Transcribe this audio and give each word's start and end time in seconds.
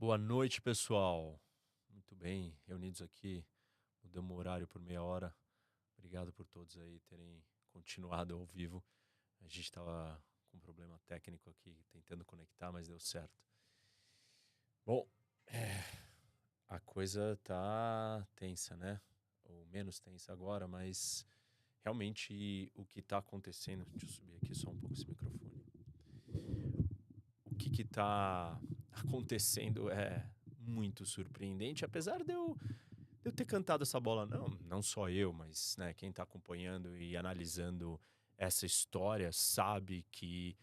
Boa 0.00 0.16
noite, 0.16 0.62
pessoal. 0.62 1.42
Muito 1.90 2.14
bem, 2.14 2.56
reunidos 2.68 3.02
aqui. 3.02 3.44
Mudamos 4.00 4.30
o 4.30 4.38
horário 4.38 4.68
por 4.68 4.80
meia 4.80 5.02
hora. 5.02 5.34
Obrigado 5.96 6.32
por 6.32 6.46
todos 6.46 6.78
aí 6.78 7.00
terem 7.00 7.42
continuado 7.72 8.32
ao 8.32 8.46
vivo. 8.46 8.80
A 9.40 9.42
gente 9.42 9.62
estava 9.62 10.22
com 10.46 10.56
um 10.56 10.60
problema 10.60 11.00
técnico 11.04 11.50
aqui, 11.50 11.76
tentando 11.90 12.24
conectar, 12.24 12.70
mas 12.70 12.86
deu 12.86 13.00
certo. 13.00 13.42
Bom, 14.86 15.04
é, 15.48 15.82
a 16.68 16.78
coisa 16.78 17.36
tá 17.42 18.24
tensa, 18.36 18.76
né? 18.76 19.00
Ou 19.42 19.66
menos 19.66 19.98
tensa 19.98 20.32
agora, 20.32 20.68
mas 20.68 21.26
realmente 21.82 22.70
o 22.76 22.86
que 22.86 23.00
está 23.00 23.18
acontecendo. 23.18 23.84
Deixa 23.86 24.06
eu 24.06 24.10
subir 24.10 24.36
aqui 24.36 24.54
só 24.54 24.70
um 24.70 24.78
pouco 24.78 24.94
esse 24.94 25.08
microfone. 25.08 25.58
O 27.46 27.56
que 27.56 27.82
está 27.82 28.60
acontecendo 29.00 29.90
é 29.90 30.24
muito 30.60 31.06
surpreendente, 31.06 31.84
apesar 31.84 32.22
de 32.22 32.32
eu, 32.32 32.56
de 33.22 33.26
eu 33.26 33.32
ter 33.32 33.44
cantado 33.44 33.82
essa 33.82 33.98
bola, 33.98 34.26
não, 34.26 34.48
não 34.66 34.82
só 34.82 35.08
eu, 35.08 35.32
mas 35.32 35.76
né, 35.78 35.94
quem 35.94 36.10
está 36.10 36.22
acompanhando 36.22 36.96
e 36.96 37.16
analisando 37.16 38.00
essa 38.36 38.66
história 38.66 39.32
sabe 39.32 40.04
que 40.10 40.56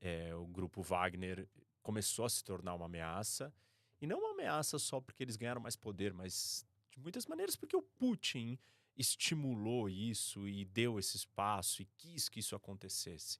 é, 0.00 0.34
o 0.34 0.46
grupo 0.46 0.82
Wagner 0.82 1.48
começou 1.82 2.24
a 2.24 2.28
se 2.28 2.42
tornar 2.44 2.74
uma 2.74 2.86
ameaça. 2.86 3.52
E 4.00 4.06
não 4.06 4.18
uma 4.18 4.30
ameaça 4.30 4.78
só 4.78 5.00
porque 5.00 5.22
eles 5.22 5.36
ganharam 5.36 5.60
mais 5.60 5.76
poder, 5.76 6.14
mas 6.14 6.64
de 6.90 6.98
muitas 7.00 7.26
maneiras 7.26 7.56
porque 7.56 7.76
o 7.76 7.82
Putin 7.82 8.58
estimulou 8.96 9.88
isso 9.88 10.48
e 10.48 10.64
deu 10.64 10.98
esse 10.98 11.16
espaço 11.16 11.82
e 11.82 11.88
quis 11.96 12.28
que 12.28 12.40
isso 12.40 12.56
acontecesse. 12.56 13.38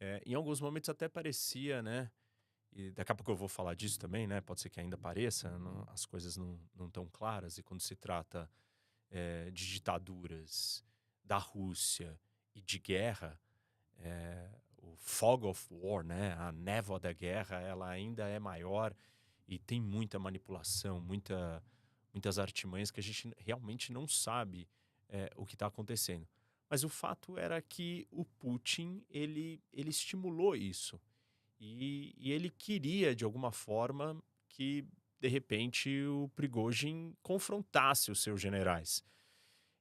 É, 0.00 0.22
em 0.24 0.34
alguns 0.34 0.60
momentos 0.60 0.88
até 0.88 1.08
parecia, 1.08 1.82
né? 1.82 2.10
E 2.74 2.90
daqui 2.90 3.12
a 3.12 3.14
pouco 3.14 3.30
eu 3.30 3.36
vou 3.36 3.48
falar 3.48 3.74
disso 3.74 3.98
também, 3.98 4.26
né? 4.26 4.40
Pode 4.40 4.60
ser 4.60 4.68
que 4.68 4.80
ainda 4.80 4.98
pareça, 4.98 5.56
não, 5.58 5.86
as 5.92 6.04
coisas 6.04 6.36
não, 6.36 6.58
não 6.74 6.90
tão 6.90 7.06
claras. 7.06 7.56
E 7.56 7.62
quando 7.62 7.80
se 7.80 7.94
trata 7.94 8.50
é, 9.10 9.48
de 9.52 9.66
ditaduras 9.72 10.84
da 11.22 11.38
Rússia 11.38 12.18
e 12.52 12.60
de 12.60 12.80
guerra, 12.80 13.40
é, 13.98 14.50
o 14.78 14.96
fog 14.96 15.46
of 15.46 15.66
war, 15.70 16.04
né? 16.04 16.32
A 16.32 16.50
névoa 16.50 16.98
da 16.98 17.12
guerra, 17.12 17.60
ela 17.60 17.88
ainda 17.88 18.26
é 18.26 18.40
maior 18.40 18.92
e 19.46 19.56
tem 19.56 19.80
muita 19.80 20.18
manipulação, 20.18 21.00
muita, 21.00 21.62
muitas 22.12 22.40
artimanhas 22.40 22.90
que 22.90 22.98
a 22.98 23.02
gente 23.02 23.32
realmente 23.38 23.92
não 23.92 24.08
sabe 24.08 24.68
é, 25.08 25.30
o 25.36 25.46
que 25.46 25.54
está 25.54 25.66
acontecendo. 25.66 26.26
Mas 26.68 26.82
o 26.82 26.88
fato 26.88 27.38
era 27.38 27.62
que 27.62 28.04
o 28.10 28.24
Putin 28.24 29.04
ele, 29.08 29.62
ele 29.72 29.90
estimulou 29.90 30.56
isso 30.56 31.00
e, 31.58 32.14
e 32.16 32.32
ele 32.32 32.50
queria 32.50 33.14
de 33.14 33.24
alguma 33.24 33.52
forma 33.52 34.22
que 34.48 34.86
de 35.20 35.28
repente 35.28 36.04
o 36.04 36.28
Prigozhin 36.34 37.16
confrontasse 37.22 38.10
os 38.10 38.22
seus 38.22 38.40
generais. 38.40 39.02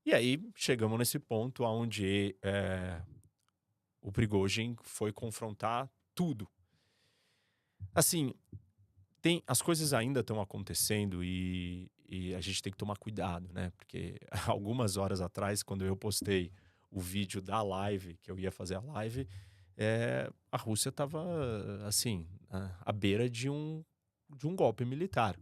E 0.05 0.13
aí 0.13 0.39
chegamos 0.55 0.97
nesse 0.97 1.19
ponto 1.19 1.63
onde 1.63 2.35
é, 2.41 3.01
o 4.01 4.11
Prigozhin 4.11 4.75
foi 4.81 5.11
confrontar 5.11 5.89
tudo. 6.13 6.47
Assim, 7.94 8.33
tem 9.21 9.41
as 9.47 9.61
coisas 9.61 9.94
ainda 9.94 10.19
estão 10.19 10.41
acontecendo 10.41 11.23
e, 11.23 11.89
e, 12.07 12.35
a 12.35 12.41
gente 12.41 12.61
tem 12.61 12.71
que 12.71 12.77
tomar 12.77 12.97
cuidado, 12.97 13.51
né? 13.53 13.71
Porque 13.77 14.19
algumas 14.47 14.97
horas 14.97 15.21
atrás, 15.21 15.63
quando 15.63 15.85
eu 15.85 15.95
postei 15.95 16.51
o 16.91 16.99
vídeo 16.99 17.41
da 17.41 17.61
live, 17.61 18.17
que 18.17 18.29
eu 18.29 18.38
ia 18.38 18.51
fazer 18.51 18.75
a 18.75 18.81
live, 18.81 19.28
é, 19.78 20.31
a 20.51 20.57
Rússia 20.57 20.89
estava 20.89 21.23
assim 21.88 22.28
à 22.85 22.91
beira 22.91 23.29
de 23.29 23.50
um 23.50 23.84
de 24.29 24.47
um 24.47 24.56
golpe 24.56 24.84
militar. 24.84 25.38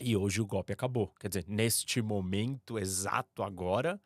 E 0.00 0.16
hoje 0.16 0.40
o 0.40 0.46
golpe 0.46 0.72
acabou. 0.72 1.08
Quer 1.20 1.28
dizer, 1.28 1.44
neste 1.46 2.02
momento 2.02 2.78
exato 2.78 3.42
agora, 3.42 4.00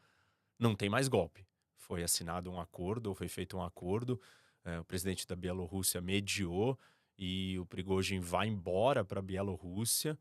não 0.59 0.75
tem 0.75 0.89
mais 0.89 1.09
golpe. 1.09 1.47
Foi 1.77 2.03
assinado 2.03 2.51
um 2.51 2.61
acordo, 2.61 3.09
ou 3.09 3.15
foi 3.15 3.29
feito 3.29 3.57
um 3.57 3.62
acordo. 3.62 4.21
É, 4.65 4.79
o 4.81 4.84
presidente 4.84 5.27
da 5.27 5.37
Bielorrússia 5.37 6.01
mediou 6.01 6.78
e 7.17 7.59
o 7.59 7.65
Prigozhin 7.65 8.21
vai 8.21 8.49
embora 8.49 9.05
para 9.05 9.21
a 9.21 9.23
Bielorrússia. 9.23 10.19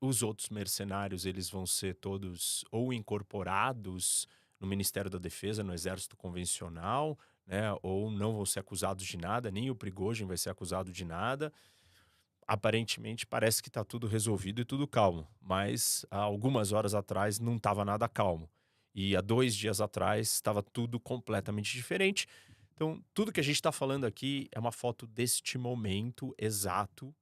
Os 0.00 0.22
outros 0.22 0.48
mercenários 0.48 1.26
eles 1.26 1.50
vão 1.50 1.66
ser 1.66 1.96
todos 1.96 2.64
ou 2.70 2.92
incorporados 2.92 4.26
no 4.58 4.66
Ministério 4.66 5.10
da 5.10 5.18
Defesa, 5.18 5.64
no 5.64 5.74
Exército 5.74 6.16
Convencional, 6.16 7.18
né, 7.46 7.74
ou 7.82 8.10
não 8.10 8.32
vão 8.34 8.46
ser 8.46 8.60
acusados 8.60 9.04
de 9.04 9.16
nada, 9.16 9.50
nem 9.50 9.70
o 9.70 9.74
Prigozhin 9.74 10.26
vai 10.26 10.36
ser 10.36 10.50
acusado 10.50 10.92
de 10.92 11.04
nada. 11.04 11.52
Aparentemente 12.46 13.26
parece 13.26 13.62
que 13.62 13.68
está 13.68 13.84
tudo 13.84 14.06
resolvido 14.06 14.60
e 14.60 14.64
tudo 14.64 14.86
calmo, 14.86 15.26
mas 15.40 16.04
há 16.10 16.18
algumas 16.18 16.72
horas 16.72 16.94
atrás 16.94 17.38
não 17.38 17.56
estava 17.56 17.84
nada 17.84 18.08
calmo. 18.08 18.48
E 18.94 19.16
há 19.16 19.20
dois 19.20 19.54
dias 19.54 19.80
atrás 19.80 20.32
estava 20.32 20.62
tudo 20.62 21.00
completamente 21.00 21.72
diferente. 21.72 22.26
Então, 22.74 23.02
tudo 23.14 23.32
que 23.32 23.40
a 23.40 23.42
gente 23.42 23.54
está 23.54 23.72
falando 23.72 24.04
aqui 24.04 24.48
é 24.52 24.58
uma 24.58 24.72
foto 24.72 25.06
deste 25.06 25.56
momento 25.56 26.34
exato. 26.38 27.14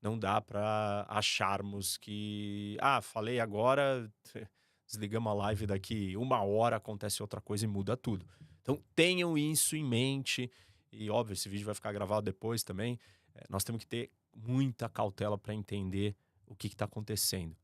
Não 0.00 0.18
dá 0.18 0.40
para 0.40 1.06
acharmos 1.08 1.96
que, 1.96 2.76
ah, 2.80 3.00
falei 3.00 3.38
agora, 3.38 4.10
desligamos 4.86 5.30
a 5.30 5.34
live 5.34 5.66
daqui 5.66 6.16
uma 6.16 6.42
hora, 6.42 6.76
acontece 6.76 7.22
outra 7.22 7.40
coisa 7.40 7.64
e 7.64 7.68
muda 7.68 7.96
tudo. 7.96 8.26
Então, 8.62 8.82
tenham 8.94 9.36
isso 9.36 9.76
em 9.76 9.84
mente. 9.84 10.50
E, 10.90 11.10
óbvio, 11.10 11.34
esse 11.34 11.48
vídeo 11.48 11.66
vai 11.66 11.74
ficar 11.74 11.92
gravado 11.92 12.24
depois 12.24 12.62
também. 12.62 12.98
É, 13.34 13.44
nós 13.50 13.64
temos 13.64 13.80
que 13.80 13.86
ter 13.86 14.10
muita 14.34 14.88
cautela 14.88 15.36
para 15.36 15.54
entender 15.54 16.16
o 16.46 16.54
que 16.54 16.68
está 16.68 16.84
acontecendo. 16.84 17.56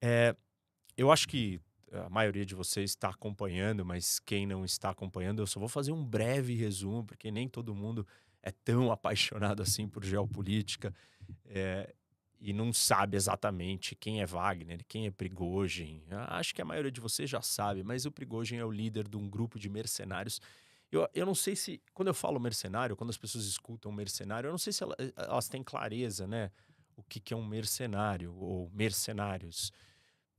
É, 0.00 0.34
eu 0.96 1.10
acho 1.10 1.28
que 1.28 1.60
a 1.92 2.08
maioria 2.08 2.46
de 2.46 2.54
vocês 2.54 2.90
está 2.90 3.08
acompanhando, 3.08 3.84
mas 3.84 4.20
quem 4.20 4.46
não 4.46 4.64
está 4.64 4.90
acompanhando, 4.90 5.42
eu 5.42 5.46
só 5.46 5.58
vou 5.58 5.68
fazer 5.68 5.92
um 5.92 6.04
breve 6.04 6.54
resumo, 6.54 7.04
porque 7.04 7.30
nem 7.30 7.48
todo 7.48 7.74
mundo 7.74 8.06
é 8.42 8.50
tão 8.50 8.90
apaixonado 8.92 9.62
assim 9.62 9.88
por 9.88 10.04
geopolítica 10.04 10.94
é, 11.46 11.94
e 12.40 12.52
não 12.54 12.72
sabe 12.72 13.16
exatamente 13.16 13.94
quem 13.94 14.22
é 14.22 14.26
Wagner, 14.26 14.82
quem 14.88 15.06
é 15.06 15.10
Prigozhin. 15.10 16.02
Acho 16.28 16.54
que 16.54 16.62
a 16.62 16.64
maioria 16.64 16.90
de 16.90 17.00
vocês 17.00 17.28
já 17.28 17.42
sabe, 17.42 17.82
mas 17.82 18.06
o 18.06 18.10
Prigozhin 18.10 18.56
é 18.56 18.64
o 18.64 18.70
líder 18.70 19.06
de 19.06 19.16
um 19.16 19.28
grupo 19.28 19.58
de 19.58 19.68
mercenários. 19.68 20.40
Eu, 20.90 21.08
eu 21.14 21.26
não 21.26 21.34
sei 21.34 21.54
se, 21.54 21.82
quando 21.92 22.08
eu 22.08 22.14
falo 22.14 22.40
mercenário, 22.40 22.96
quando 22.96 23.10
as 23.10 23.18
pessoas 23.18 23.44
escutam 23.44 23.92
mercenário, 23.92 24.48
eu 24.48 24.52
não 24.52 24.58
sei 24.58 24.72
se 24.72 24.82
elas, 24.82 24.96
elas 25.14 25.48
têm 25.48 25.62
clareza, 25.62 26.26
né? 26.26 26.50
O 26.96 27.02
que, 27.02 27.20
que 27.20 27.34
é 27.34 27.36
um 27.36 27.46
mercenário 27.46 28.34
ou 28.34 28.70
mercenários 28.72 29.70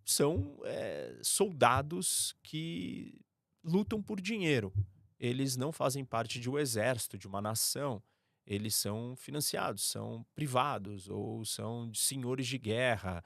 são 0.04 0.60
é, 0.66 1.20
soldados 1.22 2.36
que 2.42 3.20
lutam 3.64 4.02
por 4.02 4.20
dinheiro. 4.20 4.74
Eles 5.20 5.56
não 5.56 5.72
fazem 5.72 6.04
parte 6.04 6.40
de 6.40 6.50
um 6.50 6.58
exército, 6.58 7.18
de 7.18 7.28
uma 7.28 7.42
nação. 7.42 8.02
Eles 8.46 8.76
são 8.76 9.16
financiados, 9.16 9.84
são 9.84 10.26
privados 10.34 11.08
ou 11.08 11.46
são 11.46 11.94
senhores 11.94 12.48
de 12.48 12.58
guerra. 12.58 13.24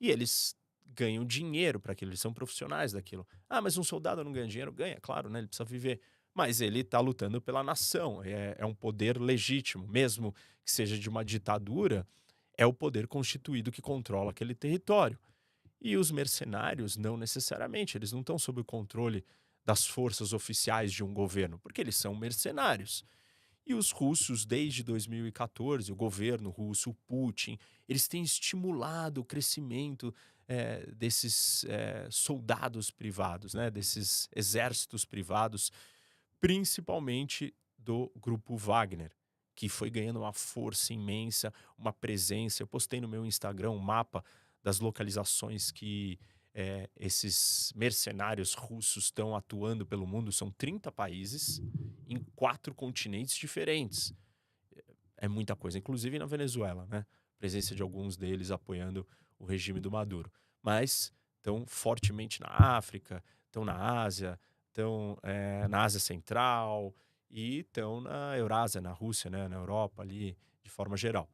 E 0.00 0.10
eles 0.10 0.56
ganham 0.94 1.24
dinheiro 1.24 1.78
para 1.78 1.92
aquilo, 1.92 2.10
eles 2.10 2.20
são 2.20 2.32
profissionais 2.32 2.92
daquilo. 2.92 3.26
Ah, 3.48 3.60
mas 3.60 3.76
um 3.76 3.84
soldado 3.84 4.24
não 4.24 4.32
ganha 4.32 4.48
dinheiro? 4.48 4.72
Ganha, 4.72 4.98
claro, 5.00 5.28
né? 5.28 5.40
Ele 5.40 5.48
precisa 5.48 5.64
viver. 5.64 6.00
Mas 6.34 6.60
ele 6.60 6.80
está 6.80 7.00
lutando 7.00 7.40
pela 7.40 7.62
nação, 7.62 8.22
é, 8.22 8.54
é 8.58 8.66
um 8.66 8.74
poder 8.74 9.20
legítimo, 9.20 9.86
mesmo 9.86 10.34
que 10.64 10.70
seja 10.70 10.98
de 10.98 11.08
uma 11.08 11.24
ditadura, 11.24 12.06
é 12.56 12.66
o 12.66 12.72
poder 12.72 13.06
constituído 13.06 13.72
que 13.72 13.82
controla 13.82 14.30
aquele 14.30 14.54
território. 14.54 15.18
E 15.80 15.96
os 15.96 16.10
mercenários, 16.10 16.96
não 16.96 17.16
necessariamente, 17.16 17.96
eles 17.96 18.12
não 18.12 18.20
estão 18.20 18.38
sob 18.38 18.60
o 18.60 18.64
controle 18.64 19.24
das 19.64 19.86
forças 19.86 20.32
oficiais 20.32 20.92
de 20.92 21.04
um 21.04 21.12
governo, 21.12 21.58
porque 21.58 21.80
eles 21.80 21.96
são 21.96 22.14
mercenários. 22.14 23.04
E 23.68 23.74
os 23.74 23.90
russos, 23.90 24.46
desde 24.46 24.82
2014, 24.82 25.92
o 25.92 25.94
governo 25.94 26.48
russo, 26.48 26.88
o 26.88 26.94
Putin, 26.94 27.58
eles 27.86 28.08
têm 28.08 28.22
estimulado 28.22 29.20
o 29.20 29.24
crescimento 29.24 30.14
é, 30.48 30.86
desses 30.92 31.64
é, 31.64 32.08
soldados 32.10 32.90
privados, 32.90 33.52
né, 33.52 33.70
desses 33.70 34.26
exércitos 34.34 35.04
privados, 35.04 35.70
principalmente 36.40 37.54
do 37.76 38.10
grupo 38.16 38.56
Wagner, 38.56 39.12
que 39.54 39.68
foi 39.68 39.90
ganhando 39.90 40.20
uma 40.20 40.32
força 40.32 40.94
imensa, 40.94 41.52
uma 41.76 41.92
presença. 41.92 42.62
Eu 42.62 42.66
postei 42.66 43.02
no 43.02 43.08
meu 43.08 43.26
Instagram 43.26 43.72
um 43.72 43.78
mapa 43.78 44.24
das 44.62 44.80
localizações 44.80 45.70
que 45.70 46.18
é, 46.60 46.90
esses 46.96 47.72
mercenários 47.76 48.52
russos 48.52 49.04
estão 49.04 49.36
atuando 49.36 49.86
pelo 49.86 50.04
mundo. 50.04 50.32
São 50.32 50.50
30 50.50 50.90
países 50.90 51.62
em 52.04 52.18
quatro 52.34 52.74
continentes 52.74 53.36
diferentes. 53.36 54.12
É 55.16 55.28
muita 55.28 55.54
coisa, 55.54 55.78
inclusive 55.78 56.18
na 56.18 56.26
Venezuela, 56.26 56.84
né? 56.86 57.06
Presença 57.38 57.76
de 57.76 57.82
alguns 57.82 58.16
deles 58.16 58.50
apoiando 58.50 59.06
o 59.38 59.44
regime 59.44 59.78
do 59.78 59.88
Maduro. 59.88 60.32
Mas 60.60 61.12
estão 61.36 61.64
fortemente 61.64 62.40
na 62.40 62.48
África, 62.50 63.22
estão 63.46 63.64
na 63.64 64.02
Ásia, 64.02 64.36
estão 64.66 65.16
é, 65.22 65.68
na 65.68 65.84
Ásia 65.84 66.00
Central 66.00 66.92
e 67.30 67.60
estão 67.60 68.00
na 68.00 68.36
Eurásia, 68.36 68.80
na 68.80 68.90
Rússia, 68.90 69.30
né? 69.30 69.46
na 69.46 69.54
Europa 69.54 70.02
ali, 70.02 70.36
de 70.64 70.70
forma 70.70 70.96
geral. 70.96 71.30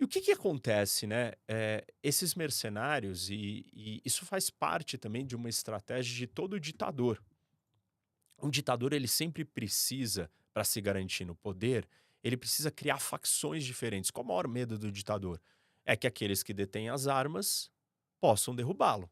E 0.00 0.04
o 0.04 0.08
que, 0.08 0.22
que 0.22 0.32
acontece, 0.32 1.06
né? 1.06 1.34
É, 1.46 1.84
esses 2.02 2.34
mercenários, 2.34 3.28
e, 3.28 3.66
e 3.70 4.00
isso 4.02 4.24
faz 4.24 4.48
parte 4.48 4.96
também 4.96 5.26
de 5.26 5.36
uma 5.36 5.50
estratégia 5.50 6.16
de 6.16 6.26
todo 6.26 6.58
ditador. 6.58 7.22
Um 8.42 8.48
ditador, 8.48 8.94
ele 8.94 9.06
sempre 9.06 9.44
precisa, 9.44 10.30
para 10.54 10.64
se 10.64 10.80
garantir 10.80 11.26
no 11.26 11.34
poder, 11.34 11.86
ele 12.24 12.34
precisa 12.38 12.70
criar 12.70 12.98
facções 12.98 13.62
diferentes. 13.62 14.10
Qual 14.10 14.24
o 14.24 14.28
maior 14.28 14.48
medo 14.48 14.78
do 14.78 14.90
ditador? 14.90 15.38
É 15.84 15.94
que 15.94 16.06
aqueles 16.06 16.42
que 16.42 16.54
detêm 16.54 16.88
as 16.88 17.06
armas 17.06 17.70
possam 18.18 18.54
derrubá-lo. 18.54 19.10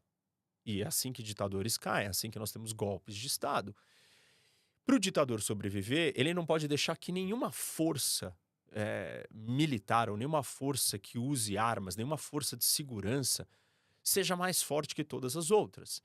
E 0.65 0.81
é 0.81 0.87
assim 0.87 1.13
que 1.13 1.21
ditadores 1.21 1.77
caem, 1.77 2.07
é 2.07 2.09
assim 2.09 2.31
que 2.31 2.39
nós 2.39 2.51
temos 2.51 2.71
golpes 2.71 3.15
de 3.15 3.27
Estado. 3.27 3.75
Para 4.87 4.95
o 4.95 4.99
ditador 4.99 5.39
sobreviver, 5.39 6.13
ele 6.15 6.33
não 6.33 6.47
pode 6.47 6.67
deixar 6.67 6.97
que 6.97 7.11
nenhuma 7.11 7.51
força 7.51 8.35
é, 8.73 9.27
militar 9.31 10.09
ou 10.09 10.17
nenhuma 10.17 10.43
força 10.43 10.97
que 10.97 11.17
use 11.17 11.57
armas, 11.57 11.95
nenhuma 11.95 12.17
força 12.17 12.55
de 12.55 12.65
segurança 12.65 13.47
seja 14.03 14.35
mais 14.35 14.61
forte 14.61 14.95
que 14.95 15.03
todas 15.03 15.35
as 15.35 15.51
outras. 15.51 16.01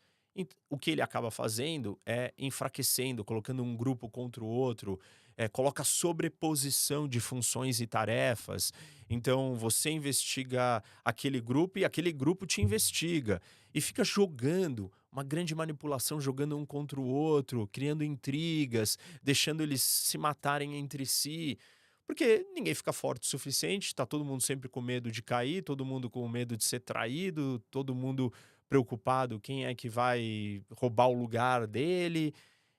O 0.68 0.76
que 0.76 0.90
ele 0.90 1.00
acaba 1.00 1.30
fazendo 1.30 1.98
é 2.04 2.34
enfraquecendo, 2.36 3.24
colocando 3.24 3.62
um 3.62 3.76
grupo 3.76 4.10
contra 4.10 4.42
o 4.42 4.48
outro, 4.48 4.98
é, 5.36 5.48
coloca 5.48 5.84
sobreposição 5.84 7.08
de 7.08 7.20
funções 7.20 7.80
e 7.80 7.86
tarefas. 7.86 8.72
Então 9.08 9.54
você 9.54 9.90
investiga 9.90 10.82
aquele 11.04 11.40
grupo 11.40 11.78
e 11.78 11.84
aquele 11.84 12.12
grupo 12.12 12.46
te 12.46 12.60
investiga. 12.60 13.40
E 13.72 13.80
fica 13.80 14.04
jogando 14.04 14.90
uma 15.10 15.22
grande 15.22 15.54
manipulação, 15.54 16.20
jogando 16.20 16.56
um 16.56 16.66
contra 16.66 17.00
o 17.00 17.04
outro, 17.04 17.68
criando 17.72 18.02
intrigas, 18.02 18.98
deixando 19.22 19.62
eles 19.62 19.82
se 19.82 20.18
matarem 20.18 20.76
entre 20.76 21.06
si. 21.06 21.56
Porque 22.06 22.46
ninguém 22.54 22.74
fica 22.74 22.92
forte 22.92 23.22
o 23.22 23.26
suficiente, 23.26 23.86
está 23.86 24.04
todo 24.04 24.24
mundo 24.24 24.42
sempre 24.42 24.68
com 24.68 24.80
medo 24.80 25.10
de 25.10 25.22
cair, 25.22 25.62
todo 25.62 25.84
mundo 25.84 26.10
com 26.10 26.28
medo 26.28 26.56
de 26.56 26.64
ser 26.64 26.80
traído, 26.80 27.58
todo 27.70 27.94
mundo 27.94 28.32
preocupado 28.68 29.40
quem 29.40 29.66
é 29.66 29.74
que 29.74 29.88
vai 29.88 30.62
roubar 30.70 31.08
o 31.08 31.14
lugar 31.14 31.66
dele. 31.66 32.34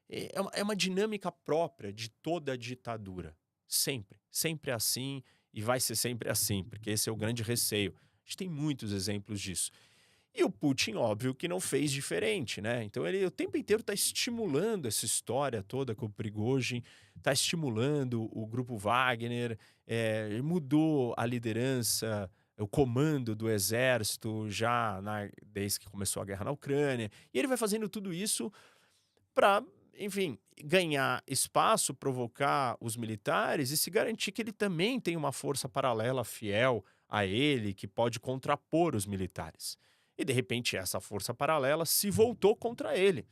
É 0.07 0.39
uma, 0.39 0.51
é 0.54 0.63
uma 0.63 0.75
dinâmica 0.75 1.31
própria 1.31 1.92
de 1.92 2.10
toda 2.10 2.57
ditadura. 2.57 3.36
Sempre, 3.68 4.19
sempre 4.30 4.72
é 4.72 4.74
assim 4.74 5.24
e 5.51 5.62
vai 5.62 5.80
ser 5.80 5.95
sempre 5.95 6.30
assim, 6.30 6.63
porque 6.63 6.92
esse 6.92 7.10
é 7.10 7.12
o 7.12 7.16
grande 7.16 7.42
receio. 7.42 7.95
A 7.95 8.25
gente 8.25 8.38
tem 8.38 8.50
muitos 8.50 8.92
exemplos 8.92 9.42
disso. 9.42 9.71
E 10.38 10.44
o 10.44 10.50
Putin, 10.50 10.96
óbvio, 10.96 11.34
que 11.34 11.48
não 11.48 11.62
fez 11.62 11.90
diferente, 11.90 12.60
né? 12.60 12.84
Então 12.84 13.08
ele 13.08 13.26
o 13.26 13.32
tempo 13.32 13.58
inteiro 13.58 13.80
está 13.80 13.94
estimulando 13.94 14.86
essa 14.86 15.06
história 15.06 15.64
toda 15.64 15.96
com 15.96 16.08
o 16.08 16.10
Prigozhin, 16.10 16.84
está 17.16 17.32
estimulando 17.32 18.30
o 18.38 18.46
grupo 18.46 18.78
Wagner, 18.78 19.58
é, 19.88 20.42
mudou 20.42 21.14
a 21.18 21.26
liderança, 21.26 22.30
o 22.58 22.68
comando 22.68 23.34
do 23.34 23.50
exército 23.50 24.50
já 24.50 25.00
na, 25.02 25.30
desde 25.46 25.80
que 25.80 25.90
começou 25.90 26.22
a 26.22 26.26
guerra 26.26 26.44
na 26.44 26.52
Ucrânia. 26.52 27.10
E 27.34 27.40
ele 27.40 27.48
vai 27.48 27.56
fazendo 27.56 27.88
tudo 27.88 28.14
isso 28.14 28.52
para, 29.34 29.64
enfim, 29.98 30.38
ganhar 30.64 31.24
espaço, 31.26 31.94
provocar 31.94 32.76
os 32.81 32.98
militares 32.98 33.72
e 33.72 33.78
se 33.78 33.90
garantir 33.90 34.34
que 34.34 34.42
ele 34.42 34.52
também 34.52 35.00
tem 35.00 35.16
uma 35.16 35.31
força 35.31 35.70
paralela 35.70 36.26
fiel 36.26 36.84
a 37.08 37.26
ele, 37.26 37.74
que 37.74 37.88
pode 37.88 38.20
contrapor 38.20 38.96
os 38.96 39.06
militares. 39.06 39.78
E 40.18 40.24
de 40.24 40.34
repente 40.34 40.78
essa 40.78 41.00
força 41.00 41.34
paralela 41.34 41.86
se 41.86 42.10
voltou 42.10 42.56
contra 42.56 42.98
ele. 42.98 43.28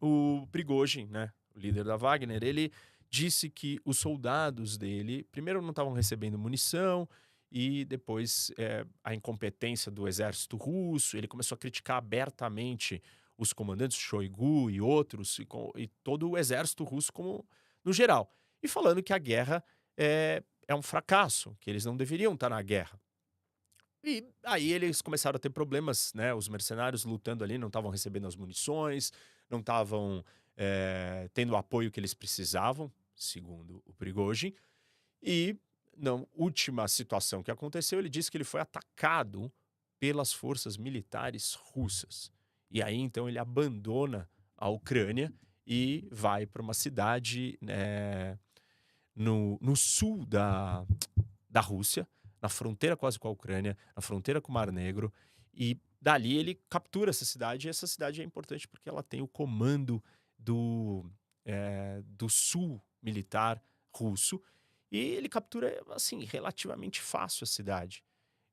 O 0.00 0.46
Prigozhin, 0.50 1.06
né, 1.06 1.32
o 1.54 1.58
líder 1.58 1.84
da 1.84 1.96
Wagner, 1.96 2.42
ele 2.42 2.72
disse 3.08 3.50
que 3.50 3.80
os 3.84 3.98
soldados 3.98 4.78
dele, 4.78 5.24
primeiro 5.32 5.60
não 5.60 5.70
estavam 5.70 5.92
recebendo 5.92 6.38
munição 6.38 7.08
e 7.50 7.84
depois 7.84 8.52
é, 8.56 8.86
a 9.02 9.14
incompetência 9.14 9.90
do 9.90 10.06
exército 10.06 10.56
russo. 10.56 11.16
Ele 11.16 11.26
começou 11.26 11.56
a 11.56 11.58
criticar 11.58 11.96
abertamente 11.96 13.02
os 13.36 13.52
comandantes 13.52 13.98
Shoigu 13.98 14.70
e 14.70 14.80
outros 14.80 15.38
e, 15.38 15.44
com, 15.44 15.72
e 15.74 15.88
todo 16.04 16.30
o 16.30 16.38
exército 16.38 16.84
russo 16.84 17.12
como 17.12 17.44
no 17.84 17.92
geral 17.92 18.32
e 18.62 18.68
falando 18.68 19.02
que 19.02 19.12
a 19.12 19.18
guerra 19.18 19.64
é, 19.96 20.42
é 20.68 20.74
um 20.74 20.82
fracasso, 20.82 21.56
que 21.60 21.70
eles 21.70 21.84
não 21.84 21.96
deveriam 21.96 22.34
estar 22.34 22.48
na 22.48 22.62
guerra. 22.62 23.00
E 24.02 24.26
aí 24.44 24.72
eles 24.72 25.02
começaram 25.02 25.36
a 25.36 25.40
ter 25.40 25.50
problemas, 25.50 26.12
né? 26.14 26.32
Os 26.32 26.48
mercenários 26.48 27.04
lutando 27.04 27.44
ali 27.44 27.58
não 27.58 27.66
estavam 27.68 27.90
recebendo 27.90 28.26
as 28.26 28.34
munições, 28.34 29.12
não 29.48 29.60
estavam 29.60 30.24
é, 30.56 31.28
tendo 31.34 31.52
o 31.52 31.56
apoio 31.56 31.90
que 31.90 32.00
eles 32.00 32.14
precisavam, 32.14 32.90
segundo 33.14 33.82
o 33.84 33.92
Prigozhin. 33.92 34.54
E 35.22 35.56
na 35.96 36.24
última 36.34 36.88
situação 36.88 37.42
que 37.42 37.50
aconteceu, 37.50 37.98
ele 37.98 38.08
disse 38.08 38.30
que 38.30 38.36
ele 38.36 38.44
foi 38.44 38.60
atacado 38.60 39.52
pelas 39.98 40.32
forças 40.32 40.78
militares 40.78 41.54
russas. 41.54 42.32
E 42.70 42.82
aí 42.82 42.96
então 42.96 43.28
ele 43.28 43.38
abandona 43.38 44.28
a 44.56 44.68
Ucrânia 44.68 45.32
e 45.66 46.08
vai 46.10 46.46
para 46.46 46.62
uma 46.62 46.74
cidade 46.74 47.58
né, 47.60 48.38
no, 49.14 49.58
no 49.60 49.76
sul 49.76 50.24
da, 50.24 50.86
da 51.48 51.60
Rússia, 51.60 52.08
na 52.40 52.48
fronteira 52.48 52.96
quase 52.96 53.18
com 53.18 53.28
a 53.28 53.30
Ucrânia, 53.30 53.76
na 53.94 54.02
fronteira 54.02 54.40
com 54.40 54.50
o 54.50 54.54
Mar 54.54 54.70
Negro, 54.72 55.12
e 55.52 55.78
dali 56.00 56.36
ele 56.36 56.54
captura 56.68 57.10
essa 57.10 57.24
cidade, 57.24 57.66
e 57.66 57.70
essa 57.70 57.86
cidade 57.86 58.20
é 58.20 58.24
importante 58.24 58.66
porque 58.66 58.88
ela 58.88 59.02
tem 59.02 59.20
o 59.20 59.28
comando 59.28 60.02
do, 60.38 61.04
é, 61.44 62.02
do 62.04 62.28
sul 62.28 62.82
militar 63.02 63.62
russo, 63.94 64.40
e 64.90 64.98
ele 64.98 65.28
captura, 65.28 65.82
assim, 65.90 66.24
relativamente 66.24 67.00
fácil 67.00 67.44
a 67.44 67.46
cidade. 67.46 68.02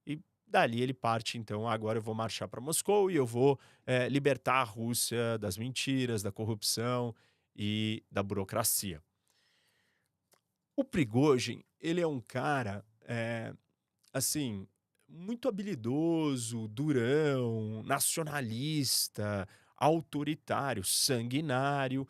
E 0.05 0.19
dali 0.45 0.81
ele 0.81 0.93
parte, 0.93 1.37
então, 1.37 1.67
agora 1.67 1.97
eu 1.97 2.01
vou 2.01 2.13
marchar 2.13 2.47
para 2.47 2.61
Moscou 2.61 3.09
e 3.09 3.15
eu 3.15 3.25
vou 3.25 3.59
é, 3.85 4.07
libertar 4.07 4.61
a 4.61 4.63
Rússia 4.63 5.37
das 5.39 5.57
mentiras, 5.57 6.21
da 6.21 6.31
corrupção 6.31 7.15
e 7.55 8.03
da 8.11 8.21
burocracia. 8.21 9.01
O 10.75 10.83
Prigozhin, 10.83 11.63
ele 11.79 12.01
é 12.01 12.07
um 12.07 12.21
cara 12.21 12.85
é, 13.01 13.51
assim, 14.17 14.67
muito 15.07 15.47
habilidoso, 15.47 16.67
durão, 16.67 17.81
nacionalista, 17.83 19.47
autoritário, 19.75 20.83
sanguinário. 20.83 22.07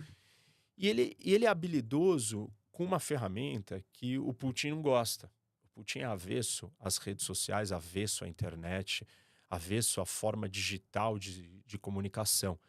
E 0.77 0.87
ele, 0.87 1.15
ele 1.19 1.45
é 1.45 1.47
habilidoso 1.47 2.51
com 2.71 2.83
uma 2.83 2.99
ferramenta 2.99 3.83
que 3.93 4.17
o 4.17 4.33
Putin 4.33 4.69
não 4.69 4.81
gosta. 4.81 5.31
O 5.63 5.69
Putin 5.81 5.99
é 5.99 6.05
avesso 6.05 6.71
às 6.79 6.97
redes 6.97 7.25
sociais, 7.25 7.71
avesso 7.71 8.23
à 8.23 8.27
internet, 8.27 9.05
avesso 9.49 10.01
à 10.01 10.05
forma 10.05 10.49
digital 10.49 11.19
de, 11.19 11.61
de 11.65 11.77
comunicação. 11.77 12.59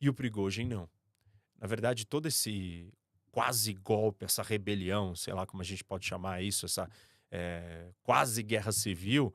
E 0.00 0.08
o 0.08 0.14
Prigozhin 0.14 0.66
não. 0.66 0.88
Na 1.58 1.66
verdade, 1.66 2.06
todo 2.06 2.26
esse 2.26 2.92
quase 3.30 3.72
golpe, 3.74 4.24
essa 4.24 4.42
rebelião, 4.42 5.14
sei 5.14 5.34
lá 5.34 5.46
como 5.46 5.62
a 5.62 5.64
gente 5.64 5.84
pode 5.84 6.06
chamar 6.06 6.42
isso, 6.42 6.66
essa, 6.66 6.88
é, 7.30 7.90
quase 8.02 8.42
guerra 8.42 8.72
civil, 8.72 9.34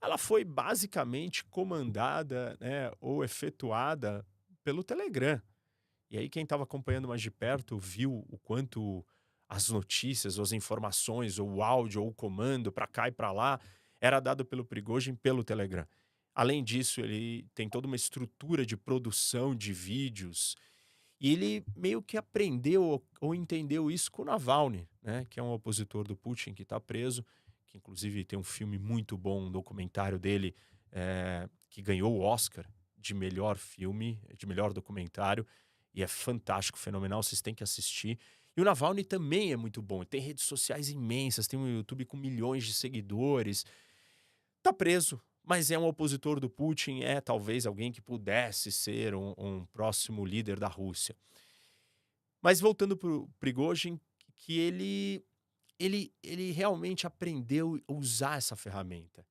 ela 0.00 0.18
foi 0.18 0.44
basicamente 0.44 1.44
comandada 1.44 2.56
né, 2.60 2.90
ou 3.00 3.24
efetuada 3.24 4.24
pelo 4.62 4.84
Telegram. 4.84 5.40
E 6.10 6.18
aí 6.18 6.28
quem 6.28 6.44
estava 6.44 6.62
acompanhando 6.62 7.08
mais 7.08 7.20
de 7.20 7.30
perto 7.30 7.78
viu 7.78 8.24
o 8.28 8.38
quanto 8.38 9.04
as 9.48 9.68
notícias, 9.68 10.38
ou 10.38 10.42
as 10.42 10.52
informações, 10.52 11.38
ou 11.38 11.48
o 11.48 11.62
áudio, 11.62 12.02
ou 12.02 12.08
o 12.08 12.14
comando 12.14 12.72
para 12.72 12.86
cá 12.86 13.08
e 13.08 13.12
para 13.12 13.32
lá 13.32 13.60
era 14.00 14.20
dado 14.20 14.44
pelo 14.44 14.64
Prigozhin 14.64 15.14
pelo 15.14 15.44
Telegram. 15.44 15.86
Além 16.34 16.62
disso, 16.62 17.00
ele 17.00 17.48
tem 17.54 17.68
toda 17.68 17.86
uma 17.86 17.96
estrutura 17.96 18.66
de 18.66 18.76
produção 18.76 19.54
de 19.54 19.72
vídeos 19.72 20.54
e 21.20 21.32
ele 21.32 21.64
meio 21.74 22.02
que 22.02 22.16
aprendeu 22.16 23.02
ou 23.20 23.34
entendeu 23.34 23.90
isso 23.90 24.10
com 24.10 24.22
o 24.22 24.24
Navalny, 24.24 24.86
né, 25.02 25.26
que 25.30 25.40
é 25.40 25.42
um 25.42 25.52
opositor 25.52 26.06
do 26.06 26.16
Putin 26.16 26.52
que 26.52 26.62
está 26.62 26.78
preso, 26.78 27.24
que 27.66 27.78
inclusive 27.78 28.24
tem 28.24 28.38
um 28.38 28.42
filme 28.42 28.78
muito 28.78 29.16
bom, 29.16 29.46
um 29.46 29.50
documentário 29.50 30.18
dele 30.18 30.54
é, 30.92 31.48
que 31.70 31.80
ganhou 31.80 32.12
o 32.14 32.20
Oscar 32.20 32.66
de 32.96 33.14
melhor 33.14 33.56
filme, 33.56 34.20
de 34.36 34.46
melhor 34.46 34.72
documentário, 34.72 35.46
e 35.94 36.02
é 36.02 36.06
fantástico, 36.06 36.78
fenomenal, 36.78 37.22
vocês 37.22 37.40
têm 37.40 37.54
que 37.54 37.62
assistir. 37.62 38.18
E 38.56 38.60
o 38.60 38.64
Navalny 38.64 39.04
também 39.04 39.52
é 39.52 39.56
muito 39.56 39.80
bom, 39.80 40.04
tem 40.04 40.20
redes 40.20 40.44
sociais 40.44 40.90
imensas, 40.90 41.46
tem 41.46 41.58
um 41.58 41.68
YouTube 41.68 42.04
com 42.04 42.16
milhões 42.16 42.64
de 42.64 42.74
seguidores. 42.74 43.64
Tá 44.62 44.72
preso, 44.72 45.20
mas 45.46 45.70
é 45.70 45.78
um 45.78 45.86
opositor 45.86 46.40
do 46.40 46.50
Putin, 46.50 47.02
é 47.02 47.20
talvez 47.20 47.66
alguém 47.66 47.92
que 47.92 48.02
pudesse 48.02 48.72
ser 48.72 49.14
um, 49.14 49.32
um 49.38 49.64
próximo 49.66 50.24
líder 50.24 50.58
da 50.58 50.66
Rússia. 50.66 51.16
Mas 52.42 52.60
voltando 52.60 52.96
para 52.96 53.08
o 53.08 53.28
Prigozhin, 53.38 54.00
que 54.34 54.58
ele, 54.58 55.24
ele, 55.78 56.12
ele 56.20 56.50
realmente 56.50 57.06
aprendeu 57.06 57.80
a 57.86 57.92
usar 57.92 58.38
essa 58.38 58.56
ferramenta. 58.56 59.24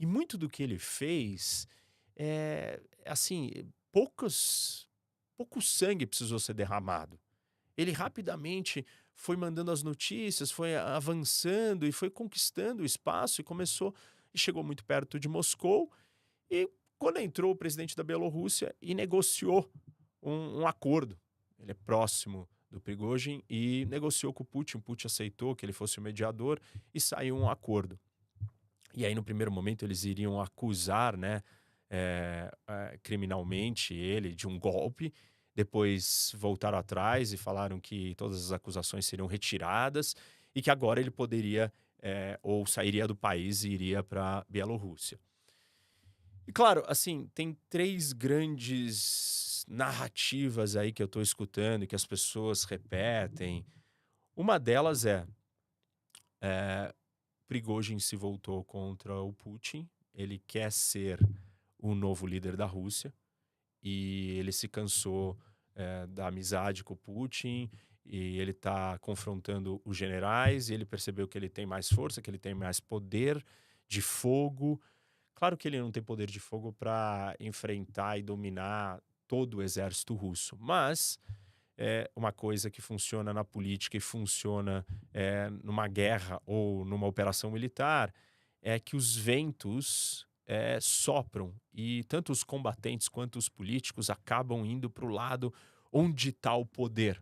E 0.00 0.04
muito 0.04 0.36
do 0.36 0.48
que 0.48 0.64
ele 0.64 0.78
fez, 0.78 1.68
é, 2.16 2.82
assim, 3.06 3.52
poucos, 3.92 4.88
pouco 5.36 5.62
sangue 5.62 6.06
precisou 6.06 6.40
ser 6.40 6.54
derramado. 6.54 7.20
Ele 7.76 7.92
rapidamente 7.92 8.84
foi 9.14 9.36
mandando 9.36 9.70
as 9.70 9.84
notícias, 9.84 10.50
foi 10.50 10.74
avançando 10.74 11.86
e 11.86 11.92
foi 11.92 12.10
conquistando 12.10 12.82
o 12.82 12.86
espaço 12.86 13.40
e 13.40 13.44
começou 13.44 13.94
e 14.34 14.38
chegou 14.38 14.62
muito 14.62 14.84
perto 14.84 15.18
de 15.18 15.28
Moscou. 15.28 15.90
E 16.50 16.68
quando 16.98 17.18
entrou 17.18 17.52
o 17.52 17.56
presidente 17.56 17.96
da 17.96 18.04
Bielorrússia 18.04 18.74
e 18.80 18.94
negociou 18.94 19.70
um, 20.22 20.60
um 20.60 20.66
acordo, 20.66 21.18
ele 21.58 21.70
é 21.70 21.74
próximo 21.74 22.48
do 22.70 22.80
Prigozhin 22.80 23.42
e 23.48 23.86
negociou 23.86 24.32
com 24.32 24.42
o 24.42 24.46
Putin. 24.46 24.78
O 24.78 24.80
Putin 24.80 25.06
aceitou 25.06 25.54
que 25.54 25.64
ele 25.64 25.72
fosse 25.72 25.98
o 25.98 26.02
mediador 26.02 26.60
e 26.94 27.00
saiu 27.00 27.36
um 27.36 27.48
acordo. 27.48 27.98
E 28.94 29.06
aí, 29.06 29.14
no 29.14 29.22
primeiro 29.22 29.50
momento, 29.50 29.84
eles 29.84 30.04
iriam 30.04 30.40
acusar 30.40 31.16
né, 31.16 31.42
é, 31.88 32.50
é, 32.66 32.98
criminalmente 33.02 33.94
ele 33.94 34.34
de 34.34 34.46
um 34.46 34.58
golpe. 34.58 35.12
Depois 35.54 36.32
voltaram 36.36 36.78
atrás 36.78 37.32
e 37.32 37.36
falaram 37.36 37.78
que 37.78 38.14
todas 38.14 38.46
as 38.46 38.52
acusações 38.52 39.06
seriam 39.06 39.26
retiradas 39.26 40.16
e 40.54 40.62
que 40.62 40.70
agora 40.70 41.00
ele 41.00 41.10
poderia 41.10 41.72
é, 42.02 42.38
ou 42.42 42.66
sairia 42.66 43.06
do 43.06 43.14
país 43.14 43.62
e 43.62 43.70
iria 43.70 44.02
para 44.02 44.44
Bielorrússia. 44.48 45.18
E 46.46 46.52
claro, 46.52 46.82
assim, 46.88 47.30
tem 47.34 47.56
três 47.70 48.12
grandes 48.12 49.64
narrativas 49.68 50.74
aí 50.74 50.92
que 50.92 51.00
eu 51.00 51.06
estou 51.06 51.22
escutando 51.22 51.86
que 51.86 51.94
as 51.94 52.04
pessoas 52.04 52.64
repetem. 52.64 53.64
Uma 54.34 54.58
delas 54.58 55.06
é, 55.06 55.24
é 56.40 56.92
se 58.00 58.16
voltou 58.16 58.64
contra 58.64 59.14
o 59.20 59.32
Putin, 59.34 59.86
ele 60.14 60.38
quer 60.46 60.72
ser 60.72 61.20
o 61.78 61.94
novo 61.94 62.26
líder 62.26 62.56
da 62.56 62.64
Rússia 62.64 63.12
e 63.82 64.38
ele 64.38 64.52
se 64.52 64.68
cansou 64.68 65.38
é, 65.74 66.06
da 66.06 66.28
amizade 66.28 66.82
com 66.82 66.94
o 66.94 66.96
Putin 66.96 67.70
e 68.04 68.38
ele 68.38 68.50
está 68.50 68.98
confrontando 68.98 69.80
os 69.84 69.96
generais 69.96 70.68
e 70.68 70.74
ele 70.74 70.84
percebeu 70.84 71.28
que 71.28 71.38
ele 71.38 71.48
tem 71.48 71.66
mais 71.66 71.88
força, 71.88 72.20
que 72.20 72.28
ele 72.28 72.38
tem 72.38 72.54
mais 72.54 72.80
poder 72.80 73.44
de 73.88 74.02
fogo 74.02 74.80
Claro 75.42 75.56
que 75.56 75.66
ele 75.66 75.80
não 75.80 75.90
tem 75.90 76.00
poder 76.00 76.30
de 76.30 76.38
fogo 76.38 76.72
para 76.72 77.34
enfrentar 77.40 78.16
e 78.16 78.22
dominar 78.22 79.02
todo 79.26 79.54
o 79.54 79.62
exército 79.62 80.14
russo, 80.14 80.56
mas 80.56 81.18
é 81.76 82.08
uma 82.14 82.30
coisa 82.30 82.70
que 82.70 82.80
funciona 82.80 83.34
na 83.34 83.42
política 83.42 83.96
e 83.96 84.00
funciona 84.00 84.86
é, 85.12 85.50
numa 85.64 85.88
guerra 85.88 86.40
ou 86.46 86.84
numa 86.84 87.08
operação 87.08 87.50
militar 87.50 88.14
é 88.60 88.78
que 88.78 88.94
os 88.94 89.16
ventos 89.16 90.28
é, 90.46 90.78
sopram 90.80 91.52
e 91.74 92.04
tanto 92.04 92.30
os 92.30 92.44
combatentes 92.44 93.08
quanto 93.08 93.36
os 93.36 93.48
políticos 93.48 94.10
acabam 94.10 94.64
indo 94.64 94.88
para 94.88 95.04
o 95.04 95.10
lado 95.10 95.52
onde 95.90 96.28
está 96.28 96.54
o 96.54 96.64
poder. 96.64 97.20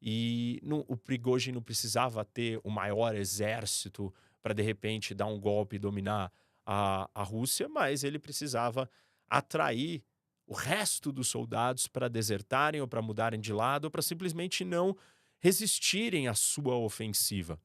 E 0.00 0.60
o 0.88 0.96
Prigozhin 0.96 1.52
não 1.52 1.62
precisava 1.62 2.24
ter 2.24 2.60
o 2.64 2.70
maior 2.70 3.14
exército 3.14 4.12
para 4.42 4.54
de 4.54 4.62
repente 4.62 5.14
dar 5.14 5.26
um 5.26 5.38
golpe 5.38 5.76
e 5.76 5.78
dominar 5.78 6.32
a, 6.64 7.10
a 7.14 7.22
Rússia, 7.22 7.68
mas 7.68 8.02
ele 8.04 8.18
precisava 8.18 8.88
atrair 9.28 10.02
o 10.46 10.54
resto 10.54 11.12
dos 11.12 11.28
soldados 11.28 11.86
para 11.86 12.08
desertarem 12.08 12.80
ou 12.80 12.88
para 12.88 13.02
mudarem 13.02 13.40
de 13.40 13.52
lado 13.52 13.84
ou 13.84 13.90
para 13.90 14.02
simplesmente 14.02 14.64
não 14.64 14.96
resistirem 15.38 16.28
à 16.28 16.34
sua 16.34 16.76
ofensiva. 16.76 17.58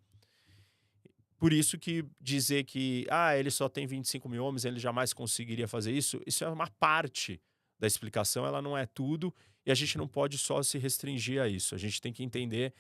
Por 1.38 1.52
isso 1.52 1.78
que 1.78 2.06
dizer 2.20 2.64
que 2.64 3.06
ah, 3.10 3.38
ele 3.38 3.52
só 3.52 3.68
tem 3.68 3.86
25 3.86 4.30
mil 4.30 4.44
homens, 4.44 4.66
ele 4.66 4.80
jamais 4.80 5.14
conseguiria 5.14 5.68
fazer 5.68 5.92
isso, 5.92 6.22
isso 6.26 6.44
é 6.44 6.50
uma 6.50 6.68
parte 6.80 7.42
da 7.78 7.86
explicação, 7.86 8.46
ela 8.46 8.62
não 8.62 8.78
é 8.78 8.86
tudo, 8.86 9.34
e 9.66 9.72
a 9.72 9.76
gente 9.76 9.98
não 9.98 10.08
pode 10.08 10.38
só 10.38 10.62
se 10.62 10.78
restringir 10.78 11.42
a 11.42 11.48
isso. 11.48 11.74
A 11.74 11.78
gente 11.78 12.02
tem 12.02 12.14
que 12.14 12.24
entender 12.24 12.74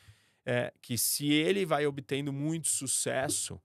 é, 0.46 0.72
que 0.82 0.98
se 0.98 1.32
ele 1.32 1.65
vai 1.65 1.86
obtendo 1.88 2.32
muito 2.32 2.68
sucesso, 2.68 3.60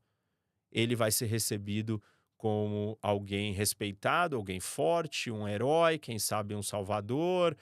ele 0.72 0.96
vai 0.96 1.10
ser 1.10 1.26
recebido 1.26 2.02
como 2.36 2.98
alguém 3.02 3.52
respeitado, 3.52 4.36
alguém 4.36 4.60
forte, 4.60 5.30
um 5.30 5.46
herói, 5.46 5.98
quem 5.98 6.18
sabe 6.18 6.54
um 6.54 6.62
salvador. 6.62 7.56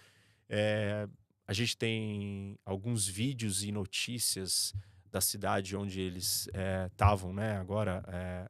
É, 0.48 1.08
a 1.46 1.52
gente 1.52 1.76
tem 1.76 2.56
alguns 2.64 3.06
vídeos 3.08 3.64
e 3.64 3.72
notícias 3.72 4.72
da 5.10 5.20
cidade 5.20 5.74
onde 5.74 6.00
eles 6.00 6.48
estavam, 6.92 7.30
é, 7.30 7.34
né, 7.34 7.56
agora 7.56 8.04
é, 8.08 8.48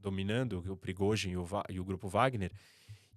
dominando 0.00 0.64
o 0.72 0.76
Prigozhin 0.76 1.30
e 1.30 1.36
o, 1.36 1.46
e 1.68 1.78
o, 1.78 1.84
grupo 1.84 2.08
Wagner. 2.08 2.50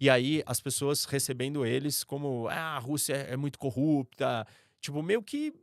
E 0.03 0.09
aí 0.09 0.43
as 0.45 0.59
pessoas 0.59 1.05
recebendo 1.05 1.65
eles 1.65 2.03
como 2.03 2.49
ah, 2.49 2.75
a 2.75 2.77
Rússia 2.77 3.13
é 3.13 3.37
muito 3.37 3.57
corrupta, 3.57 4.45
tipo 4.81 5.01
meio 5.01 5.23
que 5.23 5.53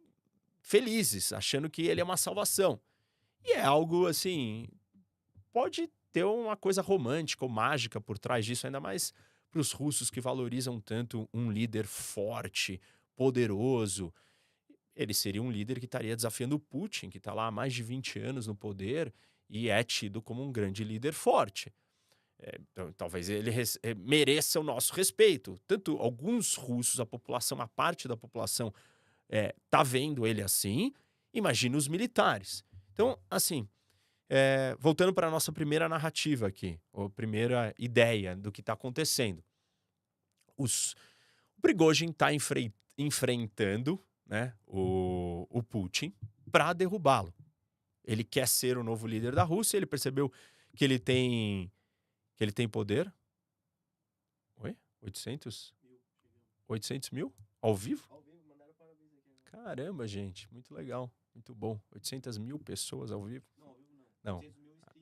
felizes, 0.62 1.30
achando 1.30 1.68
que 1.68 1.82
ele 1.82 2.00
é 2.00 2.04
uma 2.04 2.16
salvação. 2.16 2.80
E 3.44 3.52
é 3.52 3.60
algo 3.60 4.06
assim, 4.06 4.66
pode 5.52 5.90
ter 6.10 6.24
uma 6.24 6.56
coisa 6.56 6.80
romântica 6.80 7.44
ou 7.44 7.50
mágica 7.50 8.00
por 8.00 8.16
trás 8.16 8.46
disso, 8.46 8.66
ainda 8.66 8.80
mais 8.80 9.12
para 9.50 9.60
os 9.60 9.72
russos 9.72 10.08
que 10.08 10.22
valorizam 10.22 10.80
tanto 10.80 11.28
um 11.34 11.50
líder 11.50 11.86
forte, 11.86 12.80
poderoso. 13.14 14.10
Ele 14.96 15.12
seria 15.12 15.42
um 15.42 15.50
líder 15.50 15.78
que 15.78 15.84
estaria 15.84 16.16
desafiando 16.16 16.56
o 16.56 16.60
Putin, 16.60 17.10
que 17.10 17.18
está 17.18 17.34
lá 17.34 17.48
há 17.48 17.50
mais 17.50 17.74
de 17.74 17.82
20 17.82 18.18
anos 18.20 18.46
no 18.46 18.54
poder 18.54 19.12
e 19.50 19.68
é 19.68 19.84
tido 19.84 20.22
como 20.22 20.42
um 20.42 20.50
grande 20.50 20.82
líder 20.82 21.12
forte. 21.12 21.70
É, 22.42 22.58
então, 22.72 22.92
talvez 22.92 23.28
ele 23.28 23.50
é, 23.82 23.94
mereça 23.94 24.58
o 24.58 24.62
nosso 24.62 24.94
respeito. 24.94 25.58
Tanto 25.66 25.96
alguns 25.98 26.54
russos, 26.54 26.98
a 26.98 27.06
população, 27.06 27.60
a 27.60 27.68
parte 27.68 28.08
da 28.08 28.16
população, 28.16 28.72
é, 29.28 29.54
tá 29.68 29.82
vendo 29.82 30.26
ele 30.26 30.42
assim. 30.42 30.92
Imagina 31.32 31.76
os 31.76 31.86
militares. 31.86 32.64
Então, 32.92 33.18
assim, 33.30 33.68
é, 34.28 34.76
voltando 34.78 35.12
para 35.12 35.28
a 35.28 35.30
nossa 35.30 35.52
primeira 35.52 35.88
narrativa 35.88 36.46
aqui, 36.46 36.80
ou 36.92 37.10
primeira 37.10 37.74
ideia 37.78 38.34
do 38.34 38.50
que 38.50 38.60
está 38.60 38.72
acontecendo. 38.72 39.44
Os, 40.56 40.94
o 41.56 41.60
Prigozhin 41.60 42.10
está 42.10 42.32
enfre, 42.32 42.72
enfrentando 42.96 44.02
né, 44.26 44.54
o, 44.66 45.46
o 45.50 45.62
Putin 45.62 46.14
para 46.50 46.72
derrubá-lo. 46.72 47.34
Ele 48.04 48.24
quer 48.24 48.48
ser 48.48 48.78
o 48.78 48.84
novo 48.84 49.06
líder 49.06 49.34
da 49.34 49.42
Rússia, 49.42 49.76
ele 49.76 49.86
percebeu 49.86 50.32
que 50.74 50.84
ele 50.84 50.98
tem 50.98 51.70
que 52.40 52.44
ele 52.44 52.52
tem 52.52 52.66
poder. 52.66 53.12
Oi? 54.56 54.74
800? 55.02 55.74
800 56.66 57.10
mil? 57.10 57.30
Ao 57.60 57.76
vivo? 57.76 58.08
Né? 58.08 58.64
Caramba, 59.44 60.08
gente, 60.08 60.50
muito 60.50 60.72
legal, 60.72 61.12
muito 61.34 61.54
bom. 61.54 61.78
800 61.92 62.38
mil 62.38 62.58
pessoas 62.58 63.12
ao 63.12 63.22
vivo. 63.22 63.44
Não. 64.24 64.40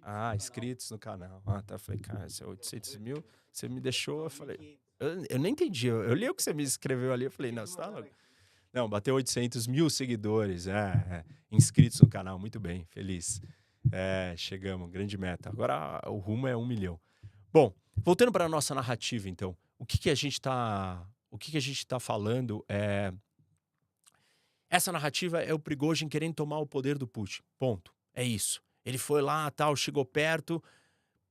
Ah, 0.03 0.35
inscritos 0.35 0.91
no 0.91 0.99
canal. 0.99 1.41
Ah, 1.47 1.63
tá. 1.63 1.79
Falei, 1.79 2.01
cara, 2.01 2.27
é 2.27 2.45
800 2.45 2.97
mil, 2.97 3.25
você 3.53 3.69
me 3.69 3.81
deixou. 3.81 4.25
Eu 4.25 4.31
falei, 4.31 4.77
eu, 4.99 5.25
eu 5.31 5.39
nem 5.39 5.53
entendi. 5.53 5.87
Eu, 5.87 6.03
eu, 6.03 6.15
li 6.15 6.29
o 6.29 6.35
que 6.35 6.43
você 6.43 6.53
me 6.53 6.65
escreveu 6.65 7.13
ali. 7.13 7.27
Eu 7.27 7.31
falei, 7.31 7.53
não, 7.53 7.65
você 7.65 7.77
tá 7.77 7.87
louco. 7.87 8.11
Não, 8.73 8.89
bateu 8.89 9.15
800 9.15 9.69
mil 9.69 9.89
seguidores, 9.89 10.67
é, 10.67 10.75
é, 10.75 11.25
inscritos 11.53 12.01
no 12.01 12.09
canal. 12.09 12.37
Muito 12.37 12.59
bem, 12.59 12.85
feliz. 12.87 13.41
É, 13.93 14.35
chegamos, 14.37 14.91
grande 14.91 15.17
meta. 15.17 15.49
Agora 15.49 16.03
o 16.09 16.19
rumo 16.19 16.49
é 16.49 16.57
um 16.57 16.67
milhão. 16.67 17.01
Bom, 17.53 17.75
voltando 17.97 18.31
para 18.31 18.45
a 18.45 18.49
nossa 18.49 18.75
narrativa, 18.75 19.29
então. 19.29 19.57
O 19.79 19.87
que, 19.87 19.99
que 19.99 20.11
a 20.11 20.15
gente 20.15 20.35
está. 20.35 21.07
O 21.31 21.39
que, 21.39 21.51
que 21.51 21.57
a 21.57 21.61
gente 21.61 21.79
está 21.79 21.99
falando 21.99 22.65
é. 22.69 23.13
Essa 24.71 24.93
narrativa 24.93 25.41
é 25.43 25.55
o 25.55 25.59
Prigozhin 25.59 26.09
querendo 26.09 26.35
tomar 26.35 26.59
o 26.59 26.67
poder 26.67 26.99
do 26.99 27.07
Putin. 27.07 27.41
Ponto. 27.59 27.95
É 28.13 28.23
isso. 28.23 28.63
Ele 28.85 28.99
foi 28.99 29.23
lá, 29.23 29.51
tal, 29.51 29.75
chegou 29.75 30.05
perto. 30.05 30.63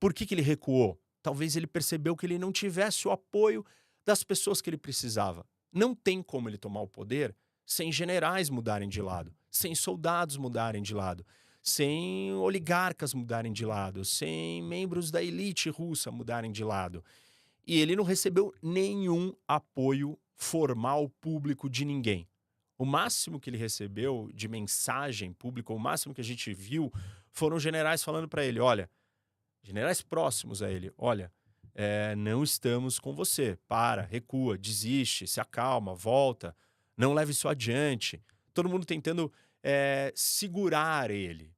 Por 0.00 0.12
que, 0.12 0.26
que 0.26 0.34
ele 0.34 0.42
recuou? 0.42 1.00
Talvez 1.22 1.56
ele 1.56 1.66
percebeu 1.66 2.16
que 2.16 2.26
ele 2.26 2.38
não 2.38 2.50
tivesse 2.50 3.06
o 3.06 3.10
apoio 3.10 3.64
das 4.04 4.24
pessoas 4.24 4.60
que 4.60 4.70
ele 4.70 4.78
precisava. 4.78 5.46
Não 5.72 5.94
tem 5.94 6.22
como 6.22 6.48
ele 6.48 6.58
tomar 6.58 6.80
o 6.80 6.88
poder 6.88 7.34
sem 7.66 7.92
generais 7.92 8.48
mudarem 8.48 8.88
de 8.88 9.02
lado, 9.02 9.34
sem 9.50 9.74
soldados 9.74 10.36
mudarem 10.36 10.82
de 10.82 10.94
lado, 10.94 11.24
sem 11.68 12.32
oligarcas 12.34 13.14
mudarem 13.14 13.52
de 13.52 13.64
lado, 13.64 14.04
sem 14.04 14.62
membros 14.62 15.10
da 15.10 15.22
elite 15.22 15.70
russa 15.70 16.10
mudarem 16.10 16.50
de 16.50 16.64
lado. 16.64 17.04
E 17.66 17.78
ele 17.80 17.94
não 17.94 18.04
recebeu 18.04 18.54
nenhum 18.62 19.34
apoio 19.46 20.18
formal 20.34 21.08
público 21.20 21.68
de 21.68 21.84
ninguém. 21.84 22.26
O 22.78 22.84
máximo 22.84 23.40
que 23.40 23.50
ele 23.50 23.56
recebeu 23.56 24.30
de 24.32 24.48
mensagem 24.48 25.32
pública, 25.32 25.72
o 25.72 25.78
máximo 25.78 26.14
que 26.14 26.20
a 26.20 26.24
gente 26.24 26.54
viu 26.54 26.92
foram 27.30 27.58
generais 27.58 28.02
falando 28.02 28.28
para 28.28 28.44
ele: 28.44 28.60
olha, 28.60 28.88
generais 29.62 30.00
próximos 30.00 30.62
a 30.62 30.70
ele, 30.70 30.92
olha, 30.96 31.30
é, 31.74 32.14
não 32.16 32.42
estamos 32.42 32.98
com 32.98 33.12
você, 33.12 33.58
para, 33.68 34.02
recua, 34.02 34.56
desiste, 34.56 35.26
se 35.26 35.40
acalma, 35.40 35.94
volta, 35.94 36.56
não 36.96 37.12
leve 37.12 37.32
isso 37.32 37.48
adiante. 37.48 38.22
Todo 38.54 38.68
mundo 38.68 38.86
tentando 38.86 39.30
é, 39.62 40.12
segurar 40.14 41.10
ele. 41.10 41.57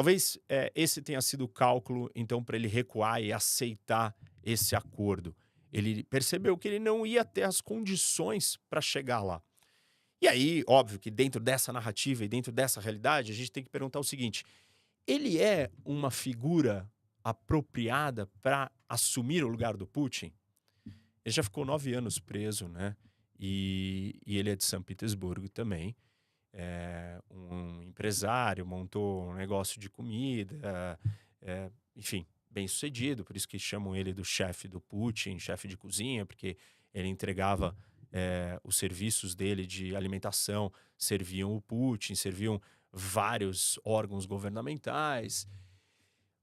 Talvez 0.00 0.38
é, 0.48 0.72
esse 0.74 1.02
tenha 1.02 1.20
sido 1.20 1.44
o 1.44 1.48
cálculo, 1.48 2.10
então, 2.14 2.42
para 2.42 2.56
ele 2.56 2.68
recuar 2.68 3.20
e 3.22 3.34
aceitar 3.34 4.16
esse 4.42 4.74
acordo. 4.74 5.36
Ele 5.70 6.02
percebeu 6.04 6.56
que 6.56 6.66
ele 6.66 6.78
não 6.78 7.04
ia 7.04 7.22
ter 7.22 7.42
as 7.42 7.60
condições 7.60 8.56
para 8.70 8.80
chegar 8.80 9.22
lá. 9.22 9.42
E 10.18 10.26
aí, 10.26 10.64
óbvio 10.66 10.98
que 10.98 11.10
dentro 11.10 11.38
dessa 11.38 11.70
narrativa 11.70 12.24
e 12.24 12.28
dentro 12.28 12.50
dessa 12.50 12.80
realidade, 12.80 13.30
a 13.30 13.34
gente 13.34 13.52
tem 13.52 13.62
que 13.62 13.68
perguntar 13.68 14.00
o 14.00 14.02
seguinte: 14.02 14.42
ele 15.06 15.38
é 15.38 15.70
uma 15.84 16.10
figura 16.10 16.90
apropriada 17.22 18.26
para 18.40 18.72
assumir 18.88 19.44
o 19.44 19.48
lugar 19.48 19.76
do 19.76 19.86
Putin? 19.86 20.32
Ele 21.22 21.34
já 21.34 21.42
ficou 21.42 21.66
nove 21.66 21.92
anos 21.92 22.18
preso, 22.18 22.68
né? 22.68 22.96
E, 23.38 24.18
e 24.24 24.38
ele 24.38 24.48
é 24.48 24.56
de 24.56 24.64
São 24.64 24.82
Petersburgo 24.82 25.50
também. 25.50 25.94
É 26.52 27.20
um 27.30 27.82
empresário, 27.82 28.66
montou 28.66 29.28
um 29.30 29.34
negócio 29.34 29.80
de 29.80 29.88
comida, 29.88 30.98
é, 31.40 31.70
enfim, 31.94 32.26
bem 32.50 32.66
sucedido, 32.66 33.24
por 33.24 33.36
isso 33.36 33.48
que 33.48 33.58
chamam 33.58 33.94
ele 33.94 34.12
do 34.12 34.24
chefe 34.24 34.66
do 34.66 34.80
Putin, 34.80 35.38
chefe 35.38 35.68
de 35.68 35.76
cozinha, 35.76 36.26
porque 36.26 36.56
ele 36.92 37.08
entregava 37.08 37.76
é, 38.12 38.60
os 38.64 38.76
serviços 38.76 39.34
dele 39.34 39.64
de 39.66 39.94
alimentação, 39.94 40.72
serviam 40.98 41.54
o 41.54 41.60
Putin, 41.60 42.14
serviam 42.14 42.60
vários 42.92 43.78
órgãos 43.84 44.26
governamentais. 44.26 45.46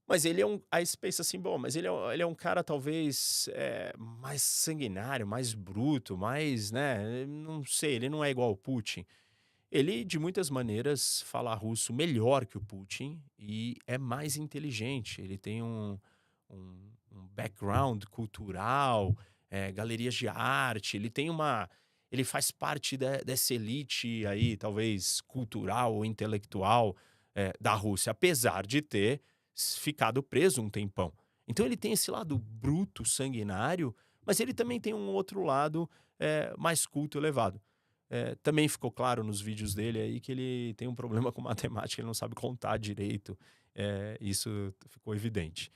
Mas 0.06 0.24
ele 0.24 0.40
é 0.40 0.46
um. 0.46 0.58
Aí 0.70 0.86
você 0.86 0.96
pensa 0.96 1.20
assim, 1.20 1.38
bom, 1.38 1.58
mas 1.58 1.76
ele 1.76 1.86
é, 1.86 2.14
ele 2.14 2.22
é 2.22 2.26
um 2.26 2.34
cara 2.34 2.64
talvez 2.64 3.46
é, 3.52 3.92
mais 3.98 4.40
sanguinário, 4.40 5.26
mais 5.26 5.52
bruto, 5.52 6.16
mais, 6.16 6.70
né? 6.70 7.26
Não 7.26 7.62
sei, 7.62 7.96
ele 7.96 8.08
não 8.08 8.24
é 8.24 8.30
igual 8.30 8.48
ao 8.48 8.56
Putin. 8.56 9.04
Ele, 9.70 10.02
de 10.02 10.18
muitas 10.18 10.48
maneiras, 10.48 11.22
fala 11.22 11.54
russo 11.54 11.92
melhor 11.92 12.46
que 12.46 12.56
o 12.56 12.60
Putin 12.60 13.22
e 13.38 13.76
é 13.86 13.98
mais 13.98 14.36
inteligente. 14.36 15.20
Ele 15.20 15.36
tem 15.36 15.62
um, 15.62 15.98
um, 16.48 16.90
um 17.12 17.28
background 17.28 18.04
cultural, 18.04 19.14
é, 19.50 19.70
galerias 19.70 20.14
de 20.14 20.28
arte, 20.28 20.96
ele 20.96 21.10
tem 21.10 21.28
uma. 21.30 21.68
Ele 22.10 22.24
faz 22.24 22.50
parte 22.50 22.96
de, 22.96 23.18
dessa 23.18 23.52
elite 23.52 24.24
aí, 24.26 24.56
talvez 24.56 25.20
cultural 25.20 25.94
ou 25.94 26.04
intelectual 26.04 26.96
é, 27.34 27.52
da 27.60 27.74
Rússia, 27.74 28.10
apesar 28.10 28.66
de 28.66 28.80
ter 28.80 29.20
ficado 29.54 30.22
preso 30.22 30.62
um 30.62 30.70
tempão. 30.70 31.12
Então 31.46 31.66
ele 31.66 31.76
tem 31.76 31.92
esse 31.92 32.10
lado 32.10 32.38
bruto, 32.38 33.04
sanguinário, 33.04 33.94
mas 34.24 34.40
ele 34.40 34.54
também 34.54 34.80
tem 34.80 34.94
um 34.94 35.08
outro 35.08 35.42
lado 35.42 35.88
é, 36.18 36.54
mais 36.56 36.86
culto, 36.86 37.18
elevado. 37.18 37.60
É, 38.10 38.34
também 38.36 38.66
ficou 38.68 38.90
claro 38.90 39.22
nos 39.22 39.40
vídeos 39.40 39.74
dele 39.74 40.00
aí 40.00 40.20
que 40.20 40.32
ele 40.32 40.74
tem 40.74 40.88
um 40.88 40.94
problema 40.94 41.30
com 41.32 41.40
matemática, 41.40 42.00
ele 42.00 42.06
não 42.06 42.14
sabe 42.14 42.34
contar 42.34 42.76
direito. 42.78 43.38
É, 43.74 44.16
isso 44.20 44.74
ficou 44.88 45.14
evidente. 45.14 45.70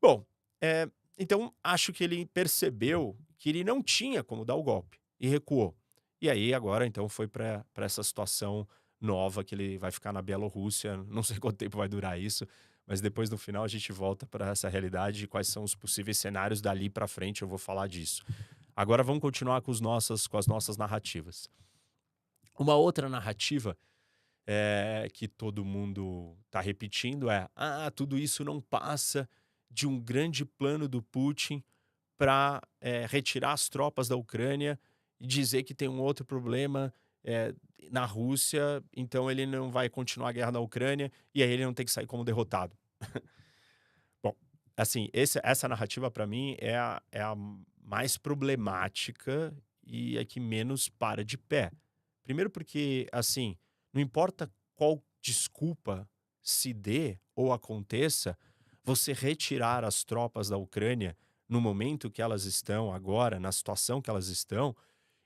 Bom, 0.00 0.24
é, 0.60 0.88
então 1.18 1.52
acho 1.62 1.92
que 1.92 2.02
ele 2.02 2.26
percebeu 2.26 3.16
que 3.38 3.48
ele 3.48 3.62
não 3.62 3.82
tinha 3.82 4.24
como 4.24 4.44
dar 4.44 4.54
o 4.54 4.62
golpe 4.62 4.98
e 5.20 5.28
recuou. 5.28 5.76
E 6.20 6.30
aí 6.30 6.54
agora 6.54 6.86
então 6.86 7.08
foi 7.08 7.28
para 7.28 7.64
essa 7.76 8.02
situação 8.02 8.66
nova 9.00 9.44
que 9.44 9.54
ele 9.54 9.76
vai 9.76 9.90
ficar 9.90 10.12
na 10.12 10.22
Bielorrússia. 10.22 10.96
Não 11.08 11.22
sei 11.22 11.38
quanto 11.38 11.56
tempo 11.56 11.76
vai 11.76 11.88
durar 11.88 12.18
isso, 12.18 12.46
mas 12.86 13.00
depois 13.00 13.30
no 13.30 13.36
final 13.36 13.62
a 13.62 13.68
gente 13.68 13.92
volta 13.92 14.26
para 14.26 14.48
essa 14.48 14.68
realidade 14.68 15.24
e 15.24 15.26
quais 15.26 15.48
são 15.48 15.62
os 15.62 15.74
possíveis 15.74 16.18
cenários 16.18 16.60
dali 16.60 16.88
para 16.88 17.06
frente, 17.06 17.42
eu 17.42 17.48
vou 17.48 17.58
falar 17.58 17.86
disso. 17.86 18.24
Agora 18.76 19.02
vamos 19.02 19.20
continuar 19.20 19.62
com, 19.62 19.70
os 19.70 19.80
nossas, 19.80 20.26
com 20.26 20.36
as 20.36 20.46
nossas 20.46 20.76
narrativas. 20.76 21.48
Uma 22.58 22.74
outra 22.74 23.08
narrativa 23.08 23.76
é, 24.46 25.08
que 25.12 25.28
todo 25.28 25.64
mundo 25.64 26.36
está 26.46 26.60
repetindo 26.60 27.30
é: 27.30 27.48
ah, 27.54 27.90
tudo 27.94 28.18
isso 28.18 28.44
não 28.44 28.60
passa 28.60 29.28
de 29.70 29.86
um 29.86 30.00
grande 30.00 30.44
plano 30.44 30.88
do 30.88 31.02
Putin 31.02 31.62
para 32.16 32.62
é, 32.80 33.06
retirar 33.06 33.52
as 33.52 33.68
tropas 33.68 34.08
da 34.08 34.16
Ucrânia 34.16 34.78
e 35.20 35.26
dizer 35.26 35.62
que 35.62 35.74
tem 35.74 35.88
um 35.88 36.00
outro 36.00 36.24
problema 36.24 36.92
é, 37.24 37.54
na 37.90 38.04
Rússia, 38.04 38.82
então 38.96 39.30
ele 39.30 39.46
não 39.46 39.70
vai 39.70 39.88
continuar 39.88 40.28
a 40.28 40.32
guerra 40.32 40.52
na 40.52 40.60
Ucrânia 40.60 41.10
e 41.34 41.42
aí 41.42 41.50
ele 41.50 41.64
não 41.64 41.74
tem 41.74 41.84
que 41.84 41.92
sair 41.92 42.06
como 42.06 42.24
derrotado. 42.24 42.76
Bom, 44.22 44.34
assim, 44.76 45.08
esse, 45.12 45.40
essa 45.42 45.68
narrativa 45.68 46.10
para 46.10 46.26
mim 46.26 46.56
é 46.58 46.76
a, 46.76 47.02
é 47.10 47.20
a 47.20 47.34
mais 47.84 48.16
problemática 48.16 49.54
e 49.86 50.16
é 50.16 50.24
que 50.24 50.40
menos 50.40 50.88
para 50.88 51.24
de 51.24 51.36
pé. 51.36 51.70
Primeiro 52.22 52.48
porque, 52.48 53.06
assim, 53.12 53.56
não 53.92 54.00
importa 54.00 54.50
qual 54.74 55.04
desculpa 55.20 56.08
se 56.42 56.72
dê 56.72 57.18
ou 57.34 57.52
aconteça, 57.52 58.36
você 58.82 59.12
retirar 59.12 59.84
as 59.84 60.04
tropas 60.04 60.48
da 60.48 60.56
Ucrânia 60.56 61.16
no 61.48 61.60
momento 61.60 62.10
que 62.10 62.22
elas 62.22 62.44
estão 62.44 62.92
agora, 62.92 63.38
na 63.38 63.52
situação 63.52 64.00
que 64.00 64.10
elas 64.10 64.28
estão, 64.28 64.74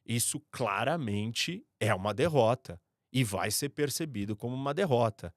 isso 0.05 0.41
claramente 0.51 1.65
é 1.79 1.95
uma 1.95 2.13
derrota 2.13 2.81
e 3.13 3.23
vai 3.25 3.51
ser 3.51 3.71
percebido 3.71 4.37
como 4.37 4.55
uma 4.55 4.75
derrota. 4.75 5.35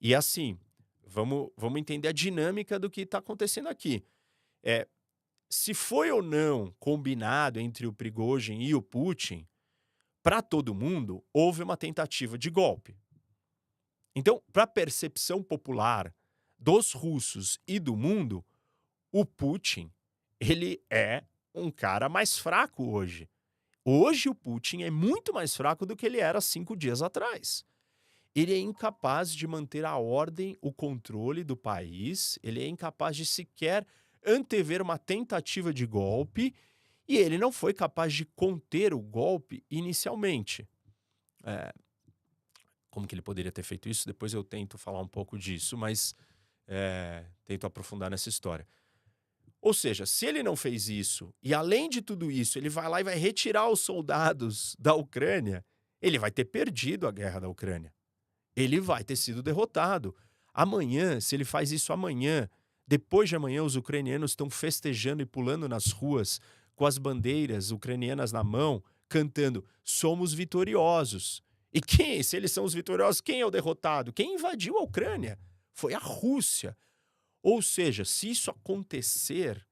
E 0.00 0.14
assim, 0.14 0.58
vamos, 1.06 1.50
vamos 1.56 1.80
entender 1.80 2.08
a 2.08 2.12
dinâmica 2.12 2.78
do 2.78 2.90
que 2.90 3.02
está 3.02 3.18
acontecendo 3.18 3.68
aqui. 3.68 4.04
É, 4.62 4.86
se 5.48 5.74
foi 5.74 6.10
ou 6.10 6.22
não 6.22 6.74
combinado 6.78 7.60
entre 7.60 7.86
o 7.86 7.92
Prigozhin 7.92 8.60
e 8.60 8.74
o 8.74 8.82
Putin, 8.82 9.46
para 10.22 10.40
todo 10.40 10.74
mundo, 10.74 11.24
houve 11.32 11.62
uma 11.62 11.76
tentativa 11.76 12.38
de 12.38 12.50
golpe. 12.50 12.96
Então, 14.16 14.42
para 14.52 14.62
a 14.62 14.66
percepção 14.66 15.42
popular 15.42 16.14
dos 16.58 16.92
russos 16.92 17.58
e 17.66 17.78
do 17.78 17.96
mundo, 17.96 18.44
o 19.12 19.24
Putin, 19.24 19.92
ele 20.40 20.82
é 20.90 21.24
um 21.54 21.70
cara 21.70 22.08
mais 22.08 22.38
fraco 22.38 22.90
hoje. 22.90 23.28
Hoje 23.84 24.28
o 24.28 24.34
Putin 24.34 24.82
é 24.82 24.90
muito 24.90 25.32
mais 25.32 25.54
fraco 25.54 25.84
do 25.84 25.94
que 25.94 26.06
ele 26.06 26.18
era 26.18 26.40
cinco 26.40 26.74
dias 26.74 27.02
atrás. 27.02 27.64
Ele 28.34 28.52
é 28.54 28.58
incapaz 28.58 29.32
de 29.32 29.46
manter 29.46 29.84
a 29.84 29.96
ordem, 29.96 30.56
o 30.60 30.72
controle 30.72 31.44
do 31.44 31.56
país, 31.56 32.38
ele 32.42 32.62
é 32.62 32.66
incapaz 32.66 33.14
de 33.14 33.26
sequer 33.26 33.86
antever 34.26 34.82
uma 34.82 34.98
tentativa 34.98 35.72
de 35.72 35.86
golpe 35.86 36.54
e 37.06 37.16
ele 37.16 37.36
não 37.38 37.52
foi 37.52 37.74
capaz 37.74 38.12
de 38.12 38.24
conter 38.24 38.94
o 38.94 39.00
golpe 39.00 39.64
inicialmente. 39.70 40.68
É, 41.44 41.72
como 42.90 43.06
que 43.06 43.14
ele 43.14 43.22
poderia 43.22 43.52
ter 43.52 43.62
feito 43.62 43.88
isso? 43.88 44.06
Depois 44.06 44.32
eu 44.32 44.42
tento 44.42 44.78
falar 44.78 45.00
um 45.00 45.08
pouco 45.08 45.38
disso, 45.38 45.76
mas 45.76 46.14
é, 46.66 47.24
tento 47.44 47.66
aprofundar 47.66 48.10
nessa 48.10 48.28
história. 48.28 48.66
Ou 49.60 49.72
seja, 49.72 50.04
se 50.06 50.26
ele 50.26 50.42
não 50.42 50.54
fez 50.54 50.88
isso, 50.88 51.32
e 51.42 51.54
além 51.54 51.88
de 51.88 52.02
tudo 52.02 52.30
isso, 52.30 52.58
ele 52.58 52.68
vai 52.68 52.88
lá 52.88 53.00
e 53.00 53.04
vai 53.04 53.16
retirar 53.16 53.68
os 53.68 53.80
soldados 53.80 54.76
da 54.78 54.94
Ucrânia, 54.94 55.64
ele 56.00 56.18
vai 56.18 56.30
ter 56.30 56.44
perdido 56.44 57.08
a 57.08 57.10
guerra 57.10 57.40
da 57.40 57.48
Ucrânia. 57.48 57.92
Ele 58.54 58.78
vai 58.78 59.02
ter 59.02 59.16
sido 59.16 59.42
derrotado. 59.42 60.14
Amanhã, 60.52 61.18
se 61.18 61.34
ele 61.34 61.44
faz 61.44 61.72
isso 61.72 61.92
amanhã, 61.92 62.48
depois 62.86 63.28
de 63.28 63.36
amanhã, 63.36 63.62
os 63.62 63.76
ucranianos 63.76 64.32
estão 64.32 64.50
festejando 64.50 65.22
e 65.22 65.26
pulando 65.26 65.68
nas 65.68 65.90
ruas 65.90 66.40
com 66.74 66.84
as 66.84 66.98
bandeiras 66.98 67.70
ucranianas 67.70 68.30
na 68.30 68.44
mão, 68.44 68.82
cantando: 69.08 69.64
Somos 69.82 70.34
vitoriosos. 70.34 71.42
E 71.72 71.80
quem, 71.80 72.22
se 72.22 72.36
eles 72.36 72.52
são 72.52 72.64
os 72.64 72.74
vitoriosos, 72.74 73.20
quem 73.20 73.40
é 73.40 73.46
o 73.46 73.50
derrotado? 73.50 74.12
Quem 74.12 74.34
invadiu 74.34 74.78
a 74.78 74.82
Ucrânia? 74.82 75.38
Foi 75.72 75.92
a 75.92 75.98
Rússia. 75.98 76.76
Ou 77.42 77.60
seja, 77.60 78.04
se 78.04 78.30
isso 78.30 78.50
acontecer, 78.50 79.66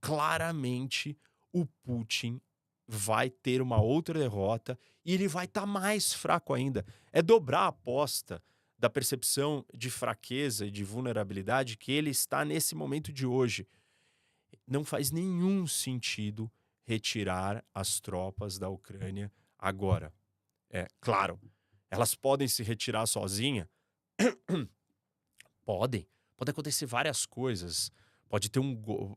claramente 0.00 1.18
o 1.52 1.66
Putin 1.82 2.40
vai 2.86 3.28
ter 3.28 3.60
uma 3.60 3.80
outra 3.80 4.18
derrota 4.18 4.78
e 5.04 5.12
ele 5.12 5.26
vai 5.26 5.44
estar 5.44 5.62
tá 5.62 5.66
mais 5.66 6.12
fraco 6.12 6.54
ainda. 6.54 6.86
É 7.12 7.20
dobrar 7.20 7.62
a 7.62 7.68
aposta 7.68 8.42
da 8.78 8.88
percepção 8.88 9.64
de 9.74 9.90
fraqueza 9.90 10.66
e 10.66 10.70
de 10.70 10.84
vulnerabilidade 10.84 11.76
que 11.76 11.92
ele 11.92 12.10
está 12.10 12.44
nesse 12.44 12.74
momento 12.74 13.12
de 13.12 13.26
hoje. 13.26 13.66
Não 14.66 14.84
faz 14.84 15.10
nenhum 15.10 15.66
sentido 15.66 16.50
retirar 16.84 17.64
as 17.74 18.00
tropas 18.00 18.58
da 18.58 18.68
Ucrânia 18.68 19.32
agora. 19.58 20.14
É 20.70 20.86
claro, 21.00 21.40
elas 21.90 22.14
podem 22.14 22.46
se 22.46 22.62
retirar 22.62 23.06
sozinha? 23.06 23.68
podem 25.64 26.06
pode 26.38 26.50
acontecer 26.52 26.86
várias 26.86 27.26
coisas. 27.26 27.90
Pode 28.28 28.48
ter 28.48 28.60
um 28.60 28.76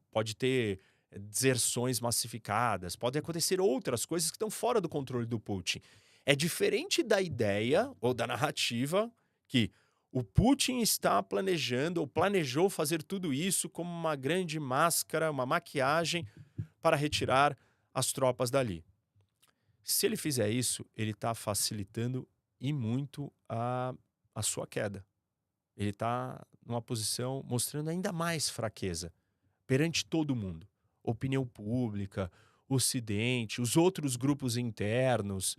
pode 0.10 0.36
ter 0.36 0.82
deserções 1.12 2.00
massificadas, 2.00 2.96
pode 2.96 3.20
acontecer 3.20 3.60
outras 3.60 4.06
coisas 4.06 4.32
que 4.32 4.36
estão 4.36 4.50
fora 4.50 4.82
do 4.82 4.90
controle 4.90 5.26
do 5.26 5.40
Putin. 5.40 5.82
É 6.26 6.36
diferente 6.36 7.04
da 7.04 7.22
ideia 7.22 7.92
ou 8.00 8.14
da 8.14 8.26
narrativa 8.26 9.12
que 9.52 9.70
o 10.14 10.24
Putin 10.24 10.80
está 10.80 11.22
planejando 11.22 12.00
ou 12.00 12.08
planejou 12.08 12.70
fazer 12.70 13.04
tudo 13.04 13.34
isso 13.34 13.68
como 13.68 13.92
uma 13.92 14.16
grande 14.16 14.58
máscara, 14.62 15.30
uma 15.30 15.46
maquiagem 15.46 16.26
para 16.82 16.96
retirar 16.96 17.58
as 17.94 18.14
tropas 18.14 18.50
dali. 18.50 18.82
Se 19.84 20.06
ele 20.06 20.16
fizer 20.16 20.50
isso, 20.50 20.86
ele 20.96 21.12
está 21.12 21.36
facilitando 21.36 22.26
e 22.62 22.72
muito 22.72 23.30
a, 23.50 23.94
a 24.34 24.42
sua 24.42 24.66
queda. 24.66 25.06
Ele 25.76 25.90
está 25.90 26.42
numa 26.66 26.82
posição 26.82 27.44
mostrando 27.46 27.90
ainda 27.90 28.14
mais 28.14 28.50
fraqueza 28.50 29.12
perante 29.68 30.06
todo 30.06 30.34
mundo. 30.34 30.66
Opinião 31.04 31.46
pública, 31.46 32.32
Ocidente, 32.70 33.60
os 33.60 33.76
outros 33.76 34.16
grupos 34.16 34.56
internos. 34.56 35.58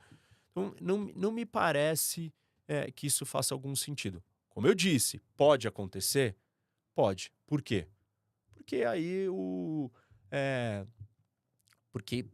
Então, 0.51 0.75
não, 0.81 1.13
não 1.15 1.31
me 1.31 1.45
parece 1.45 2.33
é, 2.67 2.91
que 2.91 3.07
isso 3.07 3.25
faça 3.25 3.55
algum 3.55 3.75
sentido. 3.75 4.23
Como 4.49 4.67
eu 4.67 4.75
disse, 4.75 5.21
pode 5.37 5.67
acontecer? 5.67 6.37
Pode. 6.95 7.33
Por 7.47 7.63
quê? 7.63 7.89
Porque 8.55 8.85
aí 8.85 9.29
o. 9.29 9.91
É, 10.31 10.87
porque 11.91 12.27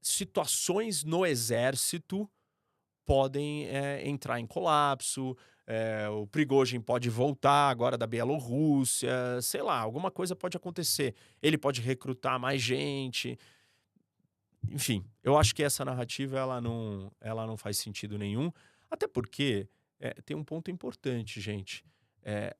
situações 0.00 1.04
no 1.04 1.24
exército 1.26 2.28
podem 3.04 3.66
é, 3.66 4.06
entrar 4.08 4.38
em 4.38 4.46
colapso, 4.46 5.36
é, 5.66 6.08
o 6.08 6.26
Prigozhin 6.26 6.80
pode 6.80 7.08
voltar 7.08 7.70
agora 7.70 7.96
da 7.96 8.06
Bielorrússia, 8.06 9.40
sei 9.40 9.62
lá, 9.62 9.78
alguma 9.78 10.10
coisa 10.10 10.34
pode 10.34 10.56
acontecer. 10.56 11.14
Ele 11.40 11.56
pode 11.56 11.80
recrutar 11.80 12.38
mais 12.38 12.60
gente. 12.60 13.38
Enfim, 14.70 15.04
eu 15.22 15.36
acho 15.36 15.54
que 15.54 15.62
essa 15.62 15.84
narrativa 15.84 16.38
ela 16.38 16.60
não, 16.60 17.10
ela 17.20 17.46
não 17.46 17.56
faz 17.56 17.78
sentido 17.78 18.18
nenhum, 18.18 18.52
até 18.92 19.08
porque 19.08 19.68
é, 19.98 20.12
tem 20.22 20.36
um 20.36 20.44
ponto 20.44 20.70
importante, 20.70 21.40
gente. 21.40 21.84
É, 22.22 22.54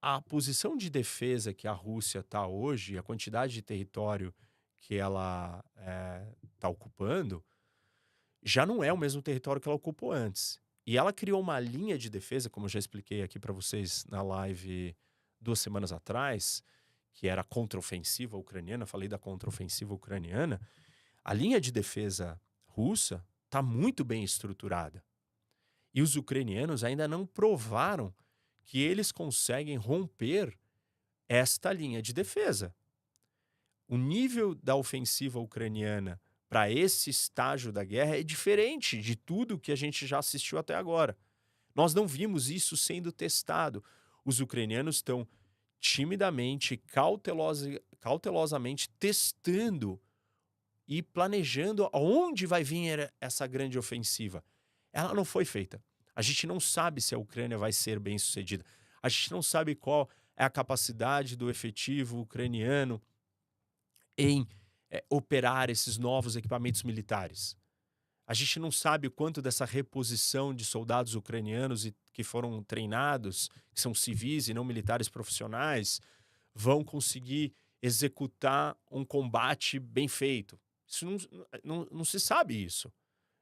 a 0.00 0.22
posição 0.22 0.76
de 0.76 0.88
defesa 0.88 1.52
que 1.52 1.68
a 1.68 1.72
Rússia 1.72 2.20
está 2.20 2.46
hoje, 2.46 2.96
a 2.96 3.02
quantidade 3.02 3.52
de 3.52 3.62
território 3.62 4.34
que 4.78 4.94
ela 4.94 5.62
está 6.54 6.68
é, 6.68 6.70
ocupando, 6.70 7.44
já 8.42 8.64
não 8.64 8.82
é 8.82 8.90
o 8.90 8.96
mesmo 8.96 9.20
território 9.20 9.60
que 9.60 9.68
ela 9.68 9.76
ocupou 9.76 10.10
antes. 10.10 10.58
E 10.86 10.96
ela 10.96 11.12
criou 11.12 11.38
uma 11.40 11.60
linha 11.60 11.98
de 11.98 12.08
defesa, 12.08 12.48
como 12.48 12.64
eu 12.64 12.70
já 12.70 12.78
expliquei 12.78 13.22
aqui 13.22 13.38
para 13.38 13.52
vocês 13.52 14.06
na 14.06 14.22
live 14.22 14.96
duas 15.38 15.60
semanas 15.60 15.92
atrás, 15.92 16.62
que 17.12 17.28
era 17.28 17.42
a 17.42 17.44
contraofensiva 17.44 18.38
ucraniana, 18.38 18.86
falei 18.86 19.08
da 19.08 19.18
contraofensiva 19.18 19.92
ucraniana. 19.92 20.58
A 21.22 21.34
linha 21.34 21.60
de 21.60 21.70
defesa 21.70 22.40
russa 22.64 23.22
está 23.44 23.60
muito 23.60 24.02
bem 24.02 24.24
estruturada. 24.24 25.04
E 25.92 26.02
os 26.02 26.16
ucranianos 26.16 26.84
ainda 26.84 27.08
não 27.08 27.26
provaram 27.26 28.14
que 28.64 28.80
eles 28.80 29.10
conseguem 29.10 29.76
romper 29.76 30.56
esta 31.28 31.72
linha 31.72 32.00
de 32.00 32.12
defesa. 32.12 32.74
O 33.88 33.96
nível 33.96 34.54
da 34.54 34.76
ofensiva 34.76 35.40
ucraniana 35.40 36.20
para 36.48 36.70
esse 36.70 37.10
estágio 37.10 37.72
da 37.72 37.84
guerra 37.84 38.16
é 38.16 38.22
diferente 38.22 39.00
de 39.00 39.16
tudo 39.16 39.58
que 39.58 39.72
a 39.72 39.76
gente 39.76 40.06
já 40.06 40.18
assistiu 40.18 40.58
até 40.58 40.74
agora. 40.74 41.16
Nós 41.74 41.94
não 41.94 42.06
vimos 42.06 42.50
isso 42.50 42.76
sendo 42.76 43.12
testado. 43.12 43.82
Os 44.24 44.40
ucranianos 44.40 44.96
estão 44.96 45.26
timidamente, 45.78 46.76
cautelosa, 46.76 47.80
cautelosamente 48.00 48.88
testando 48.98 50.00
e 50.86 51.02
planejando 51.02 51.88
aonde 51.92 52.46
vai 52.46 52.62
vir 52.64 53.12
essa 53.20 53.46
grande 53.46 53.78
ofensiva. 53.78 54.44
Ela 54.92 55.14
não 55.14 55.24
foi 55.24 55.44
feita. 55.44 55.82
A 56.14 56.22
gente 56.22 56.46
não 56.46 56.60
sabe 56.60 57.00
se 57.00 57.14
a 57.14 57.18
Ucrânia 57.18 57.56
vai 57.56 57.72
ser 57.72 57.98
bem 57.98 58.18
sucedida. 58.18 58.64
A 59.02 59.08
gente 59.08 59.30
não 59.30 59.42
sabe 59.42 59.74
qual 59.74 60.08
é 60.36 60.44
a 60.44 60.50
capacidade 60.50 61.36
do 61.36 61.48
efetivo 61.48 62.20
ucraniano 62.20 63.00
em 64.16 64.46
é, 64.90 65.04
operar 65.08 65.70
esses 65.70 65.96
novos 65.96 66.36
equipamentos 66.36 66.82
militares. 66.82 67.56
A 68.26 68.34
gente 68.34 68.60
não 68.60 68.70
sabe 68.70 69.10
quanto 69.10 69.42
dessa 69.42 69.64
reposição 69.64 70.54
de 70.54 70.64
soldados 70.64 71.14
ucranianos 71.14 71.84
e, 71.84 71.94
que 72.12 72.22
foram 72.22 72.62
treinados, 72.62 73.48
que 73.74 73.80
são 73.80 73.92
civis 73.94 74.48
e 74.48 74.54
não 74.54 74.64
militares 74.64 75.08
profissionais, 75.08 76.00
vão 76.54 76.84
conseguir 76.84 77.52
executar 77.82 78.76
um 78.90 79.04
combate 79.04 79.78
bem 79.78 80.06
feito. 80.06 80.60
Isso 80.86 81.06
não, 81.06 81.16
não, 81.64 81.88
não 81.90 82.04
se 82.04 82.20
sabe 82.20 82.62
isso. 82.62 82.92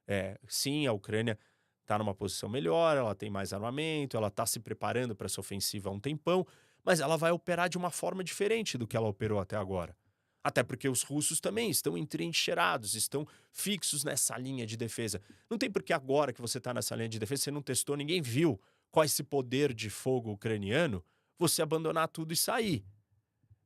É, 0.09 0.41
sim, 0.49 0.87
a 0.87 0.93
Ucrânia 0.93 1.39
está 1.83 1.99
numa 1.99 2.15
posição 2.15 2.49
melhor, 2.49 2.97
ela 2.97 3.15
tem 3.15 3.29
mais 3.29 3.53
armamento, 3.53 4.17
ela 4.17 4.29
está 4.29 4.47
se 4.47 4.59
preparando 4.59 5.15
para 5.15 5.27
essa 5.27 5.41
ofensiva 5.41 5.91
há 5.91 5.93
um 5.93 6.01
tempão, 6.01 6.47
mas 6.83 7.01
ela 7.01 7.17
vai 7.17 7.31
operar 7.31 7.69
de 7.69 7.77
uma 7.77 7.91
forma 7.91 8.25
diferente 8.25 8.79
do 8.79 8.87
que 8.87 8.97
ela 8.97 9.07
operou 9.07 9.39
até 9.39 9.57
agora. 9.57 9.95
Até 10.43 10.63
porque 10.63 10.89
os 10.89 11.03
russos 11.03 11.41
também 11.41 11.69
estão 11.69 11.99
entrincheirados, 11.99 12.95
estão 12.95 13.27
fixos 13.53 14.05
nessa 14.05 14.39
linha 14.39 14.65
de 14.65 14.77
defesa. 14.77 15.21
Não 15.51 15.59
tem 15.59 15.71
porque 15.71 15.93
agora 15.93 16.33
que 16.33 16.41
você 16.41 16.57
está 16.57 16.73
nessa 16.73 16.97
linha 16.97 17.09
de 17.09 17.19
defesa, 17.19 17.43
você 17.43 17.51
não 17.51 17.61
testou, 17.61 17.97
ninguém 17.97 18.23
viu 18.23 18.59
qual 18.91 19.03
é 19.03 19.07
esse 19.07 19.23
poder 19.23 19.75
de 19.75 19.91
fogo 19.91 20.31
ucraniano, 20.33 21.05
você 21.39 21.61
abandonar 21.61 22.09
tudo 22.09 22.33
e 22.33 22.37
sair. 22.37 22.85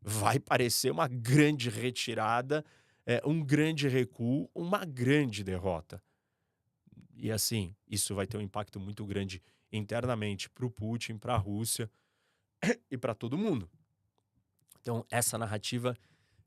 Vai 0.01 0.41
parecer 0.41 0.91
uma 0.91 1.07
grande 1.07 1.71
retirada, 1.71 2.65
é, 3.07 3.23
um 3.25 3.45
grande 3.45 3.87
recuo, 3.87 4.51
uma 4.55 4.85
grande 4.85 5.45
derrota. 5.45 6.03
E 7.23 7.31
assim, 7.31 7.73
isso 7.87 8.17
vai 8.17 8.27
ter 8.27 8.37
um 8.37 8.41
impacto 8.41 8.81
muito 8.81 9.07
grande 9.07 9.41
internamente 9.71 10.51
para 10.51 10.67
o 10.67 10.71
Putin, 10.71 11.17
para 11.17 11.35
a 11.35 11.39
Rússia 11.39 11.89
e 12.91 12.99
para 12.99 13.15
todo 13.15 13.39
mundo. 13.39 13.71
Então, 14.81 15.07
essa 15.09 15.39
narrativa 15.39 15.97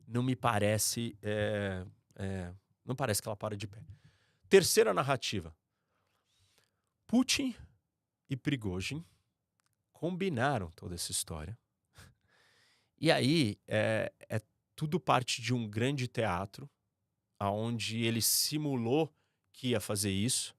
não 0.05 0.21
me 0.21 0.35
parece. 0.35 1.17
É, 1.21 1.85
é, 2.17 2.53
não 2.83 2.93
parece 2.93 3.21
que 3.21 3.27
ela 3.29 3.37
para 3.37 3.55
de 3.55 3.65
pé. 3.65 3.81
Terceira 4.49 4.93
narrativa. 4.93 5.55
Putin 7.07 7.55
e 8.29 8.35
Prigozhin 8.35 9.01
combinaram 9.93 10.71
toda 10.71 10.93
essa 10.93 11.09
história. 11.09 11.57
E 12.97 13.11
aí 13.11 13.59
é, 13.67 14.11
é 14.29 14.41
tudo 14.73 15.01
parte 15.01 15.41
de 15.41 15.53
um 15.53 15.69
grande 15.69 16.07
teatro, 16.07 16.69
aonde 17.37 18.03
ele 18.03 18.21
simulou 18.21 19.13
que 19.51 19.69
ia 19.69 19.81
fazer 19.81 20.11
isso. 20.11 20.55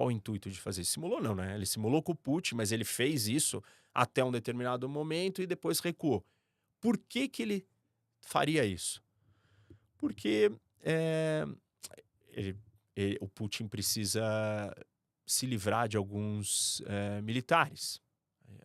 Qual 0.00 0.08
o 0.08 0.10
intuito 0.10 0.50
de 0.50 0.58
fazer? 0.58 0.82
Simulou 0.82 1.20
não, 1.20 1.34
né? 1.34 1.54
Ele 1.54 1.66
simulou 1.66 2.02
com 2.02 2.12
o 2.12 2.16
Putin, 2.16 2.54
mas 2.54 2.72
ele 2.72 2.86
fez 2.86 3.28
isso 3.28 3.62
até 3.92 4.24
um 4.24 4.32
determinado 4.32 4.88
momento 4.88 5.42
e 5.42 5.46
depois 5.46 5.78
recuou. 5.78 6.24
Por 6.80 6.96
que, 6.96 7.28
que 7.28 7.42
ele 7.42 7.66
faria 8.18 8.64
isso? 8.64 9.02
Porque 9.98 10.50
é, 10.82 11.44
ele, 12.28 12.56
ele, 12.96 13.18
o 13.20 13.28
Putin 13.28 13.68
precisa 13.68 14.74
se 15.26 15.44
livrar 15.44 15.86
de 15.86 15.98
alguns 15.98 16.80
é, 16.86 17.20
militares. 17.20 18.00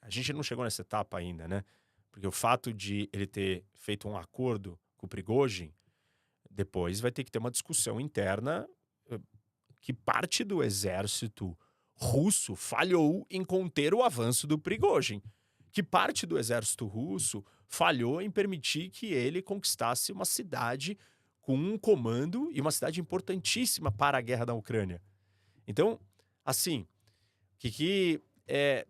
A 0.02 0.10
gente 0.10 0.32
não 0.32 0.42
chegou 0.42 0.64
nessa 0.64 0.84
etapa 0.84 1.18
ainda, 1.18 1.50
né? 1.50 1.66
Porque 2.14 2.26
o 2.26 2.32
fato 2.32 2.72
de 2.74 3.10
ele 3.12 3.28
ter 3.28 3.66
feito 3.74 4.08
um 4.08 4.16
acordo 4.16 4.80
com 4.96 5.06
o 5.06 5.10
Prigozhin, 5.10 5.74
depois 6.50 7.02
vai 7.02 7.12
ter 7.12 7.26
que 7.26 7.32
ter 7.32 7.40
uma 7.40 7.52
discussão 7.52 8.00
interna 8.00 8.66
que 9.86 9.94
parte 9.94 10.44
do 10.44 10.64
exército 10.64 11.56
russo 11.94 12.56
falhou 12.56 13.24
em 13.30 13.46
conter 13.46 13.94
o 13.94 14.02
avanço 14.02 14.48
do 14.48 14.58
Prigozhin, 14.58 15.22
que 15.72 15.84
parte 15.84 16.26
do 16.26 16.40
exército 16.40 16.88
russo 16.88 17.46
falhou 17.68 18.20
em 18.20 18.32
permitir 18.32 18.90
que 18.90 19.14
ele 19.14 19.44
conquistasse 19.44 20.12
uma 20.12 20.26
cidade 20.26 20.98
com 21.40 21.56
um 21.56 21.78
comando 21.78 22.50
e 22.52 22.60
uma 22.60 22.72
cidade 22.72 23.00
importantíssima 23.00 23.92
para 23.92 24.18
a 24.18 24.22
guerra 24.22 24.46
da 24.46 24.56
Ucrânia. 24.56 25.00
Então, 25.68 26.00
assim, 26.44 26.88
o 27.54 27.60
que, 27.60 27.70
que 27.70 28.24
é, 28.48 28.88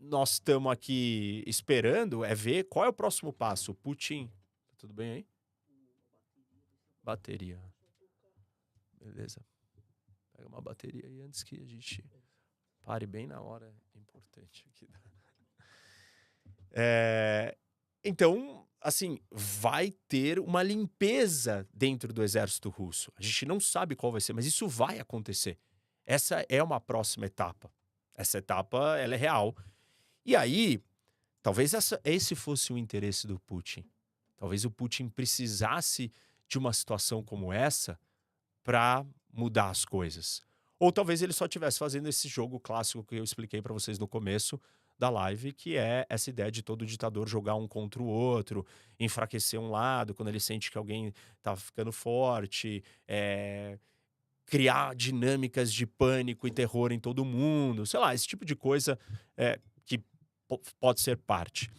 nós 0.00 0.32
estamos 0.32 0.72
aqui 0.72 1.44
esperando 1.46 2.24
é 2.24 2.34
ver 2.34 2.64
qual 2.64 2.86
é 2.86 2.88
o 2.88 2.92
próximo 2.92 3.32
passo. 3.32 3.72
Putin. 3.72 4.26
Tá 4.72 4.78
tudo 4.78 4.92
bem 4.92 5.12
aí? 5.12 5.26
Bateria. 7.04 7.62
Beleza. 8.98 9.40
Pega 10.34 10.48
uma 10.48 10.60
bateria 10.60 11.06
aí 11.06 11.20
antes 11.22 11.42
que 11.42 11.60
a 11.60 11.66
gente 11.66 12.04
pare 12.82 13.06
bem 13.06 13.26
na 13.26 13.40
hora. 13.40 13.74
É 13.94 13.98
importante 13.98 14.66
aqui. 14.68 14.88
É, 16.76 17.56
então, 18.02 18.66
assim, 18.80 19.20
vai 19.30 19.92
ter 20.08 20.40
uma 20.40 20.60
limpeza 20.60 21.66
dentro 21.72 22.12
do 22.12 22.20
exército 22.20 22.68
russo. 22.68 23.12
A 23.16 23.22
gente 23.22 23.46
não 23.46 23.60
sabe 23.60 23.94
qual 23.94 24.10
vai 24.10 24.20
ser, 24.20 24.32
mas 24.32 24.44
isso 24.44 24.66
vai 24.66 24.98
acontecer. 24.98 25.56
Essa 26.04 26.44
é 26.48 26.60
uma 26.60 26.80
próxima 26.80 27.26
etapa. 27.26 27.72
Essa 28.14 28.38
etapa, 28.38 28.98
ela 28.98 29.14
é 29.14 29.16
real. 29.16 29.56
E 30.26 30.36
aí, 30.36 30.82
talvez 31.42 31.74
essa, 31.74 32.00
esse 32.04 32.34
fosse 32.34 32.72
o 32.72 32.78
interesse 32.78 33.26
do 33.26 33.38
Putin. 33.38 33.84
Talvez 34.36 34.64
o 34.64 34.70
Putin 34.70 35.08
precisasse 35.08 36.12
de 36.46 36.58
uma 36.58 36.72
situação 36.72 37.22
como 37.22 37.52
essa 37.52 37.98
para 38.62 39.06
mudar 39.34 39.70
as 39.70 39.84
coisas. 39.84 40.40
Ou 40.78 40.92
talvez 40.92 41.22
ele 41.22 41.32
só 41.32 41.46
estivesse 41.46 41.78
fazendo 41.78 42.08
esse 42.08 42.28
jogo 42.28 42.60
clássico 42.60 43.04
que 43.04 43.16
eu 43.16 43.24
expliquei 43.24 43.60
para 43.62 43.72
vocês 43.72 43.98
no 43.98 44.08
começo, 44.08 44.60
da 44.98 45.10
live, 45.10 45.52
que 45.52 45.76
é 45.76 46.06
essa 46.08 46.30
ideia 46.30 46.50
de 46.50 46.62
todo 46.62 46.86
ditador 46.86 47.28
jogar 47.28 47.56
um 47.56 47.66
contra 47.66 48.02
o 48.02 48.06
outro, 48.06 48.64
enfraquecer 48.98 49.58
um 49.58 49.70
lado 49.70 50.14
quando 50.14 50.28
ele 50.28 50.40
sente 50.40 50.70
que 50.70 50.78
alguém 50.78 51.12
está 51.38 51.56
ficando 51.56 51.90
forte, 51.90 52.82
é, 53.06 53.78
criar 54.46 54.94
dinâmicas 54.94 55.72
de 55.72 55.86
pânico 55.86 56.46
e 56.46 56.50
terror 56.50 56.92
em 56.92 57.00
todo 57.00 57.24
mundo, 57.24 57.86
sei 57.86 57.98
lá, 57.98 58.14
esse 58.14 58.26
tipo 58.26 58.44
de 58.44 58.54
coisa 58.54 58.98
é, 59.36 59.58
que 59.84 60.00
pode 60.78 61.00
ser 61.00 61.16
parte. 61.16 61.70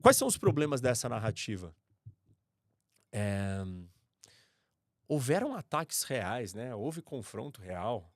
Quais 0.00 0.16
são 0.16 0.28
os 0.28 0.38
problemas 0.38 0.80
dessa 0.80 1.08
narrativa? 1.08 1.74
É, 3.12 3.64
houveram 5.10 5.56
ataques 5.56 6.04
reais, 6.04 6.54
né? 6.54 6.72
Houve 6.72 7.02
confronto 7.02 7.60
real. 7.60 8.14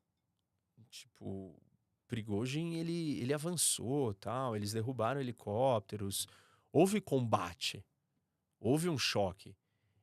tipo, 0.88 1.61
Prigozhin, 2.07 2.74
ele, 2.74 3.18
ele 3.20 3.35
avançou, 3.35 4.14
tal, 4.14 4.54
eles 4.54 4.72
derrubaram 4.72 5.20
helicópteros, 5.20 6.28
houve 6.70 7.00
combate, 7.00 7.85
houve 8.61 8.88
um 8.88 8.96
choque. 8.96 9.57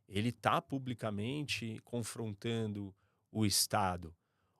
Ele 0.05 0.29
está 0.29 0.61
publicamente 0.61 1.79
confrontando 1.85 2.93
o 3.31 3.45
Estado. 3.45 4.13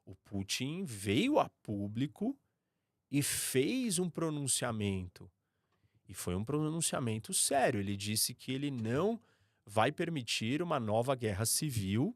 O 0.06 0.16
Putin 0.16 0.86
veio 0.86 1.38
a 1.38 1.50
público 1.50 2.40
e 3.12 3.22
fez 3.22 4.00
um 4.00 4.10
pronunciamento. 4.10 5.30
E 6.08 6.14
foi 6.14 6.36
um 6.36 6.46
pronunciamento 6.46 7.34
sério. 7.34 7.82
Ele 7.82 7.98
disse 7.98 8.34
que 8.34 8.54
ele 8.54 8.72
não 8.72 9.20
vai 9.66 9.92
permitir 9.92 10.62
uma 10.62 10.80
nova 10.80 11.14
guerra 11.14 11.46
civil 11.46 12.16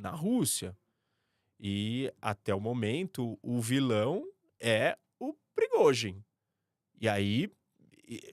na 0.00 0.10
Rússia. 0.10 0.76
E 1.58 2.12
até 2.20 2.54
o 2.54 2.60
momento, 2.60 3.38
o 3.42 3.60
vilão 3.60 4.26
é 4.58 4.96
o 5.18 5.34
Prigozhin. 5.54 6.24
E 6.98 7.08
aí 7.08 7.52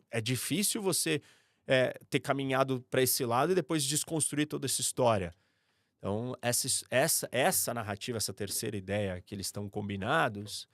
é 0.10 0.22
difícil 0.22 0.82
você 0.82 1.22
é, 1.68 2.00
ter 2.10 2.22
caminhado 2.22 2.82
para 2.90 3.02
esse 3.02 3.26
lado 3.26 3.52
e 3.52 3.56
depois 3.56 3.84
desconstruir 3.84 4.48
toda 4.48 4.66
essa 4.66 4.82
história. 4.82 5.36
Então, 5.98 6.36
essa, 6.42 6.68
essa, 6.90 7.28
essa 7.32 7.74
narrativa, 7.74 8.18
essa 8.18 8.34
terceira 8.34 8.78
ideia 8.78 9.22
que 9.22 9.36
eles 9.36 9.48
estão 9.48 9.70
combinados, 9.70 10.68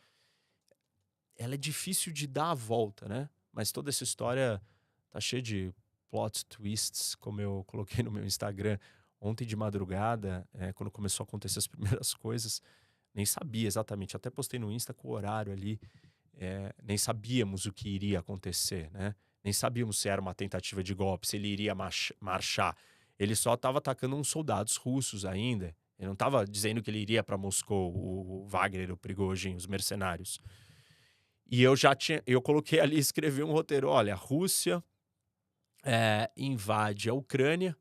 ela 1.36 1.56
é 1.56 1.58
difícil 1.58 2.13
de 2.13 2.27
dar 2.27 2.51
a 2.51 2.56
volta, 2.56 3.08
né? 3.08 3.29
Mas 3.51 3.71
toda 3.71 3.89
essa 3.89 4.03
história 4.03 4.62
tá 5.10 5.19
cheia 5.19 5.41
de 5.41 5.73
plot 6.10 6.45
twists, 6.45 7.15
como 7.15 7.41
eu 7.41 7.63
coloquei 7.65 8.03
no 8.03 8.12
meu 8.12 8.25
Instagram 8.25 8.77
ontem 9.23 9.45
de 9.45 9.55
madrugada, 9.55 10.45
é, 10.53 10.73
quando 10.73 10.91
começou 10.91 11.23
a 11.23 11.25
acontecer 11.25 11.59
as 11.59 11.67
primeiras 11.67 12.13
coisas, 12.13 12.62
nem 13.13 13.25
sabia 13.25 13.67
exatamente. 13.67 14.15
Até 14.15 14.29
postei 14.29 14.59
no 14.59 14.71
Insta 14.71 14.93
com 14.93 15.07
o 15.07 15.12
horário 15.12 15.53
ali, 15.53 15.79
é, 16.36 16.73
nem 16.83 16.97
sabíamos 16.97 17.65
o 17.65 17.71
que 17.71 17.88
iria 17.88 18.19
acontecer, 18.19 18.91
né? 18.91 19.15
Nem 19.43 19.53
sabíamos 19.53 19.97
se 19.99 20.07
era 20.07 20.21
uma 20.21 20.33
tentativa 20.33 20.81
de 20.81 20.93
golpe, 20.93 21.27
se 21.27 21.36
ele 21.36 21.47
iria 21.47 21.75
marchar. 21.75 22.77
Ele 23.19 23.36
só 23.36 23.53
estava 23.55 23.79
atacando 23.79 24.15
uns 24.15 24.29
soldados 24.29 24.77
russos 24.77 25.25
ainda. 25.25 25.75
Ele 25.99 26.07
não 26.07 26.13
estava 26.13 26.45
dizendo 26.45 26.81
que 26.81 26.89
ele 26.89 26.99
iria 26.99 27.23
para 27.23 27.38
Moscou, 27.38 27.93
o 27.93 28.47
Wagner, 28.47 28.91
o 28.91 28.97
Prigozhin, 28.97 29.55
os 29.55 29.67
mercenários. 29.67 30.39
E 31.45 31.62
eu 31.62 31.75
já 31.75 31.93
tinha, 31.93 32.23
eu 32.25 32.41
coloquei 32.41 32.79
ali, 32.79 32.97
escrevi 32.99 33.43
um 33.43 33.51
roteiro. 33.51 33.89
Olha, 33.89 34.13
a 34.13 34.17
Rússia 34.17 34.81
é, 35.83 36.31
invade 36.38 37.09
a 37.09 37.13
Ucrânia 37.13 37.75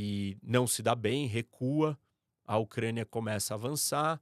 e 0.00 0.38
não 0.42 0.66
se 0.66 0.82
dá 0.82 0.94
bem, 0.94 1.26
recua. 1.26 1.98
A 2.46 2.56
Ucrânia 2.56 3.04
começa 3.04 3.52
a 3.52 3.56
avançar, 3.56 4.18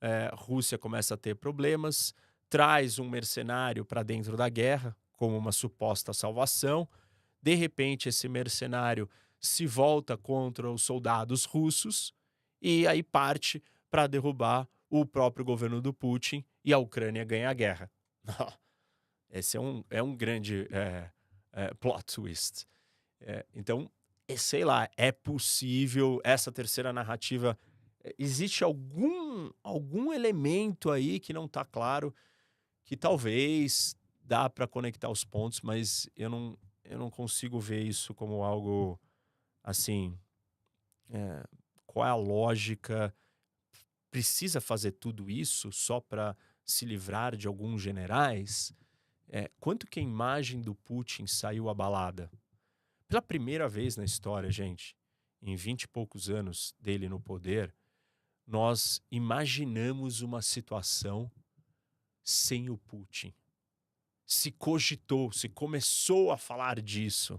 é, 0.00 0.28
Rússia 0.34 0.76
começa 0.76 1.14
a 1.14 1.16
ter 1.16 1.36
problemas, 1.36 2.12
traz 2.50 2.98
um 2.98 3.08
mercenário 3.08 3.84
para 3.84 4.02
dentro 4.02 4.36
da 4.36 4.48
guerra, 4.48 4.96
como 5.12 5.38
uma 5.38 5.52
suposta 5.52 6.12
salvação. 6.12 6.88
De 7.40 7.54
repente, 7.54 8.08
esse 8.08 8.28
mercenário 8.28 9.08
se 9.38 9.64
volta 9.64 10.16
contra 10.16 10.68
os 10.68 10.82
soldados 10.82 11.44
russos 11.44 12.12
e 12.60 12.84
aí 12.88 13.00
parte 13.00 13.62
para 13.88 14.08
derrubar 14.08 14.68
o 14.90 15.06
próprio 15.06 15.44
governo 15.44 15.80
do 15.80 15.94
Putin 15.94 16.44
e 16.64 16.72
a 16.72 16.78
Ucrânia 16.78 17.24
ganha 17.24 17.48
a 17.48 17.54
guerra. 17.54 17.88
Esse 19.30 19.56
é 19.56 19.60
um, 19.60 19.84
é 19.88 20.02
um 20.02 20.16
grande 20.16 20.66
é, 20.72 21.10
é, 21.52 21.74
plot 21.74 22.04
twist. 22.06 22.66
É, 23.20 23.46
então, 23.54 23.88
sei 24.36 24.64
lá, 24.64 24.88
é 24.96 25.10
possível 25.12 26.20
essa 26.24 26.50
terceira 26.52 26.92
narrativa. 26.92 27.58
É, 28.04 28.14
existe 28.18 28.64
algum, 28.64 29.50
algum 29.62 30.12
elemento 30.12 30.90
aí 30.90 31.18
que 31.20 31.32
não 31.32 31.46
está 31.46 31.64
claro, 31.64 32.14
que 32.84 32.96
talvez 32.96 33.96
dá 34.22 34.48
para 34.48 34.66
conectar 34.66 35.10
os 35.10 35.24
pontos, 35.24 35.60
mas 35.60 36.08
eu 36.16 36.28
não, 36.28 36.58
eu 36.84 36.98
não 36.98 37.10
consigo 37.10 37.58
ver 37.58 37.82
isso 37.82 38.14
como 38.14 38.42
algo 38.42 38.98
assim. 39.62 40.18
É, 41.10 41.44
qual 41.86 42.06
é 42.06 42.10
a 42.10 42.14
lógica? 42.14 43.14
Precisa 44.10 44.60
fazer 44.60 44.92
tudo 44.92 45.30
isso 45.30 45.72
só 45.72 46.00
para 46.00 46.36
se 46.64 46.84
livrar 46.84 47.36
de 47.36 47.46
alguns 47.46 47.82
generais? 47.82 48.72
É, 49.28 49.50
quanto 49.58 49.86
que 49.86 49.98
a 49.98 50.02
imagem 50.02 50.60
do 50.60 50.74
Putin 50.74 51.26
saiu 51.26 51.68
abalada? 51.68 52.30
Pela 53.12 53.20
primeira 53.20 53.68
vez 53.68 53.94
na 53.94 54.06
história, 54.06 54.50
gente, 54.50 54.96
em 55.42 55.54
vinte 55.54 55.82
e 55.82 55.88
poucos 55.88 56.30
anos 56.30 56.74
dele 56.80 57.10
no 57.10 57.20
poder, 57.20 57.74
nós 58.46 59.02
imaginamos 59.10 60.22
uma 60.22 60.40
situação 60.40 61.30
sem 62.22 62.70
o 62.70 62.78
Putin 62.78 63.34
se 64.24 64.50
cogitou, 64.50 65.30
se 65.30 65.46
começou 65.46 66.30
a 66.30 66.38
falar 66.38 66.80
disso. 66.80 67.38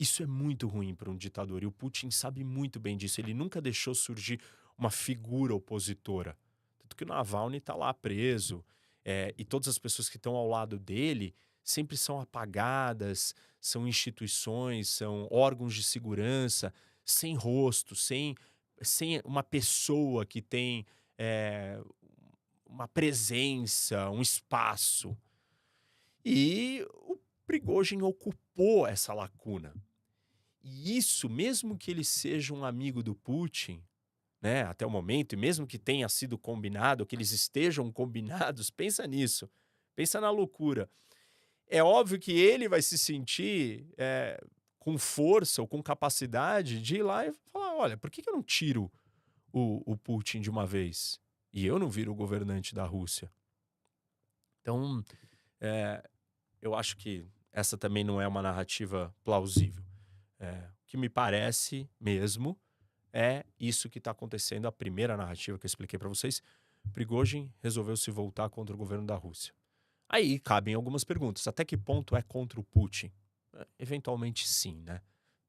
Isso 0.00 0.20
é 0.20 0.26
muito 0.26 0.66
ruim 0.66 0.96
para 0.96 1.08
um 1.08 1.16
ditador 1.16 1.62
e 1.62 1.66
o 1.66 1.70
Putin 1.70 2.10
sabe 2.10 2.42
muito 2.42 2.80
bem 2.80 2.96
disso. 2.96 3.20
Ele 3.20 3.32
nunca 3.32 3.60
deixou 3.60 3.94
surgir 3.94 4.40
uma 4.76 4.90
figura 4.90 5.54
opositora. 5.54 6.36
Tanto 6.80 6.96
que 6.96 7.04
o 7.04 7.06
Navalny 7.06 7.58
está 7.58 7.76
lá 7.76 7.94
preso 7.94 8.64
é, 9.04 9.32
e 9.38 9.44
todas 9.44 9.68
as 9.68 9.78
pessoas 9.78 10.08
que 10.08 10.16
estão 10.16 10.34
ao 10.34 10.48
lado 10.48 10.76
dele 10.76 11.36
sempre 11.62 11.96
são 11.96 12.20
apagadas, 12.20 13.34
são 13.60 13.86
instituições, 13.86 14.88
são 14.88 15.28
órgãos 15.30 15.74
de 15.74 15.82
segurança 15.82 16.72
sem 17.04 17.34
rosto, 17.34 17.94
sem, 17.94 18.34
sem 18.80 19.20
uma 19.24 19.42
pessoa 19.42 20.24
que 20.24 20.40
tem 20.40 20.86
é, 21.18 21.80
uma 22.66 22.88
presença, 22.88 24.10
um 24.10 24.22
espaço. 24.22 25.16
E 26.24 26.86
o 26.94 27.18
Prigozhin 27.46 28.02
ocupou 28.02 28.86
essa 28.86 29.12
lacuna. 29.12 29.74
E 30.62 30.96
isso, 30.96 31.28
mesmo 31.28 31.76
que 31.76 31.90
ele 31.90 32.04
seja 32.04 32.54
um 32.54 32.64
amigo 32.64 33.02
do 33.02 33.14
Putin, 33.14 33.82
né, 34.40 34.62
até 34.62 34.86
o 34.86 34.90
momento, 34.90 35.34
e 35.34 35.36
mesmo 35.36 35.66
que 35.66 35.78
tenha 35.78 36.08
sido 36.08 36.38
combinado, 36.38 37.06
que 37.06 37.14
eles 37.14 37.30
estejam 37.30 37.90
combinados, 37.92 38.70
pensa 38.70 39.06
nisso, 39.06 39.50
pensa 39.94 40.20
na 40.20 40.30
loucura. 40.30 40.88
É 41.74 41.82
óbvio 41.82 42.18
que 42.18 42.32
ele 42.32 42.68
vai 42.68 42.82
se 42.82 42.98
sentir 42.98 43.86
é, 43.96 44.38
com 44.78 44.98
força 44.98 45.62
ou 45.62 45.66
com 45.66 45.82
capacidade 45.82 46.82
de 46.82 46.96
ir 46.96 47.02
lá 47.02 47.26
e 47.26 47.32
falar: 47.50 47.74
olha, 47.76 47.96
por 47.96 48.10
que, 48.10 48.20
que 48.20 48.28
eu 48.28 48.34
não 48.34 48.42
tiro 48.42 48.92
o, 49.50 49.82
o 49.90 49.96
Putin 49.96 50.42
de 50.42 50.50
uma 50.50 50.66
vez? 50.66 51.18
E 51.50 51.64
eu 51.64 51.78
não 51.78 51.88
viro 51.88 52.12
o 52.12 52.14
governante 52.14 52.74
da 52.74 52.84
Rússia. 52.84 53.32
Então, 54.60 55.02
é, 55.58 56.06
eu 56.60 56.74
acho 56.74 56.94
que 56.98 57.26
essa 57.50 57.78
também 57.78 58.04
não 58.04 58.20
é 58.20 58.28
uma 58.28 58.42
narrativa 58.42 59.14
plausível. 59.24 59.82
É, 60.38 60.68
o 60.82 60.86
que 60.86 60.98
me 60.98 61.08
parece 61.08 61.88
mesmo 61.98 62.60
é 63.14 63.46
isso 63.58 63.88
que 63.88 63.96
está 63.96 64.10
acontecendo, 64.10 64.66
a 64.66 64.72
primeira 64.72 65.16
narrativa 65.16 65.58
que 65.58 65.64
eu 65.64 65.68
expliquei 65.68 65.98
para 65.98 66.08
vocês. 66.08 66.42
Prigozhin 66.92 67.50
resolveu 67.62 67.96
se 67.96 68.10
voltar 68.10 68.50
contra 68.50 68.74
o 68.74 68.78
governo 68.78 69.06
da 69.06 69.16
Rússia. 69.16 69.54
Aí 70.08 70.38
cabem 70.38 70.74
algumas 70.74 71.04
perguntas. 71.04 71.46
Até 71.46 71.64
que 71.64 71.76
ponto 71.76 72.14
é 72.16 72.22
contra 72.22 72.60
o 72.60 72.64
Putin? 72.64 73.10
É, 73.54 73.66
eventualmente 73.78 74.48
sim, 74.48 74.82
né? 74.82 75.00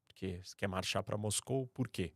Porque 0.06 0.40
se 0.42 0.56
quer 0.56 0.68
marchar 0.68 1.02
para 1.02 1.18
Moscou, 1.18 1.66
por 1.68 1.88
quê? 1.88 2.12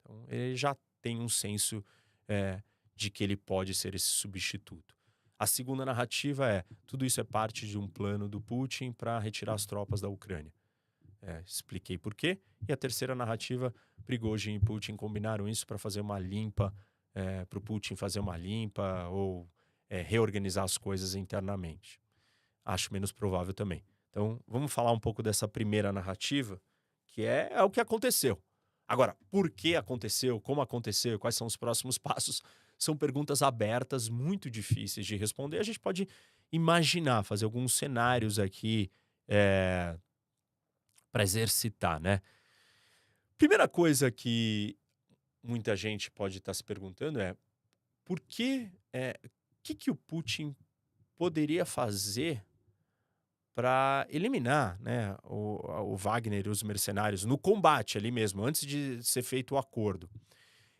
Então, 0.00 0.24
ele 0.28 0.56
já 0.56 0.76
tem 1.00 1.18
um 1.18 1.28
senso 1.28 1.84
é, 2.28 2.62
de 2.94 3.10
que 3.10 3.22
ele 3.24 3.36
pode 3.36 3.74
ser 3.74 3.94
esse 3.94 4.06
substituto. 4.06 4.96
A 5.38 5.46
segunda 5.46 5.84
narrativa 5.84 6.50
é: 6.50 6.64
tudo 6.86 7.04
isso 7.06 7.20
é 7.20 7.24
parte 7.24 7.66
de 7.66 7.78
um 7.78 7.86
plano 7.86 8.28
do 8.28 8.40
Putin 8.40 8.92
para 8.92 9.18
retirar 9.18 9.54
as 9.54 9.64
tropas 9.64 10.00
da 10.00 10.08
Ucrânia. 10.08 10.52
É, 11.22 11.42
expliquei 11.46 11.96
por 11.96 12.14
quê. 12.14 12.40
E 12.68 12.72
a 12.72 12.76
terceira 12.76 13.14
narrativa: 13.14 13.72
Prigozhin 14.04 14.56
e 14.56 14.60
Putin 14.60 14.96
combinaram 14.96 15.48
isso 15.48 15.66
para 15.66 15.78
fazer 15.78 16.00
uma 16.00 16.18
limpa, 16.18 16.74
é, 17.14 17.44
para 17.44 17.58
o 17.58 17.62
Putin 17.62 17.94
fazer 17.94 18.18
uma 18.18 18.36
limpa 18.36 19.08
ou 19.08 19.48
é, 19.88 20.02
reorganizar 20.02 20.64
as 20.64 20.78
coisas 20.78 21.14
internamente. 21.14 22.00
Acho 22.64 22.92
menos 22.92 23.12
provável 23.12 23.54
também. 23.54 23.82
Então, 24.10 24.40
vamos 24.46 24.72
falar 24.72 24.92
um 24.92 24.98
pouco 24.98 25.22
dessa 25.22 25.46
primeira 25.46 25.92
narrativa, 25.92 26.60
que 27.06 27.22
é, 27.22 27.48
é 27.52 27.62
o 27.62 27.70
que 27.70 27.80
aconteceu. 27.80 28.42
Agora, 28.86 29.16
por 29.30 29.50
que 29.50 29.76
aconteceu, 29.76 30.40
como 30.40 30.60
aconteceu, 30.60 31.18
quais 31.18 31.36
são 31.36 31.46
os 31.46 31.56
próximos 31.56 31.96
passos? 31.98 32.42
são 32.78 32.96
perguntas 32.96 33.42
abertas, 33.42 34.08
muito 34.08 34.48
difíceis 34.48 35.04
de 35.04 35.16
responder. 35.16 35.58
A 35.58 35.64
gente 35.64 35.80
pode 35.80 36.08
imaginar, 36.52 37.24
fazer 37.24 37.44
alguns 37.44 37.74
cenários 37.74 38.38
aqui 38.38 38.90
é, 39.26 39.98
para 41.10 41.24
exercitar, 41.24 42.00
né? 42.00 42.22
Primeira 43.36 43.68
coisa 43.68 44.10
que 44.10 44.76
muita 45.42 45.76
gente 45.76 46.10
pode 46.10 46.38
estar 46.38 46.50
tá 46.50 46.54
se 46.54 46.62
perguntando 46.62 47.20
é 47.20 47.36
por 48.04 48.20
que, 48.20 48.70
é, 48.92 49.18
que, 49.62 49.74
que 49.74 49.90
o 49.90 49.96
Putin 49.96 50.54
poderia 51.16 51.64
fazer 51.64 52.44
para 53.54 54.06
eliminar 54.08 54.80
né, 54.80 55.16
o, 55.24 55.92
o 55.92 55.96
Wagner 55.96 56.46
e 56.46 56.48
os 56.48 56.62
mercenários 56.62 57.24
no 57.24 57.36
combate 57.36 57.98
ali 57.98 58.10
mesmo, 58.10 58.44
antes 58.44 58.64
de 58.64 59.02
ser 59.02 59.22
feito 59.22 59.54
o 59.54 59.58
acordo 59.58 60.08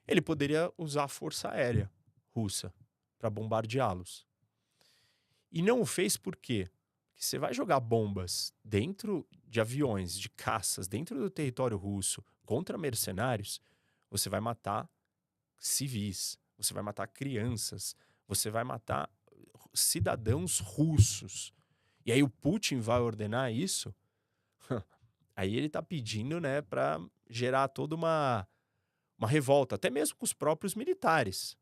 ele 0.09 0.23
poderia 0.23 0.73
usar 0.79 1.05
a 1.05 1.09
força 1.09 1.51
aérea 1.51 1.91
russa. 2.31 2.73
para 3.19 3.29
bombardeá-los. 3.29 4.27
E 5.53 5.61
não 5.61 5.81
o 5.81 5.87
fez 5.87 6.17
por 6.17 6.37
quê? 6.37 6.71
Porque 7.11 7.25
você 7.25 7.39
vai 7.39 7.53
jogar 7.53 7.81
bombas 7.81 8.55
dentro 8.65 9.29
de 9.45 9.61
aviões, 9.61 10.17
de 10.17 10.31
caças, 10.31 10.87
dentro 10.87 11.19
do 11.19 11.29
território 11.29 11.77
russo, 11.77 12.25
contra 12.47 12.79
mercenários, 12.79 13.61
você 14.09 14.29
vai 14.29 14.41
matar 14.41 14.89
civis, 15.59 16.39
você 16.57 16.73
vai 16.73 16.83
matar 16.83 17.09
crianças, 17.09 17.97
você 18.29 18.51
vai 18.51 18.63
matar 18.63 19.11
cidadãos 19.75 20.61
russos. 20.61 21.53
E 22.05 22.13
aí 22.13 22.23
o 22.23 22.29
Putin 22.29 22.79
vai 22.79 23.01
ordenar 23.01 23.53
isso? 23.53 23.95
aí 25.35 25.57
ele 25.57 25.67
está 25.67 25.83
pedindo, 25.83 26.41
né, 26.41 26.63
para 26.63 27.01
gerar 27.29 27.69
toda 27.69 27.95
uma 27.95 28.47
uma 29.19 29.27
revolta, 29.27 29.75
até 29.75 29.91
mesmo 29.91 30.17
com 30.17 30.25
os 30.25 30.33
próprios 30.33 30.77
militares. 30.77 31.57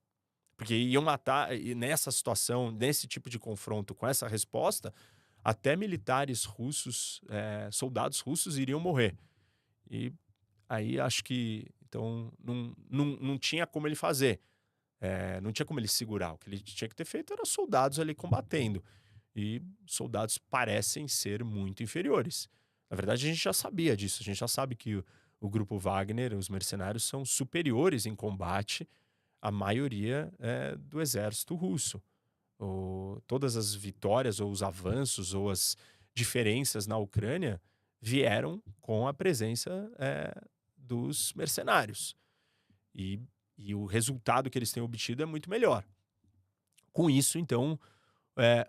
Porque 0.57 0.74
iam 0.74 1.02
matar, 1.02 1.59
e 1.59 1.74
nessa 1.74 2.11
situação, 2.11 2.70
nesse 2.70 3.07
tipo 3.07 3.31
de 3.31 3.38
confronto, 3.38 3.94
com 3.94 4.07
essa 4.07 4.29
resposta, 4.29 4.92
até 5.42 5.74
militares 5.74 6.44
russos, 6.44 7.20
é, 7.29 7.68
soldados 7.72 8.20
russos 8.20 8.59
iriam 8.59 8.81
morrer. 8.81 9.16
E 9.90 10.12
aí 10.68 11.00
acho 11.00 11.24
que, 11.24 11.66
então, 11.87 12.33
não, 12.38 12.74
não, 12.90 13.05
não 13.16 13.38
tinha 13.38 13.66
como 13.66 13.87
ele 13.87 13.94
fazer. 13.94 14.40
É, 15.00 15.40
não 15.40 15.52
tinha 15.52 15.66
como 15.66 15.78
ele 15.78 15.88
segurar. 15.88 16.32
O 16.32 16.38
que 16.38 16.48
ele 16.48 16.59
tinha 16.59 16.88
que 16.88 16.94
ter 16.94 17.04
feito 17.04 17.32
era 17.32 17.44
soldados 17.44 18.00
ali 18.00 18.14
combatendo. 18.14 18.82
E 19.35 19.62
soldados 19.87 20.38
parecem 20.38 21.06
ser 21.06 21.44
muito 21.44 21.82
inferiores. 21.82 22.48
Na 22.88 22.96
verdade, 22.96 23.26
a 23.26 23.28
gente 23.28 23.42
já 23.42 23.52
sabia 23.52 23.96
disso. 23.96 24.22
A 24.22 24.24
gente 24.24 24.38
já 24.38 24.48
sabe 24.48 24.74
que 24.74 25.02
o 25.40 25.48
grupo 25.48 25.78
Wagner, 25.78 26.35
os 26.35 26.48
mercenários, 26.48 27.04
são 27.04 27.24
superiores 27.24 28.06
em 28.06 28.14
combate 28.14 28.88
à 29.42 29.50
maioria 29.50 30.32
é, 30.38 30.76
do 30.76 31.00
exército 31.00 31.54
russo. 31.54 32.02
O, 32.59 33.20
todas 33.26 33.56
as 33.56 33.74
vitórias, 33.74 34.40
ou 34.40 34.50
os 34.50 34.62
avanços, 34.62 35.35
ou 35.35 35.50
as 35.50 35.76
diferenças 36.14 36.87
na 36.87 36.96
Ucrânia 36.96 37.61
vieram 38.00 38.62
com 38.80 39.06
a 39.06 39.12
presença 39.12 39.90
é, 39.98 40.32
dos 40.76 41.32
mercenários. 41.35 42.16
E, 42.94 43.20
e, 43.57 43.75
o 43.75 43.87
resultado 43.87 44.51
que 44.51 44.59
eles 44.59 44.73
têm 44.73 44.83
obtido 44.83 45.23
é 45.23 45.27
muito 45.27 45.51
melhor. 45.51 45.85
Com 46.92 47.11
isso, 47.11 47.38
então, 47.38 47.79
é, 48.37 48.69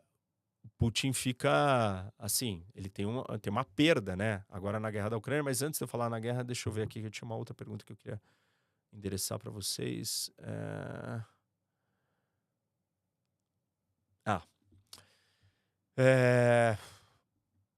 Putin 0.78 1.14
fica 1.14 2.14
assim, 2.18 2.64
ele 2.76 2.90
tem 2.90 3.06
uma, 3.06 3.24
tem 3.40 3.52
uma 3.52 3.64
perda, 3.64 4.16
né? 4.16 4.44
Agora 4.50 4.80
na 4.80 4.92
guerra 4.92 5.10
da 5.10 5.18
Ucrânia, 5.18 5.44
mas 5.44 5.62
antes 5.62 5.78
de 5.80 5.84
eu 5.84 5.88
falar 5.88 6.10
na 6.10 6.20
guerra, 6.20 6.44
deixa 6.44 6.68
eu 6.68 6.74
ver 6.74 6.84
aqui 6.84 7.00
que 7.00 7.08
eu 7.08 7.12
tinha 7.12 7.26
uma 7.26 7.36
outra 7.36 7.54
pergunta 7.56 7.86
que 7.86 7.92
eu 7.92 7.98
queria 7.98 8.22
endereçar 8.92 9.40
para 9.40 9.52
vocês. 9.52 10.32
É... 10.38 11.24
Ah. 14.26 14.44
É... 15.96 16.78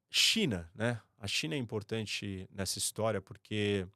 China, 0.10 0.70
né? 0.74 1.02
A 1.18 1.28
China 1.28 1.56
é 1.56 1.58
importante 1.58 2.48
nessa 2.52 2.80
história 2.80 3.22
porque 3.22 3.88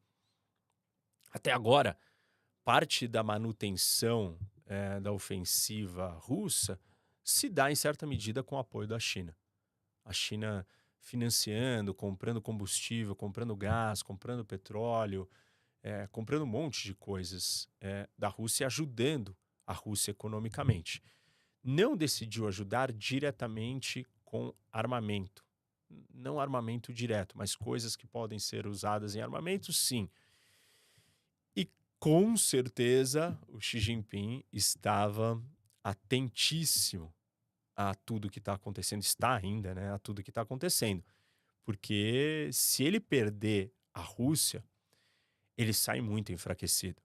até 1.31 1.51
agora 1.51 1.97
parte 2.63 3.07
da 3.07 3.23
manutenção 3.23 4.37
é, 4.65 4.99
da 4.99 5.11
ofensiva 5.11 6.09
russa 6.21 6.79
se 7.23 7.49
dá 7.49 7.71
em 7.71 7.75
certa 7.75 8.05
medida 8.05 8.43
com 8.43 8.55
o 8.55 8.59
apoio 8.59 8.87
da 8.87 8.99
China. 8.99 9.35
A 10.03 10.11
China 10.11 10.65
financiando, 10.99 11.93
comprando 11.93 12.41
combustível, 12.41 13.15
comprando 13.15 13.55
gás, 13.55 14.01
comprando 14.01 14.45
petróleo, 14.45 15.29
é, 15.81 16.07
comprando 16.07 16.43
um 16.43 16.47
monte 16.47 16.83
de 16.83 16.95
coisas 16.95 17.67
é, 17.81 18.09
da 18.17 18.29
Rússia, 18.29 18.65
ajudando 18.65 19.35
a 19.67 19.73
Rússia 19.73 20.11
economicamente. 20.11 21.03
Não 21.61 21.95
decidiu 21.95 22.47
ajudar 22.47 22.91
diretamente 22.91 24.05
com 24.23 24.53
armamento. 24.71 25.45
Não 26.09 26.39
armamento 26.39 26.93
direto, 26.93 27.37
mas 27.37 27.55
coisas 27.55 27.95
que 27.95 28.07
podem 28.07 28.39
ser 28.39 28.65
usadas 28.65 29.15
em 29.15 29.21
armamento, 29.21 29.71
sim. 29.71 30.09
Com 32.03 32.35
certeza 32.35 33.39
o 33.47 33.61
Xi 33.61 33.79
Jinping 33.79 34.43
estava 34.51 35.41
atentíssimo 35.81 37.15
a 37.73 37.95
tudo 37.95 38.29
que 38.29 38.39
está 38.39 38.55
acontecendo, 38.55 39.01
está 39.01 39.37
ainda, 39.37 39.73
né, 39.73 39.89
a 39.89 39.97
tudo 39.97 40.21
que 40.21 40.29
está 40.29 40.41
acontecendo. 40.41 41.01
Porque 41.63 42.49
se 42.51 42.83
ele 42.83 42.99
perder 42.99 43.73
a 43.93 44.01
Rússia, 44.01 44.61
ele 45.57 45.71
sai 45.71 46.01
muito 46.01 46.33
enfraquecido. 46.33 47.01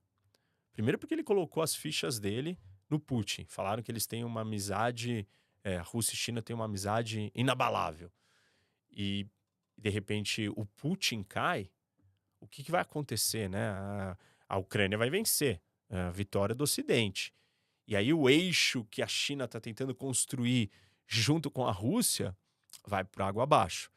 Primeiro 0.72 0.98
porque 0.98 1.14
ele 1.14 1.22
colocou 1.22 1.62
as 1.62 1.76
fichas 1.76 2.18
dele 2.18 2.58
no 2.90 2.98
Putin. 2.98 3.46
Falaram 3.46 3.84
que 3.84 3.92
eles 3.92 4.04
têm 4.04 4.24
uma 4.24 4.40
amizade, 4.40 5.28
é, 5.62 5.76
a 5.76 5.82
Rússia 5.82 6.14
e 6.14 6.16
China 6.16 6.42
têm 6.42 6.56
uma 6.56 6.64
amizade 6.64 7.30
inabalável. 7.36 8.10
E 8.90 9.28
de 9.76 9.90
repente 9.90 10.48
o 10.56 10.66
Putin 10.66 11.22
cai, 11.22 11.70
o 12.40 12.48
que, 12.48 12.64
que 12.64 12.72
vai 12.72 12.80
acontecer, 12.80 13.48
né? 13.48 13.68
A, 13.68 14.18
a 14.48 14.56
Ucrânia 14.56 14.96
vai 14.96 15.10
vencer, 15.10 15.60
a 15.90 16.10
vitória 16.10 16.54
do 16.54 16.64
Ocidente. 16.64 17.32
E 17.86 17.96
aí 17.96 18.12
o 18.12 18.28
eixo 18.28 18.84
que 18.90 19.02
a 19.02 19.06
China 19.06 19.44
está 19.44 19.60
tentando 19.60 19.94
construir 19.94 20.70
junto 21.06 21.50
com 21.50 21.66
a 21.66 21.72
Rússia 21.72 22.36
vai 22.86 23.04
para 23.04 23.26
água 23.26 23.44
abaixo. 23.44 23.90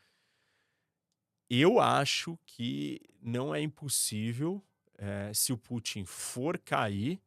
Eu 1.49 1.79
acho 1.79 2.39
que 2.45 3.01
não 3.21 3.53
é 3.53 3.61
impossível, 3.61 4.63
é, 4.97 5.33
se 5.33 5.51
o 5.51 5.57
Putin 5.57 6.05
for 6.05 6.57
cair, 6.57 7.21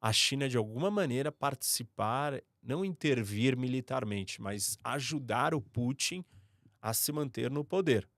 a 0.00 0.12
China 0.12 0.48
de 0.48 0.56
alguma 0.56 0.90
maneira 0.90 1.32
participar, 1.32 2.40
não 2.62 2.84
intervir 2.84 3.56
militarmente, 3.56 4.40
mas 4.40 4.78
ajudar 4.84 5.54
o 5.54 5.60
Putin 5.60 6.24
a 6.80 6.94
se 6.94 7.10
manter 7.10 7.50
no 7.50 7.64
poder. 7.64 8.08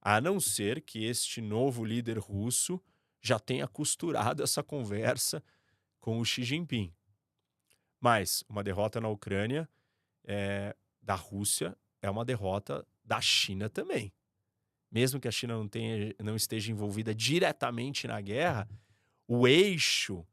A 0.00 0.20
não 0.20 0.40
ser 0.40 0.80
que 0.80 1.04
este 1.04 1.40
novo 1.40 1.84
líder 1.84 2.18
russo 2.18 2.80
já 3.24 3.38
tenha 3.38 3.66
costurado 3.66 4.42
essa 4.42 4.62
conversa 4.62 5.42
com 5.98 6.20
o 6.20 6.24
Xi 6.24 6.44
Jinping. 6.44 6.92
Mas 7.98 8.44
uma 8.46 8.62
derrota 8.62 9.00
na 9.00 9.08
Ucrânia 9.08 9.66
é, 10.24 10.76
da 11.00 11.14
Rússia 11.14 11.74
é 12.02 12.10
uma 12.10 12.22
derrota 12.22 12.86
da 13.02 13.22
China 13.22 13.70
também. 13.70 14.12
Mesmo 14.90 15.18
que 15.18 15.26
a 15.26 15.30
China 15.32 15.54
não, 15.54 15.66
tenha, 15.66 16.14
não 16.22 16.36
esteja 16.36 16.70
envolvida 16.70 17.14
diretamente 17.14 18.06
na 18.06 18.20
guerra, 18.20 18.68
o 19.26 19.48
eixo 19.48 20.24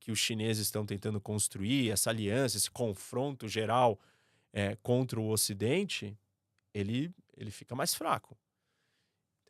que 0.00 0.10
os 0.10 0.18
chineses 0.18 0.66
estão 0.66 0.84
tentando 0.84 1.20
construir, 1.20 1.92
essa 1.92 2.10
aliança, 2.10 2.56
esse 2.56 2.70
confronto 2.70 3.46
geral 3.46 4.00
é, 4.52 4.74
contra 4.76 5.20
o 5.20 5.28
Ocidente, 5.28 6.18
ele, 6.74 7.14
ele 7.36 7.52
fica 7.52 7.76
mais 7.76 7.94
fraco. 7.94 8.36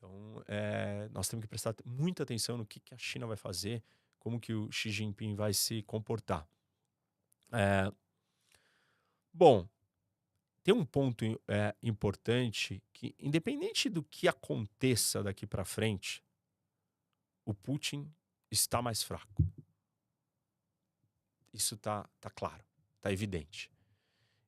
Então, 0.01 0.43
é, 0.49 1.11
nós 1.11 1.29
temos 1.29 1.45
que 1.45 1.49
prestar 1.49 1.75
muita 1.85 2.23
atenção 2.23 2.57
no 2.57 2.65
que, 2.65 2.81
que 2.81 2.95
a 2.95 2.99
China 2.99 3.27
vai 3.27 3.37
fazer, 3.37 3.83
como 4.19 4.41
que 4.41 4.55
o 4.55 4.73
Xi 4.73 4.91
Jinping 4.91 5.35
vai 5.35 5.53
se 5.53 5.83
comportar. 5.83 6.49
É, 7.53 7.93
bom, 9.31 9.69
tem 10.63 10.73
um 10.73 10.87
ponto 10.87 11.25
é, 11.47 11.77
importante 11.83 12.83
que, 12.95 13.15
independente 13.19 13.91
do 13.91 14.03
que 14.03 14.27
aconteça 14.27 15.23
daqui 15.23 15.47
para 15.47 15.67
frente, 15.67 16.25
o 17.45 17.53
Putin 17.53 18.11
está 18.51 18.81
mais 18.81 19.03
fraco. 19.03 19.45
Isso 21.53 21.75
está 21.75 22.09
tá 22.19 22.31
claro, 22.31 22.65
está 22.97 23.13
evidente. 23.13 23.71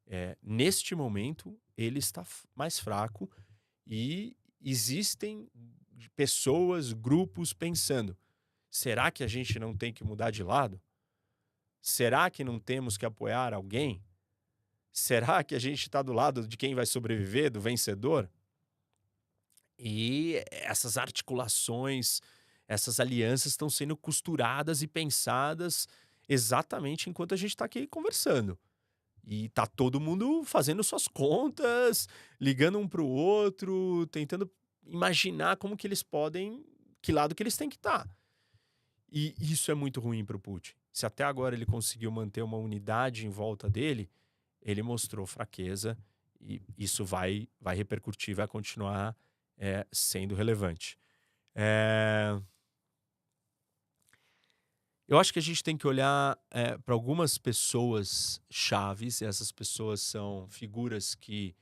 É, 0.07 0.35
neste 0.43 0.95
momento, 0.95 1.61
ele 1.77 1.99
está 1.99 2.27
mais 2.55 2.79
fraco 2.79 3.31
e 3.87 4.35
existem 4.63 5.49
pessoas, 6.17 6.93
grupos 6.93 7.53
pensando: 7.53 8.17
será 8.71 9.11
que 9.11 9.23
a 9.25 9.27
gente 9.27 9.59
não 9.59 9.77
tem 9.77 9.93
que 9.93 10.05
mudar 10.05 10.31
de 10.31 10.43
lado? 10.43 10.81
Será 11.81 12.31
que 12.31 12.45
não 12.45 12.59
temos 12.59 12.97
que 12.97 13.05
apoiar 13.05 13.53
alguém? 13.53 14.03
Será 14.93 15.43
que 15.43 15.55
a 15.55 15.59
gente 15.59 15.83
está 15.83 16.03
do 16.03 16.13
lado 16.13 16.47
de 16.47 16.57
quem 16.57 16.75
vai 16.75 16.87
sobreviver, 16.87 17.51
do 17.51 17.61
vencedor? 17.61 18.31
E 19.79 20.45
essas 20.51 20.97
articulações, 20.97 22.21
essas 22.69 23.01
alianças 23.01 23.53
estão 23.53 23.69
sendo 23.69 23.97
costuradas 23.97 24.83
e 24.83 24.87
pensadas 24.87 25.89
exatamente 26.29 27.11
enquanto 27.11 27.35
a 27.35 27.37
gente 27.37 27.51
está 27.51 27.65
aqui 27.65 27.87
conversando. 27.87 28.57
E 29.25 29.49
tá 29.51 29.67
todo 29.67 30.01
mundo 30.01 30.43
fazendo 30.45 30.83
suas 30.83 31.07
contas, 31.07 32.09
ligando 32.41 32.79
um 32.79 32.89
para 32.89 33.03
o 33.03 33.09
outro, 33.09 34.07
tentando 34.11 34.51
imaginar 34.85 35.57
como 35.57 35.77
que 35.77 35.87
eles 35.87 36.03
podem, 36.03 36.65
que 37.01 37.13
lado 37.13 37.35
que 37.35 37.43
eles 37.43 37.57
têm 37.57 37.69
que 37.69 37.77
estar. 37.77 38.05
Tá. 38.05 38.17
E 39.11 39.35
isso 39.39 39.71
é 39.71 39.75
muito 39.75 40.01
ruim 40.01 40.25
para 40.25 40.37
o 40.37 40.41
Putin. 40.41 40.73
Se 40.93 41.07
até 41.07 41.25
agora 41.25 41.55
ele 41.55 41.67
conseguiu 41.67 42.11
manter 42.11 42.43
uma 42.43 42.57
unidade 42.57 43.27
em 43.27 43.31
volta 43.31 43.69
dele, 43.69 44.11
ele 44.61 44.83
mostrou 44.83 45.27
fraqueza 45.27 45.97
e 46.41 46.61
isso 46.77 47.05
vai, 47.05 47.49
vai 47.61 47.77
repercutir, 47.77 48.35
vai 48.35 48.49
continuar 48.49 49.17
é, 49.57 49.87
sendo 49.93 50.35
relevante. 50.35 50.99
É... 51.55 52.41
Eu 55.13 55.19
acho 55.19 55.31
que 55.31 55.39
a 55.39 55.43
gente 55.43 55.63
tem 55.63 55.77
que 55.77 55.87
olhar 55.87 56.39
é, 56.51 56.79
para 56.79 56.95
algumas 56.95 57.37
pessoas 57.37 58.41
chaves, 58.49 59.21
e 59.21 59.27
essas 59.27 59.53
pessoas 59.53 60.01
são 60.01 60.49
figuras 60.49 61.15
que 61.15 61.55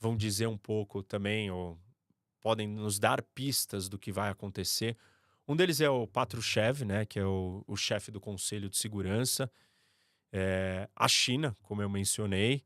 vão 0.00 0.16
dizer 0.16 0.48
um 0.48 0.58
pouco 0.58 1.00
também, 1.00 1.52
ou 1.52 1.78
podem 2.40 2.66
nos 2.66 2.98
dar 2.98 3.22
pistas 3.22 3.88
do 3.88 3.96
que 3.96 4.10
vai 4.10 4.28
acontecer. 4.28 4.96
Um 5.46 5.54
deles 5.54 5.80
é 5.80 5.88
o 5.88 6.04
Patrushev, 6.04 6.84
né, 6.84 7.06
que 7.06 7.20
é 7.20 7.24
o, 7.24 7.62
o 7.64 7.76
chefe 7.76 8.10
do 8.10 8.20
Conselho 8.20 8.68
de 8.68 8.76
Segurança. 8.76 9.48
É, 10.32 10.88
a 10.96 11.06
China, 11.06 11.56
como 11.62 11.82
eu 11.82 11.88
mencionei. 11.88 12.64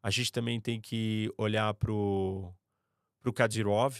A 0.00 0.12
gente 0.12 0.30
também 0.30 0.60
tem 0.60 0.80
que 0.80 1.28
olhar 1.36 1.74
para 1.74 1.90
o 1.90 2.54
Kadyrov, 3.34 3.96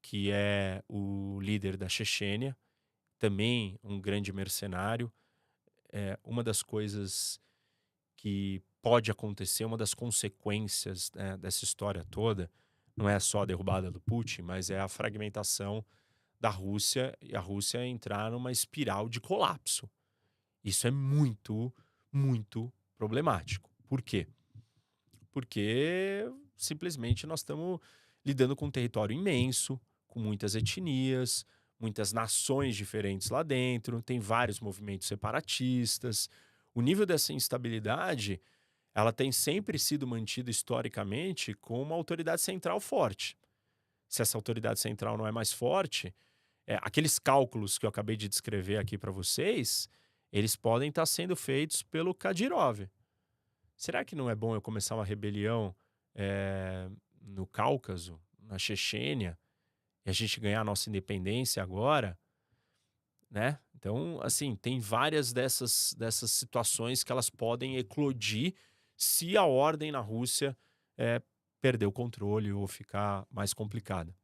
que 0.00 0.30
é 0.30 0.80
o 0.88 1.40
líder 1.40 1.76
da 1.76 1.88
Chechênia, 1.88 2.56
também 3.18 3.78
um 3.82 4.00
grande 4.00 4.32
mercenário. 4.32 5.12
É, 5.90 6.18
uma 6.22 6.42
das 6.42 6.62
coisas 6.62 7.40
que 8.16 8.62
pode 8.82 9.10
acontecer, 9.10 9.64
uma 9.64 9.76
das 9.76 9.94
consequências 9.94 11.10
né, 11.14 11.36
dessa 11.36 11.64
história 11.64 12.04
toda, 12.10 12.50
não 12.96 13.08
é 13.08 13.18
só 13.20 13.42
a 13.42 13.46
derrubada 13.46 13.90
do 13.90 14.00
Putin, 14.00 14.42
mas 14.42 14.70
é 14.70 14.80
a 14.80 14.88
fragmentação 14.88 15.84
da 16.40 16.50
Rússia 16.50 17.16
e 17.20 17.34
a 17.34 17.40
Rússia 17.40 17.84
entrar 17.86 18.30
numa 18.30 18.52
espiral 18.52 19.08
de 19.08 19.20
colapso. 19.20 19.88
Isso 20.62 20.86
é 20.86 20.90
muito, 20.90 21.72
muito 22.12 22.72
problemático. 22.96 23.70
Por 23.88 24.02
quê? 24.02 24.26
Porque 25.30 26.30
simplesmente 26.56 27.26
nós 27.26 27.40
estamos 27.40 27.80
lidando 28.24 28.56
com 28.56 28.66
um 28.66 28.70
território 28.70 29.14
imenso, 29.14 29.80
com 30.06 30.18
muitas 30.18 30.54
etnias, 30.54 31.46
muitas 31.78 32.12
nações 32.12 32.76
diferentes 32.76 33.30
lá 33.30 33.42
dentro, 33.42 34.02
tem 34.02 34.18
vários 34.18 34.60
movimentos 34.60 35.06
separatistas. 35.06 36.28
O 36.74 36.80
nível 36.80 37.06
dessa 37.06 37.32
instabilidade, 37.32 38.40
ela 38.94 39.12
tem 39.12 39.30
sempre 39.30 39.78
sido 39.78 40.06
mantida 40.06 40.50
historicamente 40.50 41.54
com 41.54 41.80
uma 41.80 41.94
autoridade 41.94 42.40
central 42.40 42.80
forte. 42.80 43.36
Se 44.08 44.22
essa 44.22 44.36
autoridade 44.36 44.80
central 44.80 45.16
não 45.16 45.26
é 45.26 45.32
mais 45.32 45.52
forte, 45.52 46.14
é, 46.66 46.76
aqueles 46.82 47.18
cálculos 47.18 47.78
que 47.78 47.86
eu 47.86 47.90
acabei 47.90 48.16
de 48.16 48.28
descrever 48.28 48.78
aqui 48.78 48.98
para 48.98 49.10
vocês, 49.10 49.88
eles 50.32 50.56
podem 50.56 50.88
estar 50.88 51.02
tá 51.02 51.06
sendo 51.06 51.36
feitos 51.36 51.82
pelo 51.82 52.14
Kadyrov. 52.14 52.88
Será 53.76 54.04
que 54.04 54.16
não 54.16 54.28
é 54.28 54.34
bom 54.34 54.54
eu 54.54 54.60
começar 54.60 54.94
uma 54.94 55.04
rebelião 55.04 55.74
é, 56.14 56.90
no 57.22 57.46
Cáucaso, 57.46 58.20
na 58.38 58.58
Chechênia, 58.58 59.38
e 60.08 60.10
a 60.10 60.12
gente 60.14 60.40
ganhar 60.40 60.62
a 60.62 60.64
nossa 60.64 60.88
independência 60.88 61.62
agora, 61.62 62.18
né? 63.30 63.60
Então, 63.74 64.18
assim, 64.22 64.56
tem 64.56 64.80
várias 64.80 65.34
dessas, 65.34 65.94
dessas 65.98 66.32
situações 66.32 67.04
que 67.04 67.12
elas 67.12 67.28
podem 67.28 67.76
eclodir 67.76 68.54
se 68.96 69.36
a 69.36 69.44
ordem 69.44 69.92
na 69.92 70.00
Rússia 70.00 70.56
é, 70.96 71.20
perder 71.60 71.84
o 71.84 71.92
controle 71.92 72.50
ou 72.50 72.66
ficar 72.66 73.26
mais 73.30 73.52
complicada. 73.52 74.16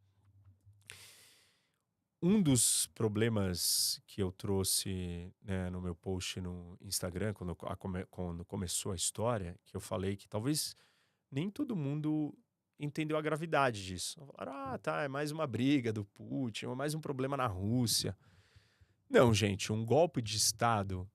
Um 2.22 2.40
dos 2.40 2.86
problemas 2.94 4.00
que 4.06 4.22
eu 4.22 4.32
trouxe 4.32 5.30
né, 5.42 5.68
no 5.68 5.82
meu 5.82 5.94
post 5.94 6.40
no 6.40 6.78
Instagram, 6.80 7.34
quando, 7.34 7.54
a, 7.60 7.76
quando 8.06 8.42
começou 8.46 8.92
a 8.92 8.96
história, 8.96 9.54
que 9.66 9.76
eu 9.76 9.80
falei 9.82 10.16
que 10.16 10.26
talvez 10.26 10.74
nem 11.30 11.50
todo 11.50 11.76
mundo 11.76 12.34
entendeu 12.78 13.16
a 13.16 13.22
gravidade 13.22 13.84
disso. 13.84 14.24
Falaram, 14.36 14.52
ah, 14.52 14.78
tá, 14.78 15.02
é 15.02 15.08
mais 15.08 15.30
uma 15.30 15.46
briga 15.46 15.92
do 15.92 16.04
Putin, 16.04 16.66
é 16.66 16.74
mais 16.74 16.94
um 16.94 17.00
problema 17.00 17.36
na 17.36 17.46
Rússia. 17.46 18.16
Não, 19.08 19.32
gente, 19.32 19.72
um 19.72 19.84
golpe 19.84 20.20
de 20.20 20.36
Estado 20.36 21.08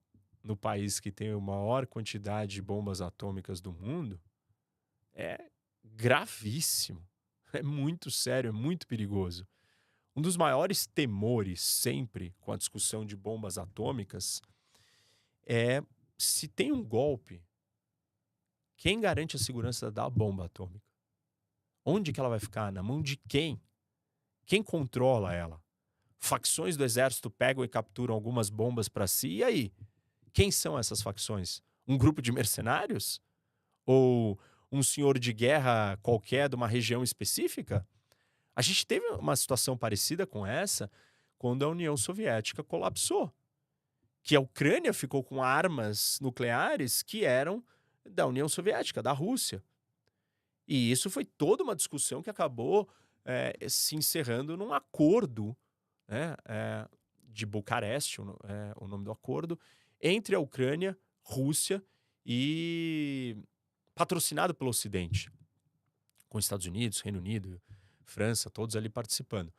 no 0.43 0.55
país 0.55 0.99
que 0.99 1.11
tem 1.11 1.31
a 1.31 1.39
maior 1.39 1.85
quantidade 1.85 2.55
de 2.55 2.61
bombas 2.61 3.01
atômicas 3.01 3.59
do 3.59 3.71
mundo 3.71 4.19
é 5.13 5.49
gravíssimo. 5.83 7.07
É 7.51 7.63
muito 7.63 8.11
sério, 8.11 8.49
é 8.49 8.51
muito 8.51 8.85
perigoso. 8.85 9.43
Um 10.15 10.21
dos 10.21 10.37
maiores 10.37 10.85
temores 10.85 11.61
sempre 11.61 12.31
com 12.39 12.51
a 12.51 12.57
discussão 12.57 13.03
de 13.03 13.15
bombas 13.15 13.57
atômicas 13.57 14.39
é 15.47 15.81
se 16.15 16.47
tem 16.47 16.71
um 16.71 16.83
golpe, 16.83 17.41
quem 18.77 18.99
garante 18.99 19.35
a 19.35 19.39
segurança 19.39 19.89
da 19.89 20.07
bomba 20.07 20.45
atômica? 20.45 20.88
Onde 21.85 22.11
que 22.11 22.19
ela 22.19 22.29
vai 22.29 22.39
ficar? 22.39 22.71
Na 22.71 22.83
mão 22.83 23.01
de 23.01 23.17
quem? 23.17 23.61
Quem 24.45 24.63
controla 24.63 25.33
ela? 25.33 25.61
Facções 26.17 26.75
do 26.75 26.83
exército 26.83 27.29
pegam 27.29 27.63
e 27.63 27.67
capturam 27.67 28.13
algumas 28.13 28.49
bombas 28.49 28.89
para 28.89 29.07
si. 29.07 29.29
E 29.29 29.43
aí? 29.43 29.71
Quem 30.33 30.51
são 30.51 30.77
essas 30.77 31.01
facções? 31.01 31.61
Um 31.87 31.97
grupo 31.97 32.21
de 32.21 32.31
mercenários? 32.31 33.21
Ou 33.85 34.39
um 34.71 34.83
senhor 34.83 35.17
de 35.17 35.33
guerra 35.33 35.97
qualquer 36.01 36.49
de 36.49 36.55
uma 36.55 36.67
região 36.67 37.03
específica? 37.03 37.87
A 38.55 38.61
gente 38.61 38.85
teve 38.85 39.07
uma 39.11 39.35
situação 39.35 39.77
parecida 39.77 40.27
com 40.27 40.45
essa 40.45 40.91
quando 41.37 41.63
a 41.63 41.69
União 41.69 41.95
Soviética 41.95 42.61
colapsou. 42.61 43.33
Que 44.21 44.35
a 44.35 44.39
Ucrânia 44.41 44.93
ficou 44.93 45.23
com 45.23 45.41
armas 45.41 46.19
nucleares 46.19 47.01
que 47.01 47.23
eram 47.23 47.63
da 48.05 48.27
União 48.27 48.49
Soviética, 48.49 49.01
da 49.01 49.13
Rússia. 49.13 49.63
E 50.69 50.91
isso 50.91 51.09
foi 51.09 51.25
toda 51.25 51.63
uma 51.63 51.75
discussão 51.75 52.21
que 52.21 52.29
acabou 52.29 52.87
é, 53.25 53.57
se 53.67 53.95
encerrando 53.95 54.55
num 54.55 54.71
acordo 54.71 55.57
né, 56.07 56.35
é, 56.45 56.87
de 57.23 57.43
Bucareste, 57.43 58.21
o, 58.21 58.37
é, 58.43 58.73
o 58.79 58.87
nome 58.87 59.03
do 59.03 59.11
acordo, 59.11 59.59
entre 59.99 60.35
a 60.35 60.39
Ucrânia, 60.39 60.95
Rússia 61.23 61.83
e 62.23 63.35
patrocinado 63.95 64.53
pelo 64.53 64.69
Ocidente, 64.69 65.31
com 66.29 66.37
Estados 66.37 66.67
Unidos, 66.67 67.01
Reino 67.01 67.17
Unido, 67.17 67.59
França, 68.03 68.47
todos 68.47 68.75
ali 68.75 68.89
participando. 68.89 69.51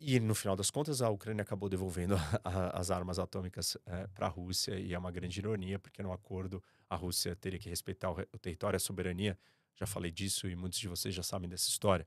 E 0.00 0.20
no 0.20 0.34
final 0.34 0.54
das 0.56 0.70
contas, 0.70 1.00
a 1.00 1.08
Ucrânia 1.08 1.42
acabou 1.42 1.68
devolvendo 1.68 2.16
a, 2.16 2.20
a, 2.44 2.80
as 2.80 2.90
armas 2.90 3.18
atômicas 3.18 3.76
é, 3.86 4.06
para 4.08 4.26
a 4.26 4.28
Rússia, 4.28 4.78
e 4.78 4.92
é 4.92 4.98
uma 4.98 5.10
grande 5.10 5.38
ironia, 5.38 5.78
porque 5.78 6.02
no 6.02 6.12
acordo 6.12 6.62
a 6.88 6.96
Rússia 6.96 7.34
teria 7.36 7.58
que 7.58 7.68
respeitar 7.68 8.10
o, 8.10 8.20
o 8.32 8.38
território, 8.38 8.76
a 8.76 8.80
soberania. 8.80 9.38
Já 9.74 9.86
falei 9.86 10.10
disso 10.10 10.48
e 10.48 10.56
muitos 10.56 10.78
de 10.78 10.88
vocês 10.88 11.14
já 11.14 11.22
sabem 11.22 11.48
dessa 11.48 11.68
história. 11.68 12.06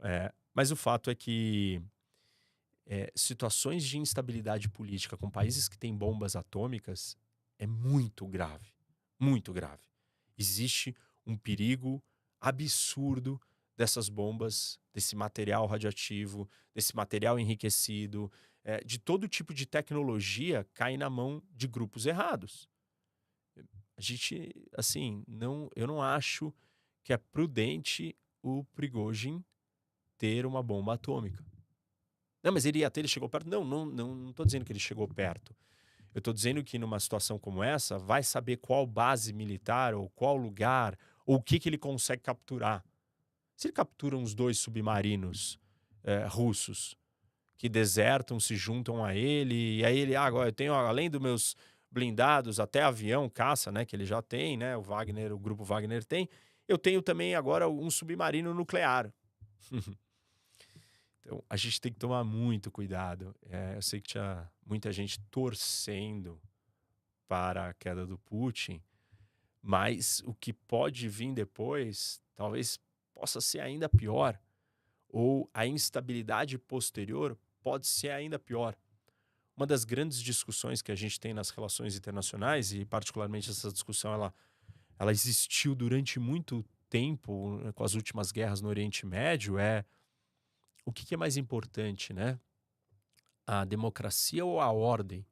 É, 0.00 0.32
mas 0.54 0.70
o 0.70 0.76
fato 0.76 1.10
é 1.10 1.14
que 1.14 1.82
é, 2.86 3.12
situações 3.14 3.84
de 3.84 3.98
instabilidade 3.98 4.68
política 4.68 5.16
com 5.16 5.30
países 5.30 5.68
que 5.68 5.76
têm 5.76 5.94
bombas 5.94 6.34
atômicas 6.36 7.16
é 7.58 7.66
muito 7.66 8.26
grave. 8.26 8.72
Muito 9.18 9.52
grave. 9.52 9.82
Existe 10.36 10.96
um 11.26 11.36
perigo 11.36 12.02
absurdo 12.40 13.40
dessas 13.78 14.08
bombas, 14.08 14.76
desse 14.92 15.14
material 15.14 15.64
radioativo, 15.66 16.50
desse 16.74 16.96
material 16.96 17.38
enriquecido, 17.38 18.30
é, 18.64 18.82
de 18.82 18.98
todo 18.98 19.28
tipo 19.28 19.54
de 19.54 19.64
tecnologia 19.64 20.66
cair 20.74 20.96
na 20.96 21.08
mão 21.08 21.40
de 21.52 21.68
grupos 21.68 22.04
errados. 22.04 22.68
A 23.96 24.00
gente, 24.00 24.52
assim, 24.76 25.22
não, 25.28 25.70
eu 25.76 25.86
não 25.86 26.02
acho 26.02 26.52
que 27.04 27.12
é 27.12 27.16
prudente 27.16 28.16
o 28.42 28.64
Prigozhin 28.74 29.44
ter 30.18 30.44
uma 30.44 30.62
bomba 30.62 30.94
atômica. 30.94 31.44
Não, 32.42 32.52
mas 32.52 32.66
ele 32.66 32.80
ia 32.80 32.90
ter, 32.90 33.00
ele 33.00 33.08
chegou 33.08 33.28
perto. 33.28 33.48
Não, 33.48 33.64
não, 33.64 33.86
não, 33.86 34.14
não 34.14 34.32
tô 34.32 34.44
dizendo 34.44 34.64
que 34.64 34.72
ele 34.72 34.80
chegou 34.80 35.06
perto. 35.06 35.54
Eu 36.12 36.18
estou 36.18 36.34
dizendo 36.34 36.64
que 36.64 36.78
numa 36.78 36.98
situação 36.98 37.38
como 37.38 37.62
essa, 37.62 37.96
vai 37.96 38.24
saber 38.24 38.56
qual 38.56 38.84
base 38.86 39.32
militar 39.32 39.94
ou 39.94 40.08
qual 40.10 40.36
lugar 40.36 40.98
ou 41.24 41.36
o 41.36 41.42
que, 41.42 41.60
que 41.60 41.68
ele 41.68 41.78
consegue 41.78 42.22
capturar. 42.22 42.84
Se 43.58 43.66
ele 43.66 43.72
captura 43.72 44.16
uns 44.16 44.36
dois 44.36 44.56
submarinos 44.56 45.58
é, 46.04 46.24
russos 46.28 46.96
que 47.56 47.68
desertam, 47.68 48.38
se 48.38 48.54
juntam 48.54 49.04
a 49.04 49.16
ele, 49.16 49.78
e 49.78 49.84
aí 49.84 49.98
ele, 49.98 50.14
ah, 50.14 50.22
agora 50.22 50.50
eu 50.50 50.52
tenho, 50.52 50.72
além 50.72 51.10
dos 51.10 51.20
meus 51.20 51.56
blindados, 51.90 52.60
até 52.60 52.82
avião, 52.82 53.28
caça, 53.28 53.72
né, 53.72 53.84
que 53.84 53.96
ele 53.96 54.04
já 54.04 54.22
tem, 54.22 54.56
né, 54.56 54.76
o 54.76 54.82
Wagner, 54.82 55.32
o 55.32 55.38
grupo 55.40 55.64
Wagner 55.64 56.04
tem, 56.04 56.28
eu 56.68 56.78
tenho 56.78 57.02
também 57.02 57.34
agora 57.34 57.68
um 57.68 57.90
submarino 57.90 58.54
nuclear. 58.54 59.12
então, 61.18 61.42
a 61.50 61.56
gente 61.56 61.80
tem 61.80 61.92
que 61.92 61.98
tomar 61.98 62.22
muito 62.22 62.70
cuidado. 62.70 63.34
É, 63.50 63.74
eu 63.74 63.82
sei 63.82 64.00
que 64.00 64.10
tinha 64.10 64.48
muita 64.64 64.92
gente 64.92 65.18
torcendo 65.32 66.40
para 67.26 67.70
a 67.70 67.74
queda 67.74 68.06
do 68.06 68.18
Putin, 68.18 68.80
mas 69.60 70.22
o 70.24 70.32
que 70.32 70.52
pode 70.52 71.08
vir 71.08 71.34
depois, 71.34 72.22
talvez 72.36 72.78
possa 73.18 73.40
ser 73.40 73.58
ainda 73.58 73.88
pior, 73.88 74.40
ou 75.08 75.50
a 75.52 75.66
instabilidade 75.66 76.56
posterior 76.56 77.36
pode 77.60 77.88
ser 77.88 78.10
ainda 78.10 78.38
pior. 78.38 78.76
Uma 79.56 79.66
das 79.66 79.84
grandes 79.84 80.22
discussões 80.22 80.80
que 80.80 80.92
a 80.92 80.94
gente 80.94 81.18
tem 81.18 81.34
nas 81.34 81.50
relações 81.50 81.96
internacionais, 81.96 82.72
e 82.72 82.84
particularmente 82.84 83.50
essa 83.50 83.72
discussão 83.72 84.12
ela, 84.12 84.32
ela 84.96 85.10
existiu 85.10 85.74
durante 85.74 86.20
muito 86.20 86.64
tempo 86.88 87.58
né, 87.58 87.72
com 87.72 87.82
as 87.82 87.94
últimas 87.94 88.30
guerras 88.30 88.60
no 88.60 88.68
Oriente 88.68 89.04
Médio, 89.04 89.58
é 89.58 89.84
o 90.84 90.92
que, 90.92 91.04
que 91.04 91.14
é 91.14 91.16
mais 91.16 91.36
importante, 91.36 92.14
né? 92.14 92.38
A 93.44 93.64
democracia 93.64 94.44
ou 94.44 94.60
a 94.60 94.70
ordem? 94.70 95.26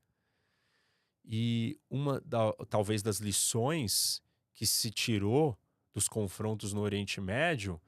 E 1.25 1.79
uma 1.89 2.21
da, 2.21 2.53
talvez 2.69 3.01
das 3.01 3.19
lições 3.19 4.21
que 4.53 4.67
se 4.67 4.91
tirou 4.91 5.57
dos 5.97 6.09
confrontos 6.09 6.75
no 6.75 6.83
Oriente 6.83 7.23
Médio, 7.23 7.81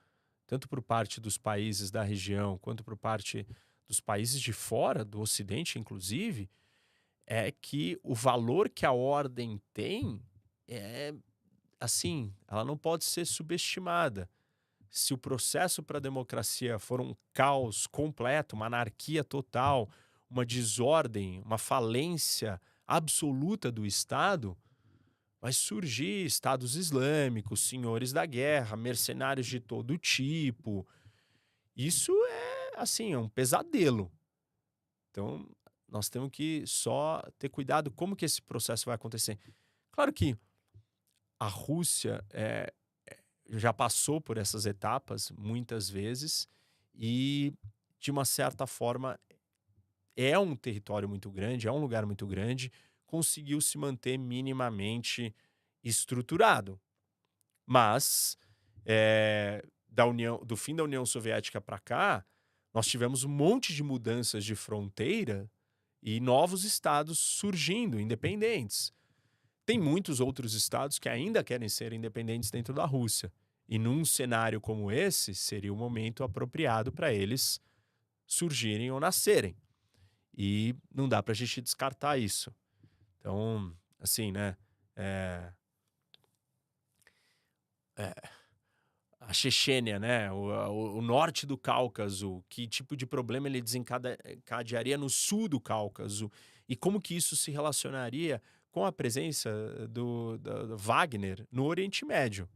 tanto 0.46 0.66
por 0.66 0.80
parte 0.80 1.20
dos 1.20 1.36
países 1.36 1.90
da 1.90 2.02
região 2.02 2.56
quanto 2.56 2.82
por 2.82 2.96
parte 2.96 3.46
dos 3.86 4.00
países 4.00 4.40
de 4.40 4.50
fora, 4.50 5.04
do 5.04 5.20
Ocidente 5.20 5.78
inclusive, 5.78 6.48
é 7.26 7.52
que 7.52 8.00
o 8.02 8.14
valor 8.14 8.70
que 8.70 8.86
a 8.86 8.92
ordem 8.92 9.60
tem 9.74 10.22
é 10.66 11.14
assim, 11.78 12.32
ela 12.46 12.64
não 12.64 12.78
pode 12.78 13.04
ser 13.04 13.26
subestimada. 13.26 14.26
Se 14.90 15.12
o 15.12 15.18
processo 15.18 15.82
para 15.82 15.98
a 15.98 16.00
democracia 16.00 16.78
for 16.78 17.02
um 17.02 17.14
caos 17.34 17.86
completo, 17.86 18.56
uma 18.56 18.66
anarquia 18.66 19.22
total, 19.22 19.86
uma 20.30 20.46
desordem, 20.46 21.42
uma 21.42 21.58
falência 21.58 22.58
absoluta 22.86 23.70
do 23.70 23.84
Estado, 23.84 24.56
vai 25.40 25.52
surgir 25.52 26.24
estados 26.24 26.74
islâmicos, 26.76 27.60
senhores 27.60 28.12
da 28.12 28.26
guerra, 28.26 28.76
mercenários 28.76 29.46
de 29.46 29.60
todo 29.60 29.96
tipo. 29.96 30.86
Isso 31.76 32.12
é 32.26 32.72
assim, 32.76 33.12
é 33.12 33.18
um 33.18 33.28
pesadelo. 33.28 34.10
Então, 35.10 35.48
nós 35.88 36.08
temos 36.08 36.30
que 36.30 36.64
só 36.66 37.22
ter 37.38 37.48
cuidado 37.48 37.90
como 37.90 38.16
que 38.16 38.24
esse 38.24 38.42
processo 38.42 38.86
vai 38.86 38.94
acontecer. 38.94 39.38
Claro 39.92 40.12
que 40.12 40.36
a 41.40 41.46
Rússia 41.46 42.24
é, 42.30 42.72
já 43.48 43.72
passou 43.72 44.20
por 44.20 44.36
essas 44.36 44.66
etapas 44.66 45.30
muitas 45.30 45.88
vezes 45.88 46.48
e, 46.94 47.52
de 47.98 48.10
uma 48.10 48.24
certa 48.24 48.66
forma, 48.66 49.18
é 50.16 50.38
um 50.38 50.56
território 50.56 51.08
muito 51.08 51.30
grande, 51.30 51.68
é 51.68 51.72
um 51.72 51.80
lugar 51.80 52.04
muito 52.04 52.26
grande, 52.26 52.72
conseguiu 53.08 53.60
se 53.60 53.76
manter 53.78 54.18
minimamente 54.18 55.34
estruturado. 55.82 56.78
Mas, 57.66 58.38
é, 58.84 59.66
da 59.88 60.06
União, 60.06 60.44
do 60.44 60.56
fim 60.56 60.76
da 60.76 60.84
União 60.84 61.04
Soviética 61.04 61.60
para 61.60 61.78
cá, 61.78 62.24
nós 62.72 62.86
tivemos 62.86 63.24
um 63.24 63.28
monte 63.28 63.74
de 63.74 63.82
mudanças 63.82 64.44
de 64.44 64.54
fronteira 64.54 65.50
e 66.02 66.20
novos 66.20 66.64
estados 66.64 67.18
surgindo, 67.18 67.98
independentes. 67.98 68.92
Tem 69.64 69.78
muitos 69.78 70.20
outros 70.20 70.54
estados 70.54 70.98
que 70.98 71.08
ainda 71.08 71.42
querem 71.42 71.68
ser 71.68 71.92
independentes 71.92 72.50
dentro 72.50 72.74
da 72.74 72.84
Rússia. 72.84 73.32
E 73.66 73.78
num 73.78 74.04
cenário 74.04 74.60
como 74.60 74.90
esse, 74.92 75.34
seria 75.34 75.72
o 75.72 75.76
momento 75.76 76.22
apropriado 76.22 76.92
para 76.92 77.12
eles 77.12 77.60
surgirem 78.26 78.90
ou 78.90 79.00
nascerem. 79.00 79.56
E 80.36 80.74
não 80.94 81.08
dá 81.08 81.22
para 81.22 81.32
a 81.32 81.34
gente 81.34 81.60
descartar 81.60 82.18
isso. 82.18 82.54
Então, 83.18 83.74
assim, 84.00 84.32
né? 84.32 84.56
É... 84.96 85.52
É... 87.96 88.14
A 89.20 89.32
Chechênia, 89.32 89.98
né? 89.98 90.32
O, 90.32 90.46
o, 90.46 90.98
o, 90.98 91.02
norte 91.02 91.44
do 91.44 91.58
Cáucaso, 91.58 92.42
que 92.48 92.66
tipo 92.66 92.96
de 92.96 93.04
problema 93.04 93.46
ele 93.46 93.60
desencadearia 93.60 94.96
no 94.96 95.10
sul 95.10 95.48
do 95.48 95.60
Cáucaso 95.60 96.30
e 96.66 96.74
como 96.74 97.00
que 97.00 97.14
isso 97.14 97.36
se 97.36 97.50
relacionaria 97.50 98.40
com 98.70 98.86
a 98.86 98.92
presença 98.92 99.50
do, 99.88 100.38
do, 100.38 100.68
do 100.68 100.76
Wagner 100.78 101.46
no 101.50 101.64
Oriente 101.64 102.04
Médio, 102.04 102.48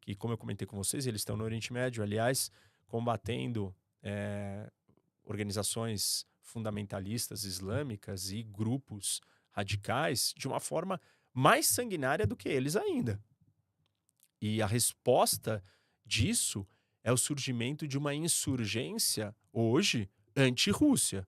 que, 0.00 0.14
como 0.14 0.32
eu 0.32 0.38
comentei 0.38 0.66
com 0.66 0.76
vocês, 0.76 1.06
eles 1.06 1.20
estão 1.20 1.36
no 1.36 1.44
Oriente 1.44 1.72
Médio, 1.72 2.02
aliás, 2.02 2.50
combatendo 2.86 3.74
é, 4.02 4.70
organizações 5.24 6.24
fundamentalistas 6.40 7.44
islâmicas 7.44 8.30
e 8.30 8.42
grupos 8.42 9.20
radicais 9.56 10.34
de 10.36 10.46
uma 10.46 10.60
forma 10.60 11.00
mais 11.32 11.66
sanguinária 11.66 12.26
do 12.26 12.36
que 12.36 12.48
eles 12.48 12.76
ainda. 12.76 13.18
E 14.40 14.60
a 14.60 14.66
resposta 14.66 15.64
disso 16.04 16.66
é 17.02 17.10
o 17.10 17.16
surgimento 17.16 17.88
de 17.88 17.96
uma 17.96 18.14
insurgência 18.14 19.34
hoje 19.52 20.10
anti-Rússia. 20.36 21.26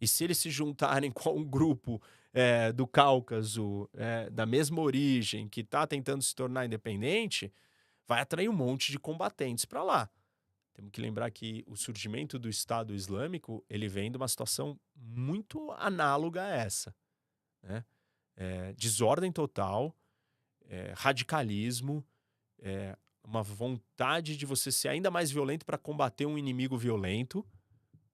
E 0.00 0.06
se 0.06 0.24
eles 0.24 0.38
se 0.38 0.50
juntarem 0.50 1.10
com 1.12 1.38
um 1.38 1.44
grupo 1.44 2.00
é, 2.32 2.70
do 2.72 2.86
Cáucaso, 2.86 3.88
é, 3.94 4.28
da 4.28 4.44
mesma 4.44 4.80
origem, 4.80 5.48
que 5.48 5.62
está 5.62 5.86
tentando 5.86 6.22
se 6.22 6.34
tornar 6.34 6.66
independente, 6.66 7.52
vai 8.06 8.20
atrair 8.20 8.48
um 8.48 8.52
monte 8.52 8.92
de 8.92 8.98
combatentes 8.98 9.64
para 9.64 9.82
lá. 9.82 10.10
Temos 10.74 10.92
que 10.92 11.00
lembrar 11.00 11.30
que 11.30 11.64
o 11.66 11.76
surgimento 11.76 12.38
do 12.38 12.48
Estado 12.48 12.94
Islâmico 12.94 13.64
ele 13.68 13.88
vem 13.88 14.10
de 14.10 14.16
uma 14.16 14.28
situação 14.28 14.78
muito 14.94 15.72
análoga 15.72 16.44
a 16.44 16.50
essa. 16.50 16.94
Né? 17.62 17.84
É, 18.36 18.72
desordem 18.74 19.32
total, 19.32 19.94
é, 20.68 20.92
radicalismo, 20.96 22.04
é, 22.60 22.96
uma 23.22 23.42
vontade 23.42 24.36
de 24.36 24.46
você 24.46 24.72
ser 24.72 24.88
ainda 24.88 25.10
mais 25.10 25.30
violento 25.30 25.66
para 25.66 25.76
combater 25.76 26.26
um 26.26 26.38
inimigo 26.38 26.76
violento, 26.76 27.44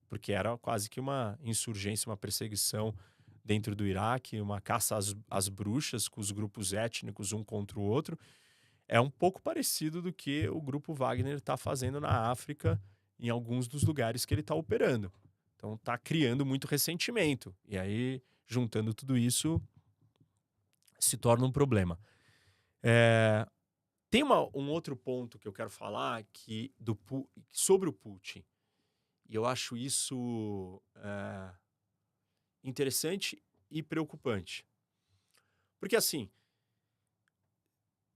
porque 0.08 0.32
era 0.32 0.56
quase 0.58 0.88
que 0.88 1.00
uma 1.00 1.38
insurgência, 1.42 2.08
uma 2.08 2.16
perseguição 2.16 2.94
dentro 3.44 3.76
do 3.76 3.86
Iraque, 3.86 4.40
uma 4.40 4.60
caça 4.60 4.96
às, 4.96 5.14
às 5.28 5.48
bruxas 5.48 6.08
com 6.08 6.20
os 6.20 6.30
grupos 6.30 6.72
étnicos 6.72 7.32
um 7.32 7.44
contra 7.44 7.78
o 7.78 7.82
outro. 7.82 8.18
É 8.88 9.00
um 9.00 9.10
pouco 9.10 9.40
parecido 9.40 10.00
do 10.02 10.12
que 10.12 10.48
o 10.48 10.60
grupo 10.60 10.94
Wagner 10.94 11.36
está 11.36 11.56
fazendo 11.56 12.00
na 12.00 12.30
África, 12.30 12.80
em 13.18 13.28
alguns 13.28 13.68
dos 13.68 13.82
lugares 13.82 14.24
que 14.24 14.34
ele 14.34 14.40
está 14.40 14.54
operando. 14.54 15.12
Então 15.56 15.74
está 15.74 15.96
criando 15.96 16.44
muito 16.44 16.66
ressentimento. 16.66 17.54
E 17.66 17.78
aí, 17.78 18.22
juntando 18.46 18.94
tudo 18.94 19.16
isso, 19.16 19.60
se 20.98 21.16
torna 21.16 21.44
um 21.46 21.52
problema. 21.52 21.98
É... 22.82 23.46
Tem 24.10 24.22
uma, 24.22 24.42
um 24.56 24.70
outro 24.70 24.96
ponto 24.96 25.38
que 25.38 25.48
eu 25.48 25.52
quero 25.52 25.70
falar 25.70 26.22
que 26.32 26.72
do, 26.78 26.96
sobre 27.50 27.88
o 27.88 27.92
Putin. 27.92 28.44
E 29.28 29.34
eu 29.34 29.44
acho 29.44 29.76
isso 29.76 30.80
é, 30.94 31.52
interessante 32.62 33.42
e 33.70 33.82
preocupante. 33.82 34.64
Porque 35.80 35.96
assim, 35.96 36.30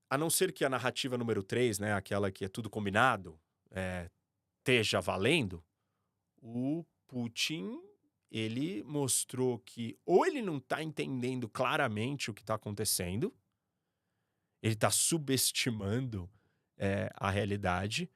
a 0.09 0.17
não 0.17 0.31
ser 0.31 0.53
que 0.53 0.65
a 0.65 0.69
narrativa 0.69 1.19
número 1.19 1.43
3, 1.43 1.79
né, 1.81 1.93
aquela 1.93 2.31
que 2.31 2.45
é 2.45 2.49
tudo 2.49 2.71
combinado, 2.71 3.41
é, 3.71 4.11
esteja 4.59 5.01
valendo, 5.01 5.65
o 6.41 6.85
Putin 7.07 7.81
ele 8.31 8.83
mostrou 8.85 9.59
que 9.59 9.99
ou 10.05 10.27
ele 10.27 10.43
não 10.43 10.59
está 10.59 10.83
entendendo 10.83 11.49
claramente 11.49 12.31
o 12.31 12.35
que 12.35 12.43
está 12.43 12.55
acontecendo, 12.55 13.35
ele 14.63 14.75
está 14.75 14.91
subestimando 14.91 16.29
é, 16.77 17.11
a 17.17 17.31
realidade, 17.31 18.11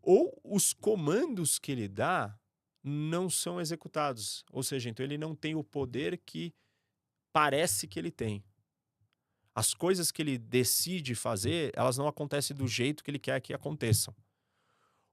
ou 0.00 0.38
os 0.44 0.72
comandos 0.72 1.58
que 1.58 1.72
ele 1.72 1.88
dá 1.88 2.38
não 2.82 3.30
são 3.30 3.60
executados. 3.60 4.44
Ou 4.52 4.62
seja, 4.62 4.90
então 4.90 5.04
ele 5.04 5.16
não 5.16 5.34
tem 5.34 5.54
o 5.54 5.64
poder 5.64 6.18
que 6.18 6.54
parece 7.32 7.88
que 7.88 7.98
ele 7.98 8.10
tem. 8.10 8.44
As 9.54 9.72
coisas 9.72 10.10
que 10.10 10.20
ele 10.20 10.36
decide 10.36 11.14
fazer, 11.14 11.72
elas 11.74 11.96
não 11.96 12.08
acontecem 12.08 12.56
do 12.56 12.66
jeito 12.66 13.02
que 13.02 13.10
ele 13.10 13.18
quer 13.18 13.40
que 13.40 13.54
aconteçam. 13.54 14.14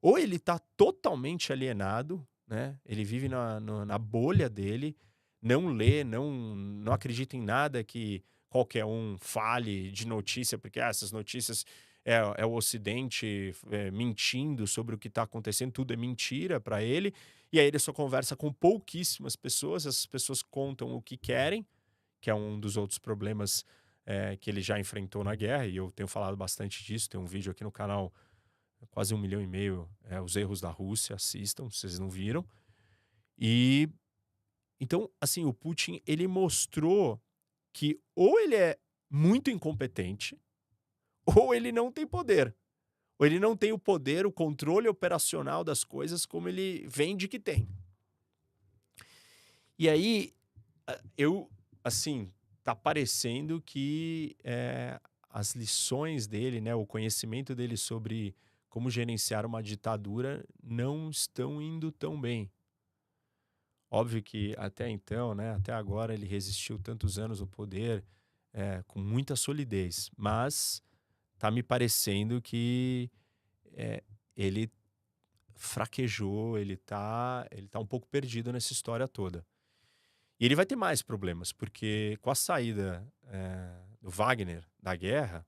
Ou 0.02 0.18
ele 0.18 0.38
está 0.38 0.58
totalmente 0.76 1.54
alienado, 1.54 2.28
né? 2.52 2.78
Ele 2.86 3.06
vive 3.06 3.30
na, 3.30 3.62
na, 3.62 3.97
bolha 3.97 4.49
dele, 4.49 4.97
não 5.41 5.70
lê, 5.70 6.04
não, 6.04 6.30
não 6.54 6.91
acredita 6.91 7.38
em 7.38 7.41
nada 7.41 7.82
que 7.82 8.22
qualquer 8.49 8.84
um 8.84 9.16
fale 9.18 9.89
de 9.89 10.06
notícia, 10.06 10.58
porque 10.58 10.82
ah, 10.82 10.89
essas 10.89 11.14
notícias 11.14 11.66
é, 12.04 12.16
é 12.38 12.45
o 12.45 12.52
Ocidente 12.52 13.56
é, 13.70 13.89
mentindo 13.89 14.68
sobre 14.68 14.93
o 14.93 14.97
que 14.97 15.08
está 15.08 15.24
acontecendo, 15.24 15.72
tudo 15.72 15.93
é 15.93 15.95
mentira 15.95 16.60
para 16.60 16.84
ele. 16.84 17.14
E 17.54 17.60
aí 17.60 17.66
ele 17.66 17.80
só 17.80 17.93
conversa 17.93 18.36
com 18.36 18.52
pouquíssimas 18.52 19.38
pessoas, 19.38 19.86
essas 19.86 20.06
pessoas 20.06 20.43
contam 20.43 20.93
o 20.93 21.02
que 21.02 21.16
querem, 21.16 21.66
que 22.20 22.30
é 22.30 22.36
um 22.36 22.60
dos 22.60 22.76
outros 22.76 22.99
problemas 22.99 23.66
é, 24.06 24.36
que 24.36 24.49
ele 24.49 24.62
já 24.62 24.78
enfrentou 24.78 25.24
na 25.24 25.36
guerra, 25.36 25.68
e 25.68 25.78
eu 25.78 25.89
tenho 25.89 26.08
falado 26.08 26.36
bastante 26.36 26.84
disso. 26.84 27.10
Tem 27.10 27.20
um 27.20 27.26
vídeo 27.26 27.49
aqui 27.49 27.64
no 27.64 27.72
canal, 27.72 28.14
quase 28.90 29.14
um 29.14 29.18
milhão 29.18 29.42
e 29.42 29.48
meio, 29.48 29.90
é, 30.06 30.20
Os 30.20 30.36
Erros 30.36 30.60
da 30.60 30.70
Rússia, 30.70 31.16
assistam, 31.16 31.70
vocês 31.70 32.00
não 32.00 32.10
viram. 32.10 32.46
E 33.38 33.90
então, 34.80 35.10
assim, 35.22 35.46
o 35.46 35.54
Putin 35.54 36.02
ele 36.08 36.28
mostrou 36.28 37.22
que 37.72 38.00
ou 38.16 38.40
ele 38.40 38.56
é 38.56 38.80
muito 39.10 39.52
incompetente, 39.52 40.40
ou 41.26 41.54
ele 41.54 41.72
não 41.72 41.92
tem 41.92 42.08
poder. 42.08 42.56
Ou 43.20 43.26
ele 43.26 43.40
não 43.40 43.56
tem 43.56 43.72
o 43.72 43.78
poder, 43.78 44.26
o 44.26 44.32
controle 44.32 44.88
operacional 44.88 45.64
das 45.64 45.84
coisas 45.84 46.26
como 46.26 46.50
ele 46.50 46.88
vende 46.88 47.28
que 47.28 47.40
tem. 47.40 47.68
E 49.78 49.88
aí, 49.88 50.34
eu, 51.18 51.50
assim, 51.84 52.32
tá 52.64 52.76
parecendo 52.76 53.62
que 53.62 54.36
é, 54.44 55.00
as 55.30 55.54
lições 55.54 56.28
dele, 56.28 56.60
né, 56.60 56.74
o 56.74 56.86
conhecimento 56.86 57.54
dele 57.54 57.78
sobre 57.78 58.36
como 58.72 58.89
gerenciar 58.89 59.45
uma 59.45 59.61
ditadura 59.61 60.43
não 60.63 61.09
estão 61.09 61.61
indo 61.61 61.91
tão 61.91 62.19
bem. 62.19 62.49
Óbvio 63.89 64.24
que 64.24 64.55
até 64.57 64.89
então, 64.89 65.36
né, 65.36 65.53
até 65.53 65.74
agora, 65.74 66.13
ele 66.13 66.26
resistiu 66.26 66.80
tantos 66.80 67.19
anos 67.19 67.41
no 67.41 67.47
poder 67.47 68.01
é, 68.53 68.82
com 68.88 68.97
muita 68.97 69.36
solidez, 69.36 70.09
mas 70.15 70.82
tá 71.38 71.51
me 71.51 71.61
parecendo 71.61 72.41
que 72.41 73.11
é, 73.74 74.01
ele 74.38 74.72
fraquejou, 75.53 76.57
ele 76.57 76.78
tá, 76.78 77.45
ele 77.51 77.67
tá 77.67 77.78
um 77.78 77.86
pouco 77.86 78.07
perdido 78.07 78.53
nessa 78.53 78.72
história 78.72 79.05
toda. 79.05 79.45
E 80.39 80.45
ele 80.45 80.55
vai 80.55 80.65
ter 80.65 80.78
mais 80.78 81.01
problemas, 81.01 81.51
porque 81.51 82.17
com 82.22 82.32
a 82.32 82.36
saída 82.36 83.05
é, 83.26 83.69
do 84.01 84.09
Wagner 84.09 84.65
da 84.82 84.95
guerra, 84.95 85.45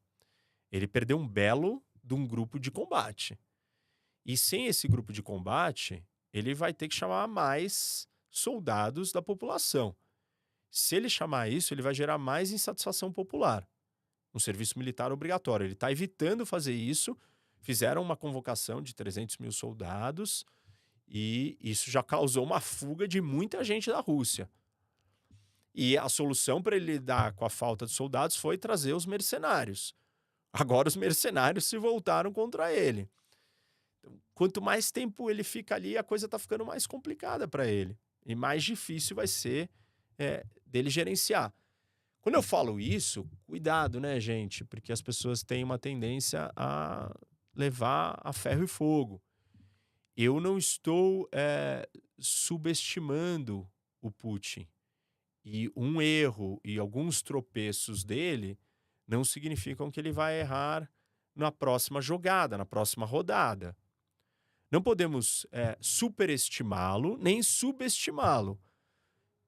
ele 0.69 0.87
perdeu 0.87 1.17
um 1.17 1.25
belo 1.25 1.81
de 2.03 2.13
um 2.13 2.27
grupo 2.27 2.59
de 2.59 2.69
combate. 2.69 3.39
E 4.25 4.37
sem 4.37 4.67
esse 4.67 4.87
grupo 4.87 5.13
de 5.13 5.21
combate, 5.21 6.05
ele 6.31 6.53
vai 6.53 6.73
ter 6.73 6.87
que 6.87 6.95
chamar 6.95 7.27
mais 7.27 8.07
soldados 8.29 9.11
da 9.11 9.21
população. 9.21 9.95
Se 10.69 10.95
ele 10.95 11.09
chamar 11.09 11.49
isso, 11.49 11.73
ele 11.73 11.81
vai 11.81 11.93
gerar 11.93 12.17
mais 12.17 12.51
insatisfação 12.51 13.11
popular. 13.11 13.67
Um 14.33 14.39
serviço 14.39 14.77
militar 14.79 15.11
obrigatório. 15.11 15.65
Ele 15.65 15.73
está 15.73 15.91
evitando 15.91 16.45
fazer 16.45 16.73
isso. 16.73 17.15
Fizeram 17.61 18.01
uma 18.01 18.17
convocação 18.17 18.81
de 18.81 18.95
300 18.95 19.37
mil 19.37 19.51
soldados 19.51 20.45
e 21.07 21.57
isso 21.61 21.91
já 21.91 22.01
causou 22.01 22.43
uma 22.43 22.59
fuga 22.59 23.07
de 23.07 23.21
muita 23.21 23.63
gente 23.63 23.89
da 23.89 23.99
Rússia. 23.99 24.49
E 25.75 25.97
a 25.97 26.09
solução 26.09 26.61
para 26.61 26.75
ele 26.75 26.93
lidar 26.93 27.33
com 27.33 27.45
a 27.45 27.49
falta 27.49 27.85
de 27.85 27.91
soldados 27.91 28.35
foi 28.35 28.57
trazer 28.57 28.93
os 28.93 29.05
mercenários. 29.05 29.93
Agora 30.53 30.87
os 30.87 30.95
mercenários 30.95 31.65
se 31.65 31.77
voltaram 31.79 32.31
contra 32.31 32.71
ele. 32.71 33.09
Então, 33.97 34.21
quanto 34.35 34.61
mais 34.61 34.91
tempo 34.91 35.27
ele 35.27 35.43
fica 35.43 35.73
ali, 35.73 35.97
a 35.97 36.03
coisa 36.03 36.25
está 36.27 36.37
ficando 36.37 36.63
mais 36.63 36.85
complicada 36.85 37.47
para 37.47 37.67
ele. 37.67 37.97
E 38.23 38.35
mais 38.35 38.63
difícil 38.63 39.15
vai 39.15 39.25
ser 39.25 39.67
é, 40.17 40.45
dele 40.65 40.91
gerenciar. 40.91 41.51
Quando 42.21 42.35
eu 42.35 42.43
falo 42.43 42.79
isso, 42.79 43.27
cuidado, 43.45 43.99
né, 43.99 44.19
gente? 44.19 44.63
Porque 44.63 44.93
as 44.93 45.01
pessoas 45.01 45.43
têm 45.43 45.63
uma 45.63 45.79
tendência 45.79 46.51
a 46.55 47.13
levar 47.55 48.17
a 48.23 48.31
ferro 48.31 48.63
e 48.63 48.67
fogo. 48.67 49.21
Eu 50.15 50.39
não 50.39 50.57
estou 50.57 51.27
é, 51.31 51.89
subestimando 52.19 53.67
o 53.99 54.11
Putin. 54.11 54.67
E 55.43 55.69
um 55.75 56.01
erro 56.01 56.61
e 56.63 56.77
alguns 56.77 57.21
tropeços 57.21 58.03
dele 58.03 58.57
não 59.07 59.23
significam 59.23 59.91
que 59.91 59.99
ele 59.99 60.11
vai 60.11 60.39
errar 60.39 60.89
na 61.35 61.51
próxima 61.51 62.01
jogada, 62.01 62.57
na 62.57 62.65
próxima 62.65 63.05
rodada. 63.05 63.75
Não 64.71 64.81
podemos 64.81 65.45
é, 65.51 65.77
superestimá-lo 65.79 67.17
nem 67.17 67.43
subestimá-lo. 67.43 68.59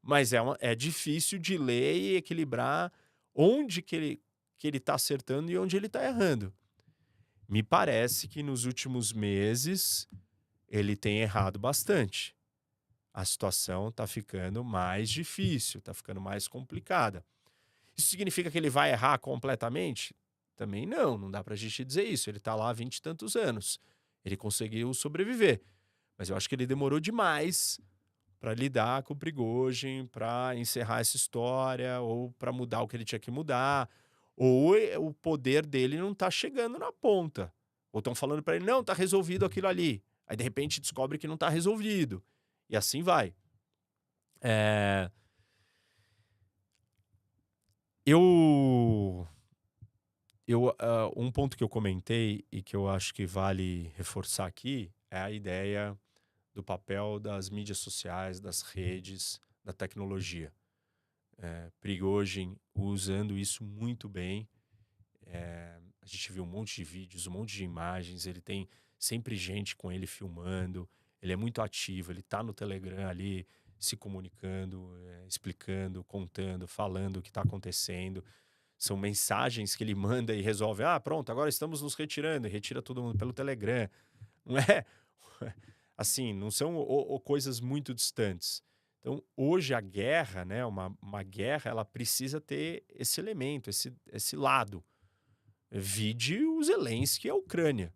Mas 0.02 0.34
é, 0.34 0.42
uma, 0.42 0.58
é 0.60 0.76
difícil 0.76 1.40
de 1.40 1.58
ler 1.58 1.96
e 1.96 2.16
equilibrar 2.16 2.92
onde 3.34 3.82
que 3.82 3.96
ele 3.96 4.26
que 4.58 4.68
ele 4.68 4.78
está 4.78 4.96
acertando 4.96 5.52
e 5.52 5.58
onde 5.58 5.76
ele 5.76 5.88
está 5.88 6.04
errando. 6.04 6.54
Me 7.48 7.62
parece 7.62 8.28
que 8.28 8.42
nos 8.42 8.66
últimos 8.66 9.12
meses 9.12 10.08
ele 10.68 10.96
tem 10.96 11.20
errado 11.20 11.60
bastante. 11.60 12.36
A 13.14 13.24
situação 13.24 13.90
está 13.90 14.08
ficando 14.08 14.64
mais 14.64 15.10
difícil, 15.10 15.80
está 15.80 15.94
ficando 15.94 16.20
mais 16.20 16.48
complicada. 16.48 17.26
Isso 17.98 18.10
significa 18.10 18.52
que 18.52 18.58
ele 18.58 18.70
vai 18.70 18.92
errar 18.92 19.18
completamente? 19.20 20.16
Também 20.56 20.86
não, 20.86 21.18
não 21.18 21.30
dá 21.30 21.44
para 21.44 21.54
a 21.54 21.58
gente 21.58 21.84
dizer 21.84 22.04
isso. 22.04 22.30
Ele 22.30 22.38
está 22.38 22.56
lá 22.56 22.70
há 22.70 22.74
vinte 22.74 22.98
e 22.98 23.02
tantos 23.02 23.36
anos. 23.36 23.80
Ele 24.24 24.38
conseguiu 24.38 24.94
sobreviver. 24.94 25.62
Mas 26.18 26.30
eu 26.30 26.38
acho 26.38 26.48
que 26.48 26.56
ele 26.56 26.66
demorou 26.66 27.00
demais 27.00 27.80
para 28.40 28.54
lidar 28.54 29.04
com 29.04 29.14
o 29.14 29.18
Prigogine, 29.18 30.08
para 30.08 30.56
encerrar 30.56 31.00
essa 31.00 31.18
história, 31.18 32.00
ou 32.00 32.32
para 32.34 32.52
mudar 32.52 32.82
o 32.82 32.88
que 32.88 32.96
ele 32.96 33.06
tinha 33.06 33.20
que 33.20 33.32
mudar. 33.32 33.90
Ou 34.36 34.76
o 35.00 35.14
poder 35.14 35.66
dele 35.66 35.98
não 35.98 36.12
está 36.12 36.30
chegando 36.30 36.78
na 36.78 36.92
ponta. 36.92 37.54
Ou 37.92 38.00
estão 38.00 38.14
falando 38.14 38.44
para 38.44 38.56
ele, 38.56 38.66
não, 38.66 38.82
está 38.82 38.94
resolvido 38.94 39.46
aquilo 39.46 39.68
ali. 39.68 40.04
Aí, 40.28 40.36
de 40.36 40.44
repente, 40.44 40.82
descobre 40.82 41.18
que 41.18 41.28
não 41.28 41.36
está 41.36 41.50
resolvido. 41.50 42.24
E 42.70 42.76
assim 42.76 43.02
vai. 43.02 43.34
É... 44.42 45.10
Eu 48.06 49.28
eu, 50.48 50.68
uh, 50.68 51.12
um 51.16 51.32
ponto 51.32 51.58
que 51.58 51.64
eu 51.64 51.70
comentei 51.70 52.46
e 52.52 52.62
que 52.62 52.76
eu 52.76 52.88
acho 52.88 53.12
que 53.16 53.26
vale 53.26 53.92
reforçar 53.98 54.46
aqui 54.46 54.92
é 55.10 55.18
a 55.18 55.32
ideia 55.32 55.98
do 56.54 56.64
papel 56.64 57.20
das 57.20 57.50
mídias 57.50 57.80
sociais, 57.80 58.40
das 58.40 58.62
redes, 58.62 59.42
da 59.64 59.74
tecnologia. 59.74 60.54
É, 61.40 61.72
Prigogine 61.82 62.56
usando 62.76 63.36
isso 63.36 63.64
muito 63.64 64.08
bem. 64.08 64.48
É, 65.26 65.80
a 66.00 66.06
gente 66.06 66.32
viu 66.32 66.44
um 66.44 66.48
monte 66.48 66.76
de 66.76 66.84
vídeos, 66.84 67.26
um 67.26 67.32
monte 67.32 67.56
de 67.56 67.64
imagens. 67.64 68.28
Ele 68.28 68.40
tem 68.40 68.70
sempre 69.00 69.36
gente 69.36 69.76
com 69.76 69.92
ele 69.92 70.06
filmando. 70.06 70.88
Ele 71.20 71.34
é 71.34 71.36
muito 71.36 71.60
ativo. 71.60 72.12
Ele 72.12 72.20
está 72.20 72.44
no 72.44 72.54
Telegram 72.54 73.08
ali 73.08 73.48
se 73.80 73.96
comunicando, 73.96 74.90
é, 75.08 75.28
explicando, 75.28 76.04
contando, 76.04 76.68
falando 76.68 77.18
o 77.18 77.22
que 77.22 77.30
está 77.30 77.42
acontecendo 77.42 78.24
são 78.78 78.98
mensagens 78.98 79.76
que 79.76 79.84
ele 79.84 79.96
manda 79.96 80.34
e 80.34 80.42
resolve. 80.42 80.84
Ah, 80.84 81.00
pronto, 81.00 81.32
agora 81.32 81.50
estamos 81.50 81.82
nos 81.82 81.96
retirando 81.96 82.48
e 82.48 82.50
retira 82.50 82.82
todo 82.82 83.02
mundo 83.02 83.18
pelo 83.18 83.34
Telegram. 83.34 83.90
Não 84.46 84.58
é 84.58 84.86
assim, 85.98 86.34
não 86.34 86.52
são 86.52 86.76
o, 86.76 87.16
o, 87.16 87.20
coisas 87.20 87.60
muito 87.60 87.96
distantes. 87.96 88.62
Então, 89.00 89.24
hoje 89.36 89.74
a 89.74 89.82
guerra, 89.82 90.46
né, 90.46 90.64
uma, 90.64 90.96
uma 91.02 91.24
guerra, 91.24 91.72
ela 91.72 91.84
precisa 91.84 92.40
ter 92.40 92.84
esse 92.90 93.20
elemento, 93.20 93.72
esse, 93.72 93.92
esse 94.12 94.36
lado. 94.36 94.84
Vide 95.72 96.44
o 96.44 96.62
Zelensky 96.64 97.28
e 97.28 97.32
a 97.32 97.36
Ucrânia. 97.36 97.92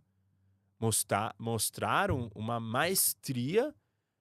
Mostrar, 0.80 1.36
mostraram 1.38 2.32
uma 2.34 2.60
maestria 2.60 3.76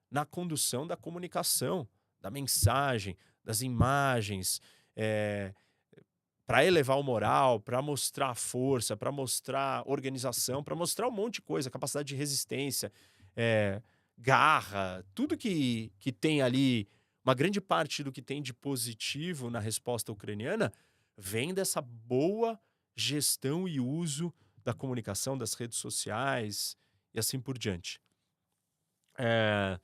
na 0.09 0.25
condução 0.25 0.85
da 0.85 0.97
comunicação, 0.97 1.87
da 2.19 2.29
mensagem, 2.29 3.15
das 3.43 3.61
imagens. 3.61 4.61
É, 4.95 5.53
para 6.49 6.65
elevar 6.65 6.97
o 6.97 7.03
moral, 7.03 7.59
para 7.59 7.79
mostrar 7.79 8.33
força, 8.33 8.97
para 8.97 9.11
mostrar 9.11 9.83
organização, 9.87 10.63
para 10.63 10.75
mostrar 10.75 11.07
um 11.07 11.11
monte 11.11 11.35
de 11.35 11.41
coisa, 11.43 11.69
capacidade 11.69 12.07
de 12.07 12.15
resistência, 12.15 12.91
é, 13.35 13.79
garra, 14.17 15.05
tudo 15.13 15.37
que, 15.37 15.91
que 15.99 16.11
tem 16.11 16.41
ali, 16.41 16.89
uma 17.23 17.35
grande 17.35 17.61
parte 17.61 18.03
do 18.03 18.11
que 18.11 18.19
tem 18.19 18.41
de 18.41 18.51
positivo 18.51 19.51
na 19.51 19.59
resposta 19.59 20.11
ucraniana 20.11 20.73
vem 21.15 21.53
dessa 21.53 21.81
boa 21.81 22.59
gestão 22.95 23.67
e 23.67 23.79
uso 23.79 24.33
da 24.63 24.73
comunicação, 24.73 25.37
das 25.37 25.53
redes 25.53 25.77
sociais 25.77 26.75
e 27.13 27.19
assim 27.19 27.39
por 27.39 27.59
diante. 27.59 28.01
É, 29.19 29.79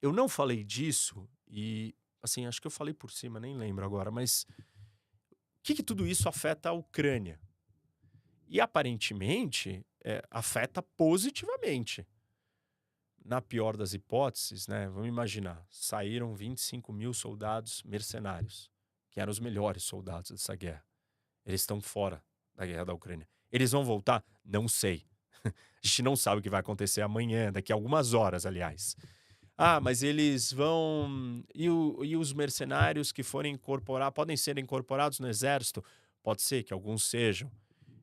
eu 0.00 0.12
não 0.12 0.28
falei 0.28 0.64
disso 0.64 1.28
e, 1.48 1.94
assim, 2.22 2.46
acho 2.46 2.60
que 2.60 2.66
eu 2.66 2.70
falei 2.70 2.94
por 2.94 3.10
cima, 3.10 3.38
nem 3.38 3.56
lembro 3.56 3.84
agora, 3.84 4.10
mas 4.10 4.46
que, 5.62 5.74
que 5.74 5.82
tudo 5.82 6.06
isso 6.06 6.28
afeta 6.28 6.70
a 6.70 6.72
Ucrânia? 6.72 7.38
E 8.48 8.60
aparentemente 8.60 9.84
é, 10.02 10.22
afeta 10.30 10.82
positivamente. 10.82 12.06
Na 13.24 13.40
pior 13.40 13.76
das 13.76 13.92
hipóteses, 13.92 14.66
né, 14.66 14.88
vamos 14.88 15.08
imaginar, 15.08 15.64
saíram 15.70 16.34
25 16.34 16.92
mil 16.92 17.12
soldados 17.12 17.82
mercenários, 17.84 18.70
que 19.10 19.20
eram 19.20 19.30
os 19.30 19.38
melhores 19.38 19.84
soldados 19.84 20.30
dessa 20.30 20.56
guerra. 20.56 20.84
Eles 21.44 21.60
estão 21.60 21.80
fora 21.80 22.24
da 22.54 22.64
guerra 22.66 22.86
da 22.86 22.94
Ucrânia. 22.94 23.28
Eles 23.52 23.70
vão 23.70 23.84
voltar? 23.84 24.24
Não 24.44 24.66
sei. 24.66 25.06
a 25.44 25.52
gente 25.82 26.02
não 26.02 26.16
sabe 26.16 26.40
o 26.40 26.42
que 26.42 26.50
vai 26.50 26.60
acontecer 26.60 27.02
amanhã, 27.02 27.52
daqui 27.52 27.72
a 27.72 27.74
algumas 27.74 28.14
horas, 28.14 28.46
aliás. 28.46 28.96
Ah, 29.62 29.78
mas 29.78 30.02
eles 30.02 30.50
vão. 30.54 31.44
E, 31.54 31.68
o, 31.68 32.02
e 32.02 32.16
os 32.16 32.32
mercenários 32.32 33.12
que 33.12 33.22
forem 33.22 33.52
incorporar, 33.52 34.10
podem 34.10 34.34
ser 34.34 34.56
incorporados 34.56 35.20
no 35.20 35.28
exército? 35.28 35.84
Pode 36.22 36.40
ser 36.40 36.62
que 36.62 36.72
alguns 36.72 37.04
sejam. 37.04 37.52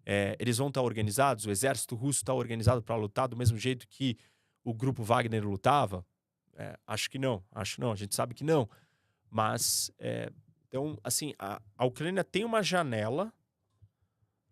É, 0.05 0.35
eles 0.39 0.59
vão 0.59 0.67
estar 0.67 0.83
organizados? 0.83 1.47
O 1.47 1.49
exército 1.49 1.95
russo 1.95 2.19
está 2.19 2.31
organizado 2.31 2.83
para 2.83 2.95
lutar 2.95 3.27
do 3.27 3.35
mesmo 3.35 3.57
jeito 3.57 3.87
que 3.87 4.19
o 4.63 4.71
grupo 4.71 5.03
Wagner 5.03 5.43
lutava? 5.43 6.05
É, 6.55 6.77
acho 6.85 7.09
que 7.09 7.17
não, 7.17 7.43
acho 7.51 7.81
não, 7.81 7.91
a 7.91 7.95
gente 7.95 8.13
sabe 8.13 8.35
que 8.35 8.43
não. 8.43 8.69
Mas, 9.27 9.89
é, 9.97 10.31
então, 10.67 10.95
assim, 11.03 11.33
a, 11.39 11.59
a, 11.75 11.85
Ucrânia 11.85 12.23
tem 12.23 12.45
uma 12.45 12.61
janela 12.61 13.33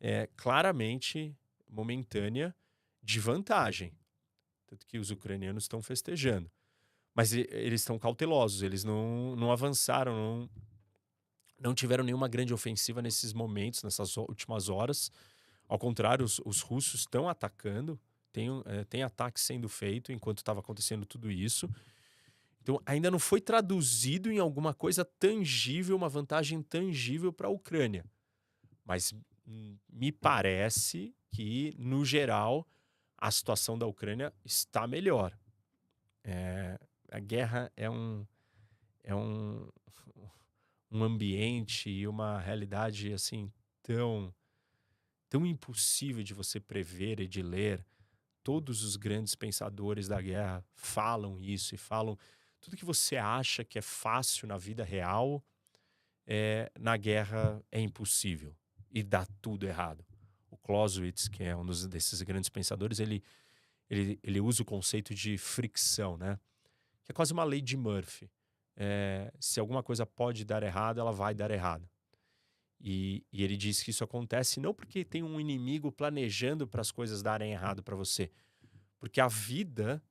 é, 0.02 0.28
claramente 0.36 1.38
momentânea 1.70 2.56
de 3.04 3.20
vantagem. 3.20 3.94
Tanto 4.66 4.88
que 4.88 4.98
os 4.98 5.12
ucranianos 5.12 5.66
estão 5.66 5.84
festejando. 5.84 6.50
Mas 7.16 7.32
eles 7.34 7.82
estão 7.82 7.98
cautelosos, 7.98 8.62
eles 8.62 8.84
não, 8.84 9.38
não 9.38 9.50
avançaram, 9.50 10.14
não, 10.14 10.50
não 11.58 11.74
tiveram 11.74 12.04
nenhuma 12.04 12.28
grande 12.28 12.54
ofensiva 12.54 13.02
nesses 13.02 13.32
momentos, 13.32 13.82
nessas 13.84 14.18
últimas 14.18 14.68
horas. 14.68 15.10
Ao 15.68 15.80
contrário, 15.80 16.26
os, 16.26 16.42
os 16.44 16.60
russos 16.60 17.02
estão 17.02 17.30
atacando, 17.30 17.98
tem, 18.34 18.50
é, 18.66 18.84
tem 18.84 19.02
ataque 19.02 19.40
sendo 19.40 19.70
feito 19.70 20.12
enquanto 20.12 20.40
estava 20.40 20.60
acontecendo 20.60 21.06
tudo 21.06 21.32
isso. 21.32 21.70
Então, 22.62 22.82
ainda 22.86 23.10
não 23.10 23.20
foi 23.20 23.40
traduzido 23.40 24.30
em 24.30 24.40
alguma 24.40 24.74
coisa 24.74 25.06
tangível, 25.06 25.96
uma 25.96 26.10
vantagem 26.10 26.62
tangível 26.62 27.32
para 27.32 27.48
a 27.48 27.52
Ucrânia. 27.52 28.04
Mas 28.84 29.14
me 29.90 30.12
parece 30.12 31.16
que, 31.32 31.74
no 31.78 32.04
geral, 32.04 32.68
a 33.18 33.32
situação 33.32 33.78
da 33.78 33.86
Ucrânia 33.86 34.34
está 34.44 34.86
melhor. 34.86 35.38
É, 36.24 36.80
a 37.16 37.20
guerra 37.20 37.72
é 37.78 37.90
um, 37.90 38.28
é 39.02 39.16
um, 39.16 39.70
um 40.92 41.02
ambiente 41.02 41.90
e 41.90 42.06
uma 42.06 42.42
realidade 42.42 43.14
assim 43.14 43.50
tão 43.82 44.36
tão 45.30 45.46
impossível 45.46 46.22
de 46.24 46.34
você 46.34 46.60
prever 46.60 47.22
e 47.22 47.28
de 47.28 47.42
ler. 47.42 47.86
Todos 48.44 48.84
os 48.84 48.98
grandes 48.98 49.34
pensadores 49.34 50.10
da 50.10 50.22
guerra 50.22 50.64
falam 50.74 51.40
isso 51.40 51.74
e 51.74 51.78
falam 51.78 52.18
tudo 52.60 52.76
que 52.76 52.84
você 52.84 53.16
acha 53.16 53.64
que 53.64 53.80
é 53.80 53.82
fácil 53.82 54.46
na 54.46 54.58
vida 54.58 54.84
real, 54.84 55.42
é, 56.28 56.70
na 56.78 56.98
guerra 56.98 57.64
é 57.72 57.80
impossível 57.80 58.54
e 58.92 59.02
dá 59.02 59.26
tudo 59.42 59.66
errado. 59.66 60.06
O 60.52 60.58
Clausewitz, 60.58 61.30
que 61.30 61.44
é 61.44 61.56
um 61.56 61.66
dos, 61.66 61.88
desses 61.88 62.22
grandes 62.24 62.50
pensadores, 62.50 63.00
ele, 63.00 63.24
ele, 63.90 64.20
ele 64.22 64.42
usa 64.42 64.64
o 64.64 64.66
conceito 64.66 65.16
de 65.16 65.38
fricção, 65.38 66.18
né? 66.18 66.38
Que 67.06 67.12
é 67.12 67.14
quase 67.14 67.32
uma 67.32 67.46
lei 67.46 67.62
de 67.62 67.78
Murphy. 67.78 68.30
É, 68.76 69.32
se 69.40 69.60
alguma 69.60 69.82
coisa 69.82 70.06
pode 70.06 70.44
dar 70.44 70.62
errado, 70.62 71.00
ela 71.00 71.14
vai 71.14 71.34
dar 71.34 71.50
errado. 71.50 71.90
E, 72.82 73.24
e 73.32 73.42
ele 73.42 73.56
diz 73.56 73.82
que 73.82 73.92
isso 73.92 74.04
acontece 74.04 74.60
não 74.60 74.74
porque 74.74 75.06
tem 75.06 75.24
um 75.24 75.40
inimigo 75.40 75.90
planejando 75.92 76.68
para 76.68 76.82
as 76.82 76.92
coisas 76.92 77.22
darem 77.22 77.54
errado 77.54 77.82
para 77.82 77.96
você, 77.96 78.30
porque 79.00 79.22
a 79.22 79.30
vida, 79.30 80.04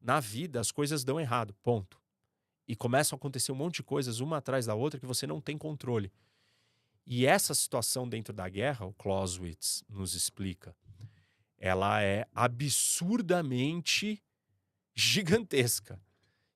na 0.00 0.20
vida, 0.20 0.60
as 0.60 0.70
coisas 0.70 1.02
dão 1.02 1.18
errado, 1.18 1.52
ponto 1.64 2.00
e 2.66 2.76
começam 2.76 3.16
a 3.16 3.18
acontecer 3.18 3.52
um 3.52 3.56
monte 3.56 3.76
de 3.76 3.82
coisas 3.82 4.20
uma 4.20 4.38
atrás 4.38 4.64
da 4.66 4.74
outra 4.74 4.98
que 4.98 5.06
você 5.06 5.26
não 5.26 5.40
tem 5.42 5.58
controle. 5.58 6.12
E 7.04 7.26
essa 7.26 7.54
situação 7.54 8.08
dentro 8.08 8.32
da 8.32 8.48
guerra, 8.48 8.86
o 8.86 8.94
Clausewitz 8.94 9.84
nos 9.88 10.14
explica, 10.14 10.74
ela 11.58 12.00
é 12.02 12.26
absurdamente 12.32 14.22
gigantesca 14.94 16.00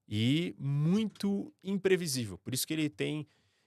e 0.09 0.55
muito 0.59 1.53
imprevisível. 1.63 2.39
Por 2.39 2.55
isso 2.55 2.67
que 2.67 2.73
ele 2.73 2.89
tem 2.89 3.27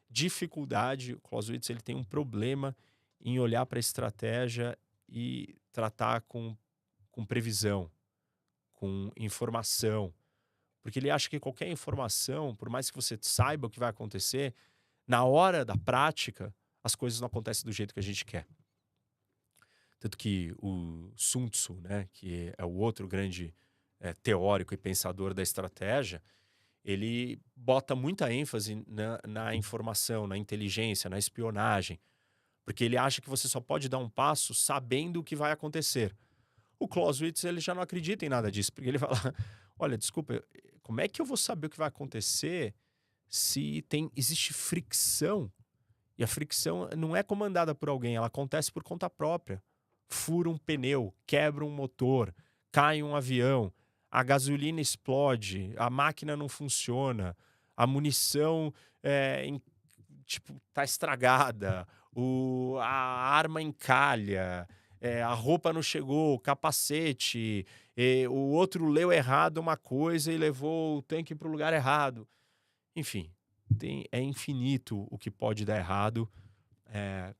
dificuldade, 0.09 1.13
o 1.13 1.19
Clausewitz 1.19 1.69
ele 1.69 1.81
tem 1.81 1.95
um 1.95 2.03
problema 2.03 2.75
em 3.21 3.39
olhar 3.39 3.65
para 3.65 3.77
a 3.77 3.81
estratégia 3.81 4.77
e 5.07 5.55
tratar 5.71 6.21
com, 6.21 6.55
com 7.11 7.25
previsão, 7.25 7.91
com 8.73 9.11
informação, 9.17 10.13
porque 10.81 10.99
ele 10.99 11.11
acha 11.11 11.29
que 11.29 11.39
qualquer 11.39 11.69
informação, 11.69 12.55
por 12.55 12.69
mais 12.69 12.89
que 12.89 12.95
você 12.95 13.17
saiba 13.21 13.67
o 13.67 13.69
que 13.69 13.79
vai 13.79 13.89
acontecer, 13.89 14.53
na 15.05 15.23
hora 15.25 15.65
da 15.65 15.77
prática, 15.77 16.53
as 16.83 16.95
coisas 16.95 17.19
não 17.19 17.27
acontecem 17.27 17.65
do 17.65 17.71
jeito 17.71 17.93
que 17.93 17.99
a 17.99 18.03
gente 18.03 18.23
quer. 18.23 18.47
Tanto 19.99 20.17
que 20.17 20.53
o 20.57 21.11
Sun 21.15 21.49
Tzu, 21.49 21.73
né, 21.81 22.07
que 22.13 22.53
é 22.57 22.63
o 22.63 22.73
outro 22.75 23.07
grande 23.07 23.53
é, 23.99 24.13
teórico 24.13 24.73
e 24.73 24.77
pensador 24.77 25.33
da 25.33 25.41
estratégia, 25.41 26.21
ele 26.83 27.39
bota 27.55 27.95
muita 27.95 28.31
ênfase 28.31 28.83
na, 28.87 29.19
na, 29.27 29.55
informação, 29.55 30.25
na 30.25 30.37
inteligência, 30.37 31.09
na 31.09 31.19
espionagem, 31.19 31.99
porque 32.65 32.83
ele 32.83 32.97
acha 32.97 33.21
que 33.21 33.29
você 33.29 33.47
só 33.47 33.59
pode 33.59 33.89
dar 33.89 33.97
um 33.97 34.09
passo 34.09 34.53
sabendo 34.53 35.19
o 35.19 35.23
que 35.23 35.35
vai 35.35 35.51
acontecer. 35.51 36.15
O 36.79 36.87
Clausewitz 36.87 37.43
ele 37.43 37.59
já 37.59 37.75
não 37.75 37.81
acredita 37.81 38.25
em 38.25 38.29
nada 38.29 38.51
disso, 38.51 38.71
porque 38.71 38.89
ele 38.89 38.97
fala: 38.99 39.33
olha, 39.77 39.97
desculpa, 39.97 40.41
como 40.81 41.01
é 41.01 41.07
que 41.07 41.21
eu 41.21 41.25
vou 41.25 41.37
saber 41.37 41.67
o 41.67 41.69
que 41.69 41.77
vai 41.77 41.87
acontecer 41.87 42.73
se 43.27 43.81
tem 43.83 44.09
existe 44.15 44.53
fricção? 44.53 45.51
E 46.17 46.23
a 46.23 46.27
fricção 46.27 46.89
não 46.97 47.15
é 47.15 47.23
comandada 47.23 47.73
por 47.73 47.89
alguém, 47.89 48.15
ela 48.15 48.27
acontece 48.27 48.71
por 48.71 48.83
conta 48.83 49.09
própria. 49.09 49.61
Fura 50.07 50.49
um 50.49 50.57
pneu, 50.57 51.13
quebra 51.25 51.63
um 51.63 51.69
motor, 51.69 52.33
cai 52.71 53.01
um 53.03 53.15
avião, 53.15 53.71
a 54.11 54.23
gasolina 54.23 54.81
explode, 54.81 55.73
a 55.77 55.89
máquina 55.89 56.35
não 56.35 56.49
funciona, 56.49 57.35
a 57.75 57.85
munição 57.85 58.73
é, 59.03 59.45
em, 59.45 59.61
tipo 60.25 60.59
tá 60.73 60.83
estragada, 60.83 61.87
o, 62.13 62.77
a 62.79 62.87
arma 62.87 63.61
encalha, 63.61 64.67
é, 64.99 65.21
a 65.21 65.33
roupa 65.33 65.71
não 65.71 65.81
chegou, 65.81 66.35
o 66.35 66.39
capacete, 66.39 67.65
o 68.29 68.51
outro 68.53 68.87
leu 68.87 69.11
errado 69.11 69.57
uma 69.57 69.75
coisa 69.75 70.31
e 70.31 70.37
levou 70.37 70.97
o 70.97 71.01
tanque 71.01 71.35
para 71.35 71.47
o 71.47 71.51
lugar 71.51 71.73
errado. 71.73 72.27
Enfim, 72.95 73.29
tem, 73.77 74.05
é 74.11 74.21
infinito 74.21 75.07
o 75.11 75.17
que 75.17 75.29
pode 75.29 75.65
dar 75.65 75.77
errado. 75.77 76.29
É, 76.87 77.33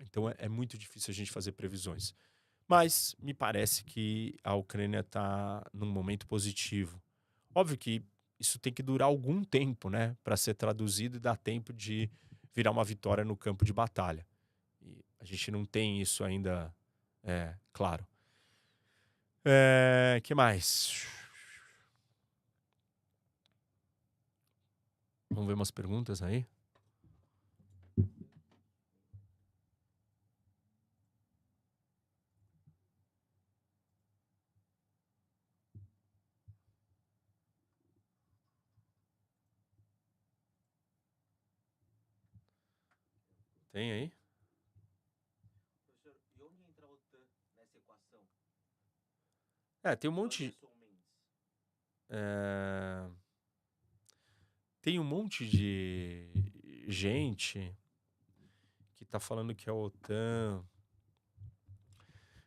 então 0.00 0.28
é, 0.28 0.34
é, 0.38 0.48
muito 0.48 0.76
difícil 0.76 1.12
a 1.12 1.14
gente 1.14 1.30
fazer 1.30 1.52
previsões. 1.52 2.14
Mas 2.68 3.16
me 3.18 3.32
parece 3.32 3.82
que 3.82 4.36
a 4.44 4.54
Ucrânia 4.54 5.00
está 5.00 5.66
num 5.72 5.90
momento 5.90 6.26
positivo. 6.26 7.02
Óbvio 7.54 7.78
que 7.78 8.04
isso 8.38 8.58
tem 8.58 8.72
que 8.72 8.82
durar 8.82 9.08
algum 9.08 9.42
tempo, 9.42 9.88
né, 9.88 10.14
para 10.22 10.36
ser 10.36 10.54
traduzido 10.54 11.16
e 11.16 11.20
dar 11.20 11.36
tempo 11.36 11.72
de 11.72 12.10
virar 12.54 12.70
uma 12.70 12.84
vitória 12.84 13.24
no 13.24 13.34
campo 13.36 13.64
de 13.64 13.72
batalha. 13.72 14.24
E 14.82 15.02
a 15.18 15.24
gente 15.24 15.50
não 15.50 15.64
tem 15.64 16.00
isso 16.00 16.22
ainda 16.22 16.72
é, 17.24 17.54
claro. 17.72 18.06
É, 19.44 20.20
que 20.22 20.34
mais? 20.34 21.06
Vamos 25.30 25.46
ver 25.46 25.54
umas 25.54 25.70
perguntas 25.70 26.22
aí? 26.22 26.46
Tem 43.70 43.92
aí? 43.92 44.12
É, 49.82 49.96
tem 49.96 50.10
um 50.10 50.14
monte. 50.14 50.56
É... 52.10 53.08
Tem 54.80 54.98
um 54.98 55.04
monte 55.04 55.48
de 55.48 56.30
gente 56.88 57.76
que 58.94 59.04
tá 59.04 59.20
falando 59.20 59.54
que 59.54 59.68
a 59.68 59.74
OTAN, 59.74 60.64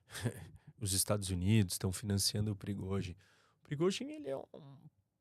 os 0.79 0.93
Estados 0.93 1.29
Unidos 1.29 1.73
estão 1.73 1.91
financiando 1.91 2.51
o 2.51 2.55
Prigozhin. 2.55 3.15
O 3.59 3.63
Prigozhin 3.63 4.11
ele 4.11 4.29
é 4.29 4.37
um 4.37 4.77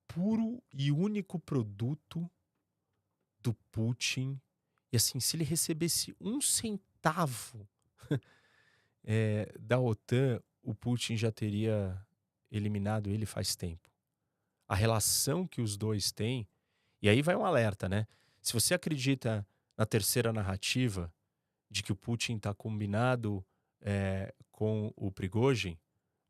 puro 0.09 0.63
e 0.73 0.91
único 0.91 1.39
produto 1.39 2.29
do 3.41 3.55
Putin. 3.71 4.41
E 4.93 4.97
assim, 4.97 5.21
se 5.21 5.37
ele 5.37 5.45
recebesse 5.45 6.15
um 6.21 6.41
centavo 6.41 7.69
é, 9.05 9.53
da 9.59 9.79
OTAN, 9.79 10.41
o 10.63 10.75
Putin 10.75 11.17
já 11.17 11.31
teria 11.31 11.97
eliminado 12.51 13.09
ele 13.09 13.27
faz 13.27 13.55
tempo. 13.55 13.89
A 14.69 14.75
relação 14.75 15.47
que 15.47 15.61
os 15.61 15.77
dois 15.77 16.13
têm, 16.13 16.47
e 17.01 17.09
aí 17.09 17.23
vai 17.23 17.37
um 17.37 17.45
alerta, 17.45 17.89
né? 17.89 18.07
Se 18.43 18.53
você 18.53 18.75
acredita 18.75 19.47
na 19.77 19.87
terceira 19.87 20.33
narrativa 20.33 21.13
de 21.71 21.83
que 21.83 21.93
o 21.93 21.97
Putin 21.97 22.37
está 22.37 22.53
combinado 22.53 23.45
é, 23.81 24.35
com 24.51 24.93
o 24.97 25.11
Prigozhin, 25.11 25.79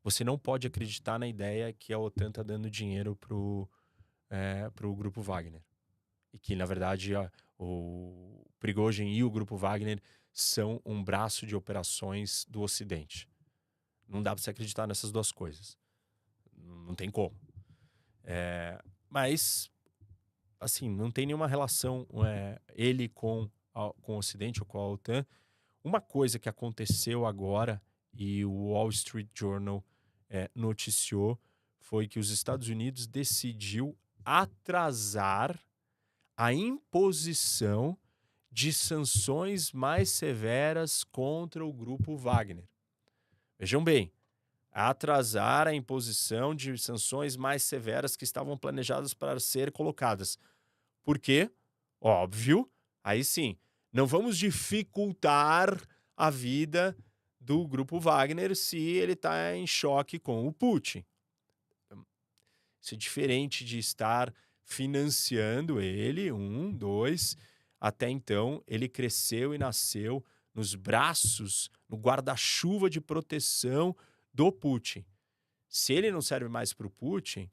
você 0.03 0.23
não 0.23 0.37
pode 0.37 0.67
acreditar 0.67 1.19
na 1.19 1.27
ideia 1.27 1.73
que 1.73 1.93
a 1.93 1.99
OTAN 1.99 2.29
está 2.29 2.43
dando 2.43 2.69
dinheiro 2.69 3.15
para 3.15 3.35
o 3.35 3.69
é, 4.31 4.69
pro 4.69 4.95
grupo 4.95 5.21
Wagner. 5.21 5.61
E 6.33 6.39
que, 6.39 6.55
na 6.55 6.65
verdade, 6.65 7.11
o 7.63 8.43
Prigozhin 8.59 9.07
e 9.07 9.23
o 9.23 9.29
grupo 9.29 9.55
Wagner 9.55 10.01
são 10.33 10.81
um 10.85 11.03
braço 11.03 11.45
de 11.45 11.55
operações 11.55 12.45
do 12.49 12.61
Ocidente. 12.61 13.29
Não 14.07 14.23
dá 14.23 14.33
para 14.33 14.41
você 14.41 14.49
acreditar 14.49 14.87
nessas 14.87 15.11
duas 15.11 15.31
coisas. 15.31 15.77
Não 16.55 16.95
tem 16.95 17.09
como. 17.09 17.35
É, 18.23 18.81
mas, 19.09 19.69
assim, 20.59 20.89
não 20.89 21.11
tem 21.11 21.25
nenhuma 21.25 21.47
relação 21.47 22.07
é, 22.25 22.59
ele 22.73 23.07
com, 23.07 23.49
a, 23.73 23.91
com 24.01 24.15
o 24.15 24.17
Ocidente 24.17 24.61
ou 24.61 24.65
com 24.65 24.79
a 24.79 24.87
OTAN. 24.87 25.25
Uma 25.83 26.01
coisa 26.01 26.39
que 26.39 26.49
aconteceu 26.49 27.25
agora 27.25 27.81
e 28.13 28.43
o 28.43 28.69
Wall 28.69 28.89
Street 28.89 29.29
Journal 29.33 29.83
é, 30.29 30.49
noticiou 30.55 31.39
foi 31.79 32.07
que 32.07 32.19
os 32.19 32.29
Estados 32.29 32.69
Unidos 32.69 33.07
decidiu 33.07 33.97
atrasar 34.23 35.59
a 36.41 36.51
imposição 36.51 37.95
de 38.51 38.73
sanções 38.73 39.71
mais 39.71 40.09
severas 40.09 41.03
contra 41.03 41.63
o 41.63 41.71
grupo 41.71 42.17
Wagner. 42.17 42.67
Vejam 43.59 43.83
bem, 43.83 44.11
atrasar 44.71 45.67
a 45.67 45.73
imposição 45.75 46.55
de 46.55 46.75
sanções 46.79 47.37
mais 47.37 47.61
severas 47.61 48.15
que 48.15 48.23
estavam 48.23 48.57
planejadas 48.57 49.13
para 49.13 49.39
ser 49.39 49.71
colocadas. 49.71 50.35
Por 51.03 51.19
quê? 51.19 51.47
Óbvio, 52.01 52.67
aí 53.03 53.23
sim, 53.23 53.55
não 53.93 54.07
vamos 54.07 54.35
dificultar 54.35 55.79
a 56.17 56.31
vida 56.31 56.97
do 57.39 57.67
grupo 57.67 57.99
Wagner 57.99 58.55
se 58.55 58.79
ele 58.79 59.13
está 59.13 59.55
em 59.55 59.67
choque 59.67 60.17
com 60.17 60.47
o 60.47 60.51
Putin. 60.51 61.05
Isso 62.81 62.95
é 62.95 62.97
diferente 62.97 63.63
de 63.63 63.77
estar 63.77 64.33
financiando 64.71 65.81
ele, 65.81 66.31
um, 66.31 66.71
dois. 66.71 67.35
Até 67.79 68.09
então, 68.09 68.63
ele 68.65 68.87
cresceu 68.87 69.53
e 69.53 69.57
nasceu 69.57 70.23
nos 70.53 70.75
braços, 70.75 71.69
no 71.89 71.97
guarda-chuva 71.97 72.89
de 72.89 73.01
proteção 73.01 73.95
do 74.33 74.51
Putin. 74.51 75.05
Se 75.67 75.93
ele 75.93 76.11
não 76.11 76.21
serve 76.21 76.47
mais 76.47 76.73
para 76.73 76.87
o 76.87 76.89
Putin, 76.89 77.49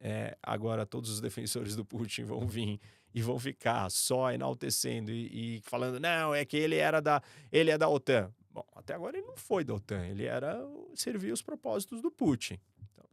é, 0.00 0.36
agora 0.42 0.86
todos 0.86 1.10
os 1.10 1.20
defensores 1.20 1.76
do 1.76 1.84
Putin 1.84 2.24
vão 2.24 2.46
vir 2.46 2.80
e 3.12 3.20
vão 3.20 3.38
ficar 3.38 3.90
só 3.90 4.32
enaltecendo 4.32 5.10
e, 5.10 5.56
e, 5.56 5.60
falando 5.62 5.98
não 5.98 6.34
é 6.34 6.44
que 6.44 6.56
ele 6.56 6.76
era 6.76 7.00
da 7.00 7.22
ele 7.50 7.70
é 7.70 7.78
da 7.78 7.88
OTAN. 7.88 8.32
Bom, 8.50 8.64
até 8.74 8.94
agora 8.94 9.16
ele 9.16 9.26
não 9.26 9.36
foi 9.36 9.64
da 9.64 9.74
OTAN, 9.74 10.06
ele 10.06 10.24
era 10.24 10.58
servia 10.94 11.32
os 11.32 11.42
propósitos 11.42 12.00
do 12.00 12.10
Putin. 12.10 12.58
Então, 12.92 13.04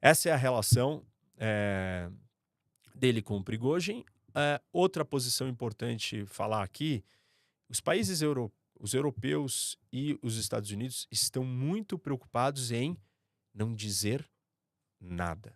essa 0.00 0.28
é 0.28 0.32
a 0.32 0.36
relação 0.36 1.04
é, 1.40 2.08
dele 2.94 3.20
com 3.20 3.38
o 3.38 3.42
Prigozhin. 3.42 4.04
É, 4.34 4.60
outra 4.72 5.04
posição 5.04 5.48
importante 5.48 6.24
falar 6.26 6.62
aqui: 6.62 7.02
os 7.68 7.80
países 7.80 8.22
europeus 8.22 8.60
os 8.80 8.94
europeus 8.94 9.78
e 9.92 10.18
os 10.22 10.36
Estados 10.36 10.70
Unidos 10.70 11.06
estão 11.10 11.44
muito 11.44 11.98
preocupados 11.98 12.72
em 12.72 12.96
não 13.52 13.74
dizer 13.74 14.28
nada, 14.98 15.54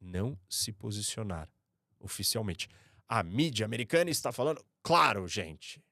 não 0.00 0.38
se 0.48 0.72
posicionar 0.72 1.50
oficialmente. 1.98 2.68
A 3.08 3.24
mídia 3.24 3.66
americana 3.66 4.08
está 4.08 4.30
falando, 4.30 4.64
claro, 4.82 5.26
gente. 5.26 5.82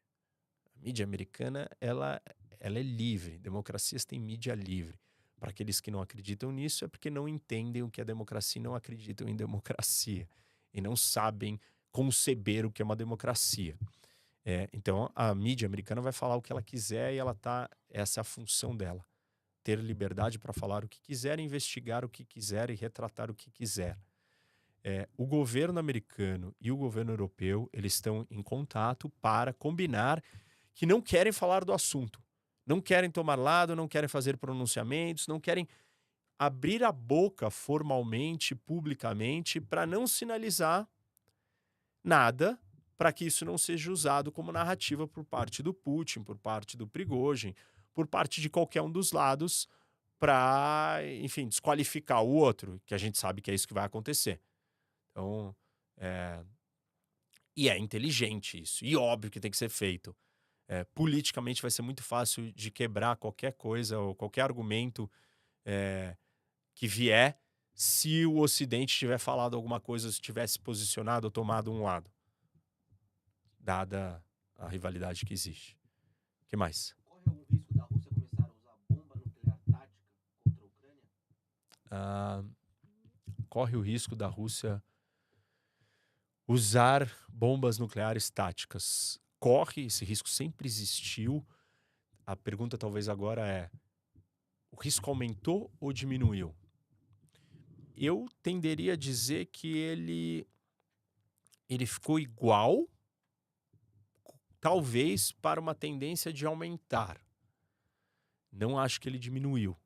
A 0.66 0.78
mídia 0.78 1.04
americana 1.04 1.68
ela, 1.80 2.22
ela 2.60 2.78
é 2.78 2.82
livre. 2.82 3.38
Democracias 3.38 4.04
têm 4.04 4.20
mídia 4.20 4.54
livre. 4.54 5.00
Para 5.42 5.50
aqueles 5.50 5.80
que 5.80 5.90
não 5.90 6.00
acreditam 6.00 6.52
nisso, 6.52 6.84
é 6.84 6.88
porque 6.88 7.10
não 7.10 7.26
entendem 7.26 7.82
o 7.82 7.90
que 7.90 8.00
é 8.00 8.04
democracia 8.04 8.60
e 8.60 8.62
não 8.62 8.76
acreditam 8.76 9.28
em 9.28 9.34
democracia. 9.34 10.28
E 10.72 10.80
não 10.80 10.94
sabem 10.94 11.58
conceber 11.90 12.64
o 12.64 12.70
que 12.70 12.80
é 12.80 12.84
uma 12.84 12.94
democracia. 12.94 13.76
É, 14.44 14.68
então 14.72 15.10
a 15.16 15.34
mídia 15.34 15.66
americana 15.66 16.00
vai 16.00 16.12
falar 16.12 16.36
o 16.36 16.40
que 16.40 16.52
ela 16.52 16.62
quiser 16.62 17.12
e 17.12 17.18
ela 17.18 17.34
tá. 17.34 17.68
Essa 17.90 18.20
é 18.20 18.22
a 18.22 18.24
função 18.24 18.76
dela. 18.76 19.04
Ter 19.64 19.80
liberdade 19.80 20.38
para 20.38 20.52
falar 20.52 20.84
o 20.84 20.88
que 20.88 21.00
quiser, 21.00 21.40
investigar 21.40 22.04
o 22.04 22.08
que 22.08 22.24
quiser 22.24 22.70
e 22.70 22.76
retratar 22.76 23.28
o 23.28 23.34
que 23.34 23.50
quiser. 23.50 23.98
É, 24.84 25.08
o 25.16 25.26
governo 25.26 25.80
americano 25.80 26.54
e 26.60 26.70
o 26.70 26.76
governo 26.76 27.10
europeu 27.14 27.68
eles 27.72 27.94
estão 27.94 28.24
em 28.30 28.44
contato 28.44 29.08
para 29.20 29.52
combinar 29.52 30.22
que 30.72 30.86
não 30.86 31.02
querem 31.02 31.32
falar 31.32 31.64
do 31.64 31.72
assunto, 31.72 32.22
não 32.66 32.80
querem 32.80 33.10
tomar 33.10 33.36
lado, 33.36 33.76
não 33.76 33.88
querem 33.88 34.08
fazer 34.08 34.36
pronunciamentos, 34.36 35.26
não 35.26 35.40
querem 35.40 35.68
abrir 36.38 36.82
a 36.82 36.90
boca 36.90 37.50
formalmente, 37.50 38.54
publicamente, 38.54 39.60
para 39.60 39.86
não 39.86 40.06
sinalizar 40.06 40.88
nada 42.02 42.58
para 42.96 43.12
que 43.12 43.24
isso 43.24 43.44
não 43.44 43.58
seja 43.58 43.90
usado 43.90 44.30
como 44.30 44.52
narrativa 44.52 45.08
por 45.08 45.24
parte 45.24 45.62
do 45.62 45.74
Putin, 45.74 46.22
por 46.22 46.38
parte 46.38 46.76
do 46.76 46.86
Prigozhin, 46.86 47.54
por 47.92 48.06
parte 48.06 48.40
de 48.40 48.48
qualquer 48.48 48.82
um 48.82 48.90
dos 48.90 49.12
lados 49.12 49.68
para, 50.18 51.00
enfim, 51.20 51.48
desqualificar 51.48 52.22
o 52.22 52.28
outro, 52.28 52.80
que 52.86 52.94
a 52.94 52.98
gente 52.98 53.18
sabe 53.18 53.42
que 53.42 53.50
é 53.50 53.54
isso 53.54 53.66
que 53.66 53.74
vai 53.74 53.84
acontecer. 53.84 54.40
Então, 55.10 55.54
é... 55.96 56.44
e 57.56 57.68
é 57.68 57.76
inteligente 57.76 58.62
isso, 58.62 58.84
e 58.84 58.96
óbvio 58.96 59.30
que 59.32 59.40
tem 59.40 59.50
que 59.50 59.56
ser 59.56 59.68
feito. 59.68 60.14
É, 60.68 60.84
politicamente 60.84 61.60
vai 61.60 61.70
ser 61.70 61.82
muito 61.82 62.02
fácil 62.02 62.52
de 62.52 62.70
quebrar 62.70 63.16
qualquer 63.16 63.52
coisa 63.52 63.98
ou 63.98 64.14
qualquer 64.14 64.42
argumento 64.42 65.10
é, 65.64 66.16
que 66.74 66.86
vier 66.86 67.38
se 67.74 68.24
o 68.26 68.38
Ocidente 68.38 68.96
tiver 68.96 69.18
falado 69.18 69.56
alguma 69.56 69.80
coisa, 69.80 70.10
se 70.10 70.20
tivesse 70.20 70.58
posicionado 70.58 71.26
ou 71.26 71.30
tomado 71.30 71.72
um 71.72 71.82
lado 71.82 72.10
dada 73.58 74.22
a 74.56 74.68
rivalidade 74.68 75.24
que 75.24 75.32
existe. 75.32 75.76
O 76.42 76.46
que 76.46 76.56
mais? 76.56 76.94
Corre 77.04 77.22
algum 77.26 77.44
risco 77.48 77.74
da 77.74 77.84
Rússia 77.84 78.10
começar 78.12 78.42
a 78.42 78.48
usar 78.48 78.76
bomba 78.88 79.16
nuclear 79.16 79.58
tática 79.70 80.06
contra 80.44 80.62
a 80.62 80.66
Ucrânia? 80.66 81.04
Ah, 81.90 82.44
corre 83.48 83.76
o 83.76 83.80
risco 83.80 84.16
da 84.16 84.26
Rússia 84.26 84.82
usar 86.46 87.10
bombas 87.28 87.78
nucleares 87.78 88.30
táticas. 88.30 89.20
Corre, 89.42 89.86
esse 89.86 90.04
risco 90.04 90.28
sempre 90.28 90.68
existiu. 90.68 91.44
A 92.24 92.36
pergunta 92.36 92.78
talvez 92.78 93.08
agora 93.08 93.44
é: 93.44 93.68
o 94.70 94.80
risco 94.80 95.10
aumentou 95.10 95.68
ou 95.80 95.92
diminuiu? 95.92 96.54
Eu 97.96 98.28
tenderia 98.40 98.92
a 98.92 98.96
dizer 98.96 99.46
que 99.46 99.76
ele 99.76 100.46
ele 101.68 101.86
ficou 101.86 102.20
igual 102.20 102.88
talvez 104.60 105.32
para 105.32 105.60
uma 105.60 105.74
tendência 105.74 106.32
de 106.32 106.46
aumentar. 106.46 107.20
Não 108.48 108.78
acho 108.78 109.00
que 109.00 109.08
ele 109.08 109.18
diminuiu. 109.18 109.76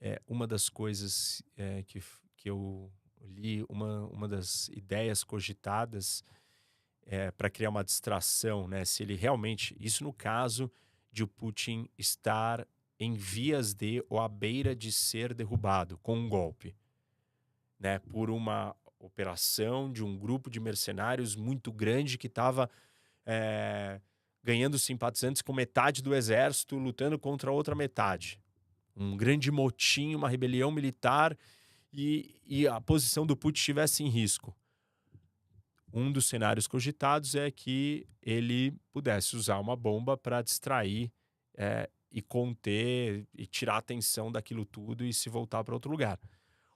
É 0.00 0.22
uma 0.28 0.46
das 0.46 0.68
coisas 0.68 1.42
é, 1.56 1.82
que, 1.82 2.00
que 2.36 2.48
eu 2.48 2.92
li, 3.20 3.64
uma, 3.68 4.06
uma 4.06 4.28
das 4.28 4.68
ideias 4.68 5.24
cogitadas 5.24 6.22
é, 7.06 7.30
para 7.30 7.50
criar 7.50 7.70
uma 7.70 7.84
distração, 7.84 8.66
né? 8.66 8.84
Se 8.84 9.02
ele 9.02 9.14
realmente, 9.14 9.76
isso 9.78 10.04
no 10.04 10.12
caso 10.12 10.70
de 11.12 11.22
o 11.22 11.28
Putin 11.28 11.88
estar 11.98 12.66
em 12.98 13.14
vias 13.14 13.74
de 13.74 14.04
ou 14.08 14.20
à 14.20 14.28
beira 14.28 14.74
de 14.74 14.90
ser 14.90 15.34
derrubado 15.34 15.98
com 15.98 16.16
um 16.16 16.28
golpe, 16.28 16.74
né? 17.78 17.98
Por 17.98 18.30
uma 18.30 18.74
operação 18.98 19.92
de 19.92 20.02
um 20.02 20.16
grupo 20.16 20.48
de 20.48 20.58
mercenários 20.58 21.36
muito 21.36 21.70
grande 21.70 22.16
que 22.16 22.26
estava 22.26 22.70
é, 23.26 24.00
ganhando 24.42 24.78
simpatizantes 24.78 25.42
com 25.42 25.52
metade 25.52 26.02
do 26.02 26.14
exército 26.14 26.76
lutando 26.76 27.18
contra 27.18 27.50
a 27.50 27.52
outra 27.52 27.74
metade. 27.74 28.40
Um 28.96 29.16
grande 29.16 29.50
motim, 29.50 30.14
uma 30.14 30.28
rebelião 30.28 30.70
militar 30.70 31.36
e, 31.92 32.40
e 32.46 32.66
a 32.66 32.80
posição 32.80 33.26
do 33.26 33.36
Putin 33.36 33.58
estivesse 33.58 34.02
em 34.02 34.08
risco. 34.08 34.54
Um 35.96 36.10
dos 36.10 36.26
cenários 36.26 36.66
cogitados 36.66 37.36
é 37.36 37.52
que 37.52 38.04
ele 38.20 38.72
pudesse 38.92 39.36
usar 39.36 39.60
uma 39.60 39.76
bomba 39.76 40.16
para 40.16 40.42
distrair 40.42 41.12
é, 41.56 41.88
e 42.10 42.20
conter 42.20 43.28
e 43.32 43.46
tirar 43.46 43.76
a 43.76 43.78
atenção 43.78 44.32
daquilo 44.32 44.66
tudo 44.66 45.04
e 45.04 45.12
se 45.12 45.28
voltar 45.28 45.62
para 45.62 45.72
outro 45.72 45.88
lugar. 45.88 46.18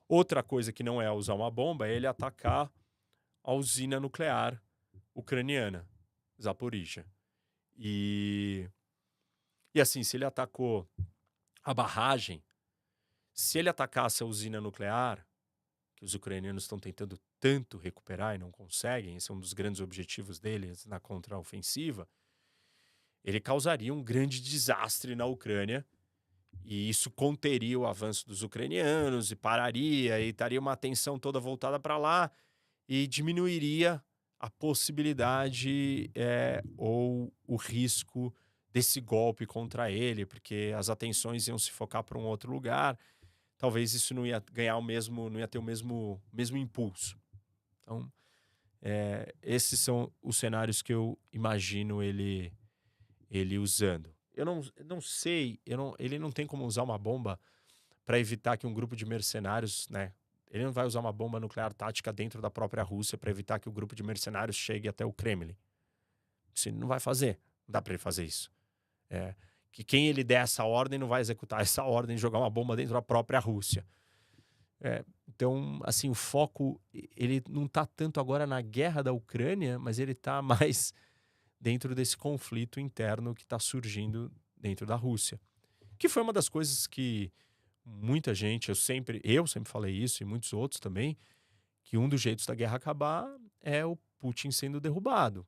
Outra 0.08 0.40
coisa 0.40 0.72
que 0.72 0.84
não 0.84 1.02
é 1.02 1.10
usar 1.10 1.34
uma 1.34 1.50
bomba 1.50 1.88
é 1.88 1.96
ele 1.96 2.06
atacar 2.06 2.72
a 3.42 3.52
usina 3.52 3.98
nuclear 3.98 4.62
ucraniana. 5.12 5.84
Zaporizhia. 6.40 7.04
E, 7.76 8.70
e 9.74 9.80
assim, 9.80 10.04
se 10.04 10.16
ele 10.16 10.26
atacou 10.26 10.88
a 11.64 11.74
barragem, 11.74 12.40
se 13.32 13.58
ele 13.58 13.68
atacasse 13.68 14.22
a 14.22 14.26
usina 14.26 14.60
nuclear, 14.60 15.26
que 15.98 16.04
os 16.04 16.14
ucranianos 16.14 16.62
estão 16.62 16.78
tentando 16.78 17.18
tanto 17.40 17.76
recuperar 17.76 18.36
e 18.36 18.38
não 18.38 18.52
conseguem, 18.52 19.16
esse 19.16 19.32
é 19.32 19.34
um 19.34 19.40
dos 19.40 19.52
grandes 19.52 19.80
objetivos 19.80 20.38
deles 20.38 20.86
na 20.86 21.00
contraofensiva, 21.00 22.08
ele 23.24 23.40
causaria 23.40 23.92
um 23.92 24.00
grande 24.00 24.40
desastre 24.40 25.16
na 25.16 25.26
Ucrânia 25.26 25.84
e 26.64 26.88
isso 26.88 27.10
conteria 27.10 27.76
o 27.76 27.84
avanço 27.84 28.28
dos 28.28 28.44
ucranianos 28.44 29.32
e 29.32 29.36
pararia 29.36 30.20
e 30.20 30.28
estaria 30.28 30.60
uma 30.60 30.72
atenção 30.72 31.18
toda 31.18 31.40
voltada 31.40 31.80
para 31.80 31.98
lá 31.98 32.30
e 32.88 33.08
diminuiria 33.08 34.00
a 34.38 34.48
possibilidade 34.48 36.12
é, 36.14 36.62
ou 36.76 37.32
o 37.44 37.56
risco 37.56 38.32
desse 38.70 39.00
golpe 39.00 39.46
contra 39.46 39.90
ele, 39.90 40.24
porque 40.24 40.72
as 40.76 40.88
atenções 40.88 41.48
iam 41.48 41.58
se 41.58 41.72
focar 41.72 42.04
para 42.04 42.16
um 42.16 42.24
outro 42.24 42.52
lugar. 42.52 42.96
Talvez 43.58 43.92
isso 43.92 44.14
não 44.14 44.24
ia 44.24 44.42
ganhar 44.52 44.76
o 44.76 44.82
mesmo, 44.82 45.28
não 45.28 45.40
ia 45.40 45.48
ter 45.48 45.58
o 45.58 45.62
mesmo, 45.62 46.22
mesmo 46.32 46.56
impulso. 46.56 47.18
Então, 47.82 48.10
é, 48.80 49.34
esses 49.42 49.80
são 49.80 50.12
os 50.22 50.36
cenários 50.36 50.80
que 50.80 50.94
eu 50.94 51.18
imagino 51.32 52.00
ele, 52.02 52.52
ele 53.28 53.58
usando. 53.58 54.14
Eu 54.32 54.44
não, 54.44 54.62
não 54.84 55.00
sei, 55.00 55.60
eu 55.66 55.76
não, 55.76 55.94
ele 55.98 56.18
não 56.18 56.30
tem 56.30 56.46
como 56.46 56.64
usar 56.64 56.84
uma 56.84 56.96
bomba 56.96 57.38
para 58.06 58.20
evitar 58.20 58.56
que 58.56 58.66
um 58.66 58.72
grupo 58.72 58.94
de 58.94 59.04
mercenários, 59.04 59.88
né, 59.88 60.12
ele 60.50 60.64
não 60.64 60.72
vai 60.72 60.86
usar 60.86 61.00
uma 61.00 61.12
bomba 61.12 61.40
nuclear 61.40 61.72
tática 61.72 62.12
dentro 62.12 62.40
da 62.40 62.48
própria 62.48 62.82
Rússia 62.84 63.18
para 63.18 63.30
evitar 63.30 63.58
que 63.58 63.68
o 63.68 63.72
grupo 63.72 63.94
de 63.94 64.02
mercenários 64.02 64.56
chegue 64.56 64.88
até 64.88 65.04
o 65.04 65.12
Kremlin. 65.12 65.56
Isso 66.54 66.68
ele 66.68 66.78
não 66.78 66.88
vai 66.88 67.00
fazer. 67.00 67.38
Não 67.66 67.72
dá 67.72 67.82
para 67.82 67.92
ele 67.92 67.98
fazer 67.98 68.24
isso. 68.24 68.50
É, 69.10 69.34
que 69.72 69.84
quem 69.84 70.08
ele 70.08 70.24
der 70.24 70.42
essa 70.42 70.64
ordem 70.64 70.98
não 70.98 71.08
vai 71.08 71.20
executar 71.20 71.60
essa 71.62 71.84
ordem 71.84 72.16
de 72.16 72.22
jogar 72.22 72.38
uma 72.38 72.50
bomba 72.50 72.76
dentro 72.76 72.94
da 72.94 73.02
própria 73.02 73.38
Rússia. 73.38 73.86
É, 74.80 75.04
então, 75.28 75.80
assim, 75.84 76.08
o 76.08 76.14
foco 76.14 76.80
ele 77.16 77.42
não 77.48 77.66
está 77.66 77.84
tanto 77.84 78.20
agora 78.20 78.46
na 78.46 78.60
guerra 78.60 79.02
da 79.02 79.12
Ucrânia, 79.12 79.78
mas 79.78 79.98
ele 79.98 80.12
está 80.12 80.40
mais 80.42 80.92
dentro 81.60 81.94
desse 81.94 82.16
conflito 82.16 82.78
interno 82.78 83.34
que 83.34 83.42
está 83.42 83.58
surgindo 83.58 84.30
dentro 84.56 84.86
da 84.86 84.94
Rússia, 84.94 85.40
que 85.98 86.08
foi 86.08 86.22
uma 86.22 86.32
das 86.32 86.48
coisas 86.48 86.86
que 86.86 87.32
muita 87.84 88.34
gente, 88.34 88.68
eu 88.68 88.74
sempre, 88.74 89.20
eu 89.24 89.46
sempre 89.46 89.70
falei 89.70 89.92
isso 89.92 90.22
e 90.22 90.26
muitos 90.26 90.52
outros 90.52 90.80
também, 90.80 91.16
que 91.82 91.96
um 91.96 92.08
dos 92.08 92.20
jeitos 92.20 92.46
da 92.46 92.54
guerra 92.54 92.76
acabar 92.76 93.26
é 93.60 93.84
o 93.84 93.96
Putin 94.18 94.50
sendo 94.50 94.80
derrubado 94.80 95.46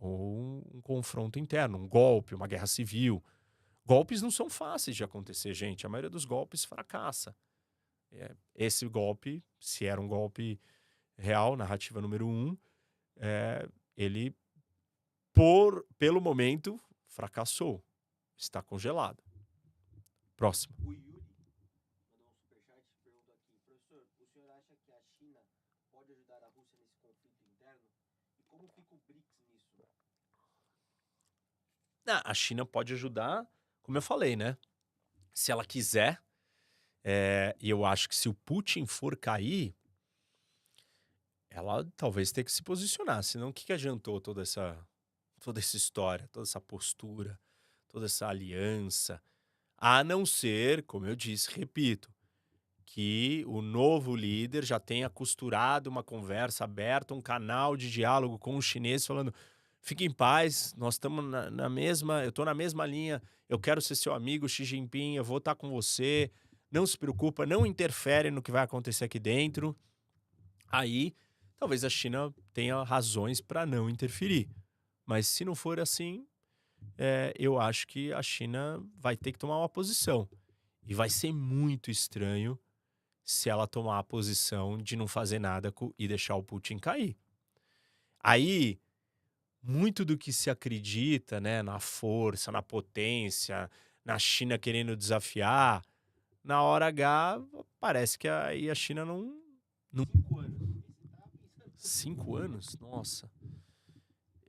ou 0.00 0.64
um 0.74 0.80
confronto 0.80 1.38
interno, 1.38 1.78
um 1.78 1.86
golpe, 1.86 2.34
uma 2.34 2.46
guerra 2.46 2.66
civil. 2.66 3.22
Golpes 3.84 4.22
não 4.22 4.30
são 4.30 4.48
fáceis 4.48 4.96
de 4.96 5.04
acontecer, 5.04 5.52
gente. 5.54 5.86
A 5.86 5.88
maioria 5.88 6.10
dos 6.10 6.24
golpes 6.24 6.64
fracassa. 6.64 7.34
É, 8.12 8.34
esse 8.54 8.86
golpe, 8.86 9.44
se 9.58 9.86
era 9.86 10.00
um 10.00 10.08
golpe 10.08 10.60
real, 11.16 11.56
narrativa 11.56 12.00
número 12.00 12.26
um, 12.26 12.56
é, 13.16 13.68
ele, 13.96 14.34
por, 15.32 15.86
pelo 15.98 16.20
momento, 16.20 16.80
fracassou. 17.06 17.84
Está 18.36 18.62
congelado. 18.62 19.22
Próximo. 20.36 20.74
O 20.82 20.92
Yuri 20.92 21.20
mandou 22.08 22.26
um 22.26 22.30
superchat 22.30 22.82
e 22.88 22.96
perguntou 23.04 23.34
aqui, 23.34 23.46
professor, 23.58 24.06
o 24.18 24.26
senhor 24.26 24.50
acha 24.52 24.74
que 24.76 24.90
a 24.90 25.00
China 25.18 25.38
pode 25.92 26.12
ajudar 26.12 26.42
a 26.42 26.48
Rússia 26.48 26.78
nesse 26.78 26.96
conflito 26.96 27.46
interno? 27.46 27.82
E 28.38 28.42
como 28.44 28.66
fica 28.68 28.94
o 28.94 28.98
BRICS 29.06 29.44
nisso? 29.50 29.86
Ah, 32.06 32.22
a 32.24 32.34
China 32.34 32.64
pode 32.64 32.94
ajudar, 32.94 33.46
como 33.90 33.98
eu 33.98 34.02
falei, 34.02 34.36
né? 34.36 34.56
Se 35.34 35.50
ela 35.50 35.64
quiser, 35.64 36.22
é, 37.02 37.56
e 37.60 37.68
eu 37.68 37.84
acho 37.84 38.08
que 38.08 38.14
se 38.14 38.28
o 38.28 38.34
Putin 38.34 38.86
for 38.86 39.16
cair, 39.16 39.74
ela 41.50 41.84
talvez 41.96 42.30
tenha 42.30 42.44
que 42.44 42.52
se 42.52 42.62
posicionar. 42.62 43.20
Senão, 43.24 43.48
o 43.48 43.52
que, 43.52 43.66
que 43.66 43.72
adiantou 43.72 44.20
toda 44.20 44.42
essa, 44.42 44.78
toda 45.40 45.58
essa 45.58 45.76
história, 45.76 46.28
toda 46.28 46.44
essa 46.44 46.60
postura, 46.60 47.36
toda 47.88 48.06
essa 48.06 48.28
aliança? 48.28 49.20
A 49.76 50.04
não 50.04 50.24
ser, 50.24 50.84
como 50.84 51.06
eu 51.06 51.16
disse, 51.16 51.50
repito, 51.50 52.14
que 52.86 53.44
o 53.48 53.60
novo 53.60 54.14
líder 54.14 54.64
já 54.64 54.78
tenha 54.78 55.10
costurado 55.10 55.90
uma 55.90 56.04
conversa 56.04 56.62
aberta, 56.62 57.12
um 57.12 57.20
canal 57.20 57.76
de 57.76 57.90
diálogo 57.90 58.38
com 58.38 58.56
os 58.56 58.64
chineses, 58.64 59.04
falando: 59.04 59.34
fique 59.80 60.04
em 60.04 60.10
paz, 60.10 60.74
nós 60.76 60.94
estamos 60.94 61.24
na, 61.24 61.50
na 61.50 61.68
mesma, 61.68 62.22
eu 62.22 62.30
estou 62.30 62.44
na 62.44 62.54
mesma 62.54 62.86
linha, 62.86 63.22
eu 63.48 63.58
quero 63.58 63.80
ser 63.80 63.94
seu 63.94 64.14
amigo 64.14 64.48
Xi 64.48 64.64
Jinping, 64.64 65.16
eu 65.16 65.24
vou 65.24 65.38
estar 65.38 65.54
com 65.54 65.70
você 65.70 66.30
não 66.70 66.86
se 66.86 66.96
preocupa, 66.96 67.44
não 67.44 67.66
interfere 67.66 68.30
no 68.30 68.40
que 68.40 68.52
vai 68.52 68.62
acontecer 68.62 69.04
aqui 69.04 69.18
dentro. 69.18 69.76
Aí, 70.68 71.14
talvez 71.56 71.84
a 71.84 71.90
China 71.90 72.32
tenha 72.52 72.82
razões 72.82 73.40
para 73.40 73.66
não 73.66 73.90
interferir. 73.90 74.48
Mas 75.04 75.26
se 75.26 75.44
não 75.44 75.54
for 75.54 75.80
assim, 75.80 76.24
é, 76.96 77.34
eu 77.36 77.58
acho 77.58 77.86
que 77.88 78.12
a 78.12 78.22
China 78.22 78.80
vai 78.96 79.16
ter 79.16 79.32
que 79.32 79.38
tomar 79.38 79.58
uma 79.58 79.68
posição. 79.68 80.28
E 80.86 80.94
vai 80.94 81.10
ser 81.10 81.32
muito 81.32 81.90
estranho 81.90 82.58
se 83.24 83.50
ela 83.50 83.66
tomar 83.66 83.98
a 83.98 84.04
posição 84.04 84.78
de 84.78 84.96
não 84.96 85.06
fazer 85.06 85.38
nada 85.38 85.74
e 85.98 86.06
deixar 86.06 86.36
o 86.36 86.42
Putin 86.42 86.78
cair. 86.78 87.16
Aí, 88.22 88.80
muito 89.62 90.04
do 90.04 90.16
que 90.16 90.32
se 90.32 90.50
acredita 90.50 91.40
né, 91.40 91.62
na 91.62 91.78
força, 91.78 92.50
na 92.50 92.62
potência, 92.62 93.70
na 94.04 94.18
China 94.18 94.58
querendo 94.58 94.96
desafiar, 94.96 95.82
na 96.42 96.62
hora 96.62 96.86
H, 96.86 97.42
parece 97.78 98.18
que 98.18 98.28
aí 98.28 98.70
a 98.70 98.74
China 98.74 99.04
não. 99.04 99.40
não... 99.92 100.04
Cinco 100.06 100.38
anos. 100.38 100.70
Cinco 101.76 102.36
anos? 102.36 102.78
Nossa. 102.78 103.30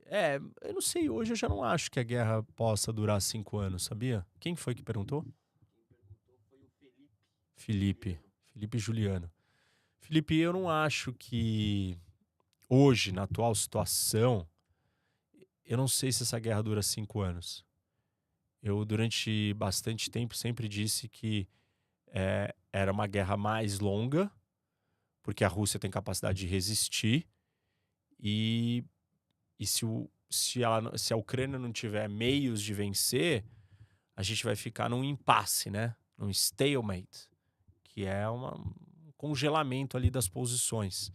É, 0.06 0.36
eu 0.60 0.74
não 0.74 0.80
sei, 0.80 1.08
hoje 1.08 1.32
eu 1.32 1.36
já 1.36 1.48
não 1.48 1.64
acho 1.64 1.90
que 1.90 1.98
a 1.98 2.02
guerra 2.02 2.42
possa 2.54 2.92
durar 2.92 3.20
cinco 3.22 3.56
anos, 3.56 3.84
sabia? 3.84 4.26
Quem 4.38 4.54
foi 4.54 4.74
que 4.74 4.82
perguntou? 4.82 5.22
Quem 5.22 5.32
perguntou 5.88 6.28
foi 6.50 6.58
o 6.58 6.68
Felipe. 7.56 8.10
Felipe. 8.10 8.20
Felipe 8.52 8.78
Juliano. 8.78 9.30
Felipe, 10.00 10.36
eu 10.36 10.52
não 10.52 10.68
acho 10.68 11.14
que 11.14 11.96
hoje, 12.68 13.12
na 13.12 13.22
atual 13.22 13.54
situação, 13.54 14.46
eu 15.72 15.78
não 15.78 15.88
sei 15.88 16.12
se 16.12 16.22
essa 16.22 16.38
guerra 16.38 16.62
dura 16.62 16.82
cinco 16.82 17.22
anos. 17.22 17.64
Eu, 18.62 18.84
durante 18.84 19.54
bastante 19.54 20.10
tempo, 20.10 20.36
sempre 20.36 20.68
disse 20.68 21.08
que 21.08 21.48
é, 22.08 22.54
era 22.70 22.92
uma 22.92 23.06
guerra 23.06 23.38
mais 23.38 23.80
longa, 23.80 24.30
porque 25.22 25.42
a 25.42 25.48
Rússia 25.48 25.80
tem 25.80 25.90
capacidade 25.90 26.40
de 26.40 26.46
resistir, 26.46 27.26
e, 28.20 28.84
e 29.58 29.66
se, 29.66 29.86
o, 29.86 30.10
se, 30.28 30.62
ela, 30.62 30.98
se 30.98 31.14
a 31.14 31.16
Ucrânia 31.16 31.58
não 31.58 31.72
tiver 31.72 32.06
meios 32.06 32.60
de 32.60 32.74
vencer, 32.74 33.42
a 34.14 34.22
gente 34.22 34.44
vai 34.44 34.54
ficar 34.54 34.90
num 34.90 35.02
impasse, 35.02 35.70
né? 35.70 35.96
Num 36.18 36.28
stalemate, 36.28 37.30
que 37.82 38.04
é 38.04 38.28
uma, 38.28 38.54
um 38.58 39.12
congelamento 39.16 39.96
ali 39.96 40.10
das 40.10 40.28
posições. 40.28 41.10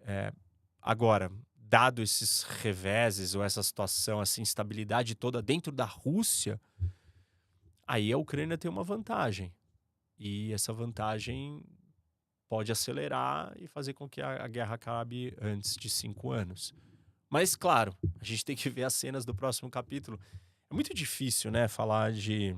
É, 0.00 0.32
agora, 0.80 1.30
dado 1.72 2.02
esses 2.02 2.42
reveses 2.42 3.34
ou 3.34 3.42
essa 3.42 3.62
situação, 3.62 4.20
essa 4.20 4.42
instabilidade 4.42 5.14
toda 5.14 5.40
dentro 5.40 5.72
da 5.72 5.86
Rússia, 5.86 6.60
aí 7.86 8.12
a 8.12 8.18
Ucrânia 8.18 8.58
tem 8.58 8.70
uma 8.70 8.84
vantagem. 8.84 9.50
E 10.18 10.52
essa 10.52 10.70
vantagem 10.70 11.64
pode 12.46 12.70
acelerar 12.70 13.54
e 13.56 13.66
fazer 13.66 13.94
com 13.94 14.06
que 14.06 14.20
a, 14.20 14.44
a 14.44 14.48
guerra 14.48 14.74
acabe 14.74 15.34
antes 15.40 15.74
de 15.74 15.88
cinco 15.88 16.30
anos. 16.30 16.74
Mas, 17.30 17.56
claro, 17.56 17.96
a 18.20 18.24
gente 18.24 18.44
tem 18.44 18.54
que 18.54 18.68
ver 18.68 18.84
as 18.84 18.94
cenas 18.94 19.24
do 19.24 19.34
próximo 19.34 19.70
capítulo. 19.70 20.20
É 20.70 20.74
muito 20.74 20.92
difícil, 20.92 21.50
né, 21.50 21.68
falar 21.68 22.12
de 22.12 22.54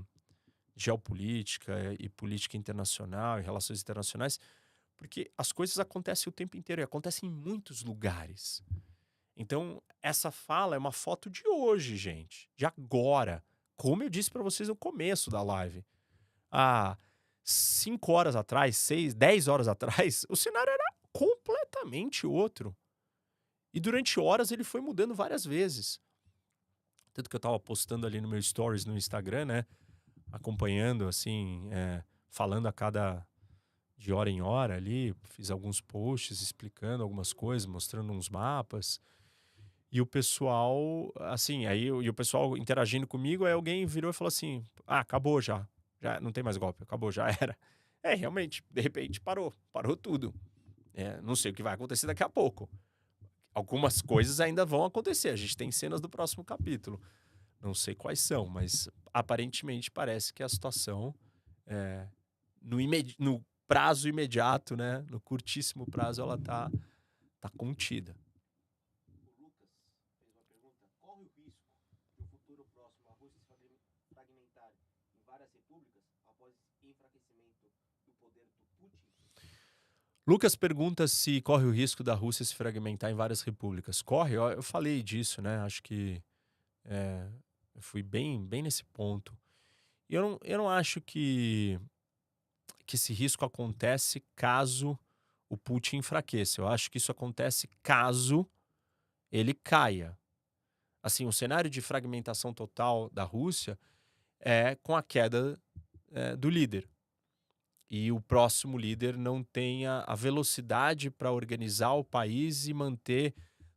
geopolítica 0.74 1.94
e 2.00 2.08
política 2.08 2.56
internacional 2.56 3.38
e 3.38 3.44
relações 3.44 3.80
internacionais, 3.80 4.40
porque 4.96 5.30
as 5.38 5.52
coisas 5.52 5.78
acontecem 5.78 6.28
o 6.28 6.32
tempo 6.32 6.56
inteiro 6.56 6.82
e 6.82 6.84
acontecem 6.84 7.28
em 7.28 7.32
muitos 7.32 7.84
lugares. 7.84 8.60
Então, 9.36 9.82
essa 10.00 10.30
fala 10.30 10.76
é 10.76 10.78
uma 10.78 10.92
foto 10.92 11.28
de 11.28 11.46
hoje, 11.46 11.96
gente, 11.96 12.48
de 12.56 12.64
agora. 12.64 13.42
Como 13.76 14.02
eu 14.02 14.08
disse 14.08 14.30
para 14.30 14.42
vocês 14.42 14.68
no 14.68 14.76
começo 14.76 15.30
da 15.30 15.42
live. 15.42 15.84
Ah, 16.50 16.96
cinco 17.42 18.12
horas 18.12 18.36
atrás, 18.36 18.76
seis, 18.76 19.14
dez 19.14 19.48
horas 19.48 19.66
atrás, 19.66 20.24
o 20.30 20.36
cenário 20.36 20.70
era 20.70 20.94
completamente 21.12 22.26
outro. 22.26 22.76
E 23.72 23.80
durante 23.80 24.20
horas 24.20 24.52
ele 24.52 24.62
foi 24.62 24.80
mudando 24.80 25.14
várias 25.14 25.44
vezes. 25.44 26.00
Tanto 27.12 27.28
que 27.28 27.36
eu 27.36 27.38
estava 27.38 27.58
postando 27.58 28.06
ali 28.06 28.20
no 28.20 28.28
meu 28.28 28.40
stories 28.40 28.84
no 28.84 28.96
Instagram, 28.96 29.44
né? 29.46 29.66
Acompanhando, 30.30 31.06
assim, 31.06 31.68
é, 31.72 32.02
falando 32.28 32.66
a 32.66 32.72
cada 32.72 33.26
de 33.96 34.12
hora 34.12 34.30
em 34.30 34.42
hora 34.42 34.76
ali. 34.76 35.14
Fiz 35.24 35.50
alguns 35.50 35.80
posts 35.80 36.40
explicando 36.40 37.02
algumas 37.02 37.32
coisas, 37.32 37.66
mostrando 37.66 38.12
uns 38.12 38.28
mapas. 38.28 39.00
E 39.94 40.00
o 40.00 40.06
pessoal, 40.06 41.10
assim, 41.20 41.64
aí 41.64 41.84
e 41.84 42.10
o 42.10 42.14
pessoal 42.14 42.54
interagindo 42.58 43.06
comigo, 43.06 43.46
aí 43.46 43.52
alguém 43.54 43.86
virou 43.86 44.10
e 44.10 44.14
falou 44.14 44.28
assim: 44.28 44.62
Ah, 44.86 45.00
acabou 45.00 45.40
já 45.40 45.66
já 46.04 46.20
não 46.20 46.30
tem 46.30 46.44
mais 46.44 46.58
golpe, 46.58 46.82
acabou, 46.82 47.10
já 47.10 47.26
era. 47.40 47.56
É, 48.02 48.14
realmente, 48.14 48.62
de 48.70 48.82
repente 48.82 49.18
parou, 49.18 49.52
parou 49.72 49.96
tudo. 49.96 50.34
É, 50.92 51.20
não 51.22 51.34
sei 51.34 51.50
o 51.50 51.54
que 51.54 51.62
vai 51.62 51.72
acontecer 51.72 52.06
daqui 52.06 52.22
a 52.22 52.28
pouco. 52.28 52.68
Algumas 53.54 54.02
coisas 54.02 54.40
ainda 54.40 54.66
vão 54.66 54.84
acontecer. 54.84 55.30
A 55.30 55.36
gente 55.36 55.56
tem 55.56 55.72
cenas 55.72 56.00
do 56.00 56.08
próximo 56.08 56.44
capítulo. 56.44 57.00
Não 57.60 57.72
sei 57.72 57.94
quais 57.94 58.20
são, 58.20 58.46
mas 58.46 58.88
aparentemente 59.12 59.90
parece 59.90 60.34
que 60.34 60.42
a 60.42 60.48
situação 60.48 61.14
é, 61.66 62.06
no, 62.60 62.76
no, 63.18 63.44
prazo 63.66 64.06
imediato, 64.06 64.76
né, 64.76 65.02
no 65.08 65.18
curtíssimo 65.18 65.86
prazo, 65.86 66.20
ela 66.20 66.36
tá, 66.36 66.70
tá 67.40 67.48
contida. 67.56 68.14
Lucas 80.26 80.56
pergunta 80.56 81.06
se 81.06 81.42
corre 81.42 81.66
o 81.66 81.70
risco 81.70 82.02
da 82.02 82.14
Rússia 82.14 82.46
se 82.46 82.54
fragmentar 82.54 83.10
em 83.10 83.14
várias 83.14 83.42
repúblicas. 83.42 84.00
Corre, 84.00 84.36
eu 84.36 84.62
falei 84.62 85.02
disso, 85.02 85.42
né? 85.42 85.58
Acho 85.58 85.82
que 85.82 86.22
é, 86.86 87.28
eu 87.74 87.82
fui 87.82 88.02
bem, 88.02 88.42
bem 88.42 88.62
nesse 88.62 88.84
ponto. 88.84 89.36
Eu 90.08 90.22
não, 90.22 90.40
eu 90.42 90.58
não 90.58 90.70
acho 90.70 90.98
que, 91.02 91.78
que 92.86 92.96
esse 92.96 93.12
risco 93.12 93.44
acontece 93.44 94.24
caso 94.34 94.98
o 95.48 95.58
Putin 95.58 95.96
enfraqueça. 95.96 96.62
Eu 96.62 96.68
acho 96.68 96.90
que 96.90 96.96
isso 96.96 97.12
acontece 97.12 97.68
caso 97.82 98.48
ele 99.30 99.52
caia. 99.52 100.16
Assim, 101.02 101.26
o 101.26 101.32
cenário 101.32 101.68
de 101.68 101.82
fragmentação 101.82 102.54
total 102.54 103.10
da 103.10 103.24
Rússia 103.24 103.78
é 104.40 104.74
com 104.76 104.96
a 104.96 105.02
queda 105.02 105.60
é, 106.14 106.36
do 106.36 106.48
líder. 106.48 106.88
E 107.90 108.10
o 108.10 108.20
próximo 108.20 108.78
líder 108.78 109.16
não 109.16 109.42
tenha 109.42 110.04
a 110.06 110.14
velocidade 110.14 111.10
para 111.10 111.30
organizar 111.30 111.92
o 111.92 112.04
país 112.04 112.66
e 112.66 112.72
manter 112.72 113.34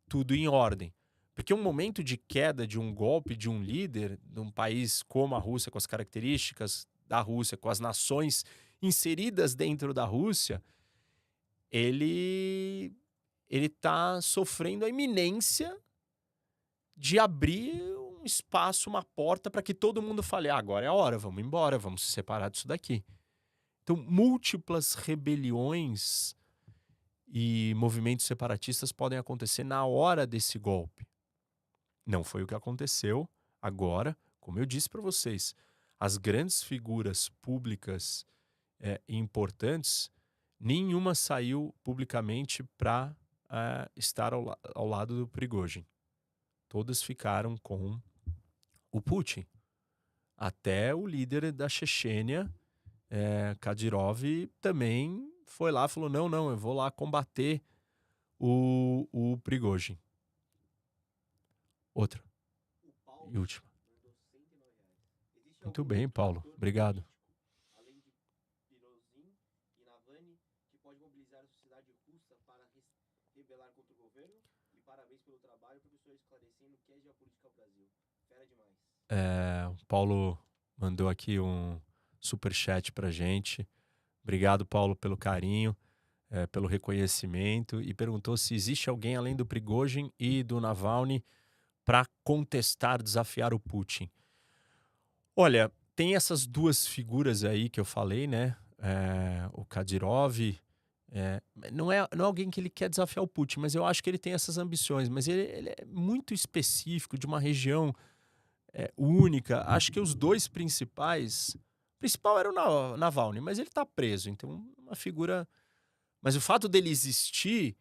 tudo 0.08 0.34
em 0.34 0.48
ordem. 0.48 0.94
Porque 1.36 1.54
um 1.54 1.62
momento 1.62 2.04
de 2.04 2.18
queda 2.18 2.66
de 2.66 2.80
um 2.80 2.94
golpe 2.94 3.36
de 3.36 3.50
um 3.50 3.62
líder, 3.62 4.20
num 4.34 4.50
país 4.50 5.04
como 5.04 5.36
a 5.36 5.40
Rússia, 5.40 5.72
com 5.72 5.78
as 5.78 5.86
características 5.86 6.88
da 7.06 7.20
Rússia, 7.20 7.58
com 7.58 7.70
as 7.70 7.80
nações 7.80 8.46
inseridas 8.82 9.54
dentro 9.54 9.94
da 9.94 10.06
Rússia, 10.06 10.64
ele 11.72 12.92
ele 13.50 13.68
está 13.68 14.22
sofrendo 14.22 14.84
a 14.84 14.90
iminência 14.90 15.78
de 16.96 17.18
abrir 17.18 17.82
um 18.18 18.26
espaço, 18.26 18.90
uma 18.90 19.04
porta 19.04 19.50
para 19.50 19.62
que 19.62 19.74
todo 19.74 20.02
mundo 20.02 20.22
fale: 20.24 20.50
ah, 20.50 20.58
agora 20.58 20.86
é 20.86 20.90
a 20.90 20.94
hora, 20.94 21.18
vamos 21.18 21.44
embora, 21.44 21.78
vamos 21.78 22.04
se 22.04 22.12
separar 22.12 22.50
disso 22.50 22.68
daqui. 22.68 23.04
Então, 23.84 23.96
múltiplas 23.96 24.94
rebeliões 24.94 26.36
e 27.28 27.74
movimentos 27.76 28.26
separatistas 28.26 28.92
podem 28.92 29.18
acontecer 29.18 29.64
na 29.64 29.86
hora 29.86 30.26
desse 30.28 30.58
golpe. 30.60 31.08
Não 32.06 32.24
foi 32.24 32.44
o 32.44 32.48
que 32.48 32.56
aconteceu. 32.56 33.30
Agora, 33.62 34.18
como 34.40 34.60
eu 34.60 34.66
disse 34.66 34.90
para 34.90 35.02
vocês, 35.02 35.54
as 36.00 36.18
grandes 36.18 36.64
figuras 36.64 37.30
públicas 37.42 38.26
é, 38.80 39.02
importantes, 39.08 40.12
nenhuma 40.60 41.16
saiu 41.16 41.74
publicamente 41.84 42.64
para 42.78 43.16
é, 43.50 43.90
estar 43.96 44.34
ao, 44.34 44.58
ao, 44.76 44.88
lado 44.88 45.18
do 45.18 45.28
Prigozhin. 45.28 45.86
Todas 46.70 47.02
ficaram 47.02 47.58
com 47.58 48.00
o 48.92 49.02
Putin. 49.02 49.46
Até 50.38 50.94
o 50.94 51.08
líder 51.08 51.52
da 51.52 51.68
Chechênia, 51.68 52.54
é, 53.10 53.56
Kadyrov, 53.60 54.24
também 54.62 55.32
foi 55.46 55.72
lá 55.72 55.86
e 55.86 55.90
falou: 55.90 56.10
não, 56.10 56.30
não, 56.30 56.50
eu 56.50 56.58
vou 56.58 56.74
lá 56.74 56.92
combater 56.92 57.62
o, 58.40 59.08
o 59.12 59.38
Prigozhin. 59.40 59.98
Outra. 61.94 62.24
E 63.30 63.38
última. 63.38 63.68
Muito 65.64 65.84
bem, 65.84 66.08
Paulo. 66.08 66.44
Obrigado. 66.56 67.04
Além 67.76 68.00
de 68.00 68.14
Pirozin 68.70 69.36
e 69.80 69.84
Navalny, 69.84 70.40
que 70.70 70.78
pode 70.78 71.00
mobilizar 71.00 71.42
a 71.42 71.48
sociedade 71.48 71.92
russa 72.08 72.38
para 72.46 72.64
rebelar 73.36 73.72
contra 73.74 73.94
o 73.94 73.98
governo. 73.98 74.36
E 74.74 74.80
parabéns 74.82 75.22
pelo 75.24 75.40
trabalho, 75.40 75.82
professor, 75.82 76.16
esclarecendo 76.16 76.76
o 76.76 76.78
que 76.86 76.94
é 76.94 77.00
geopolítica 77.02 77.48
ao 77.48 77.54
Brasil. 77.54 77.88
Fera 78.30 78.46
demais. 78.46 78.97
É, 79.10 79.68
o 79.70 79.86
Paulo 79.86 80.38
mandou 80.78 81.10
aqui 81.10 81.40
um 81.40 81.80
super 82.20 82.54
chat 82.54 82.92
pra 82.92 83.10
gente. 83.10 83.68
Obrigado, 84.24 84.66
Paulo, 84.66 84.96
pelo 84.96 85.16
carinho, 85.16 85.76
é, 86.30 86.46
pelo 86.48 86.68
reconhecimento 86.68 87.82
e 87.82 87.94
perguntou 87.94 88.36
se 88.36 88.54
existe 88.54 88.90
alguém 88.90 89.16
além 89.16 89.36
do 89.36 89.46
Prigozhin 89.46 90.12
e 90.20 90.44
do 90.44 90.60
Navalny 90.60 91.24
para 91.86 92.06
contestar, 92.24 93.02
desafiar 93.02 93.54
o 93.54 93.60
Putin. 93.60 94.10
Olha, 95.36 95.72
tem 95.96 96.16
essas 96.16 96.46
duas 96.46 96.86
figuras 96.86 97.44
aí 97.44 97.70
que 97.70 97.80
eu 97.80 97.86
falei, 97.86 98.28
né? 98.28 98.58
É, 98.80 99.50
o 99.54 99.64
Kadyrov. 99.64 100.60
É, 101.10 101.42
não, 101.72 101.90
é, 101.90 102.06
não 102.14 102.26
é 102.26 102.28
alguém 102.28 102.50
que 102.50 102.60
ele 102.60 102.70
quer 102.70 102.90
desafiar 102.90 103.24
o 103.24 103.28
Putin, 103.28 103.62
mas 103.62 103.74
eu 103.74 103.86
acho 103.86 104.04
que 104.04 104.10
ele 104.10 104.18
tem 104.18 104.34
essas 104.34 104.58
ambições. 104.58 105.08
Mas 105.08 105.28
ele, 105.28 105.42
ele 105.44 105.70
é 105.70 105.86
muito 105.86 106.34
específico, 106.34 107.18
de 107.18 107.26
uma 107.26 107.40
região 107.40 107.96
é, 108.74 108.92
única. 108.98 109.64
Acho 109.64 109.92
que 109.92 110.00
os 110.00 110.14
dois 110.14 110.48
principais. 110.48 111.56
O 111.96 112.00
principal 112.00 112.40
era 112.40 112.50
o 112.50 112.98
Navalny, 112.98 113.42
mas 113.42 113.58
ele 113.58 113.70
está 113.70 113.86
preso. 113.86 114.30
Então, 114.30 114.66
uma 114.78 114.96
figura. 114.96 115.48
Mas 116.22 116.36
o 116.36 116.42
fato 116.42 116.68
dele 116.68 116.90
existir 116.90 117.76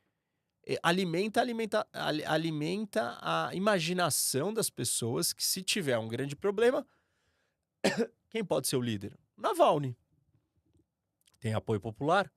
é, 0.66 0.78
alimenta, 0.82 1.40
alimenta, 1.40 1.86
alimenta 2.26 3.18
a 3.20 3.54
imaginação 3.54 4.52
das 4.52 4.68
pessoas 4.68 5.32
que, 5.32 5.44
se 5.44 5.62
tiver 5.62 5.98
um 5.98 6.08
grande 6.08 6.34
problema, 6.34 6.86
quem 8.28 8.44
pode 8.44 8.66
ser 8.66 8.76
o 8.76 8.82
líder? 8.82 9.16
Navalny. 9.36 9.96
Tem 11.38 11.54
apoio 11.54 11.80
popular. 11.80 12.30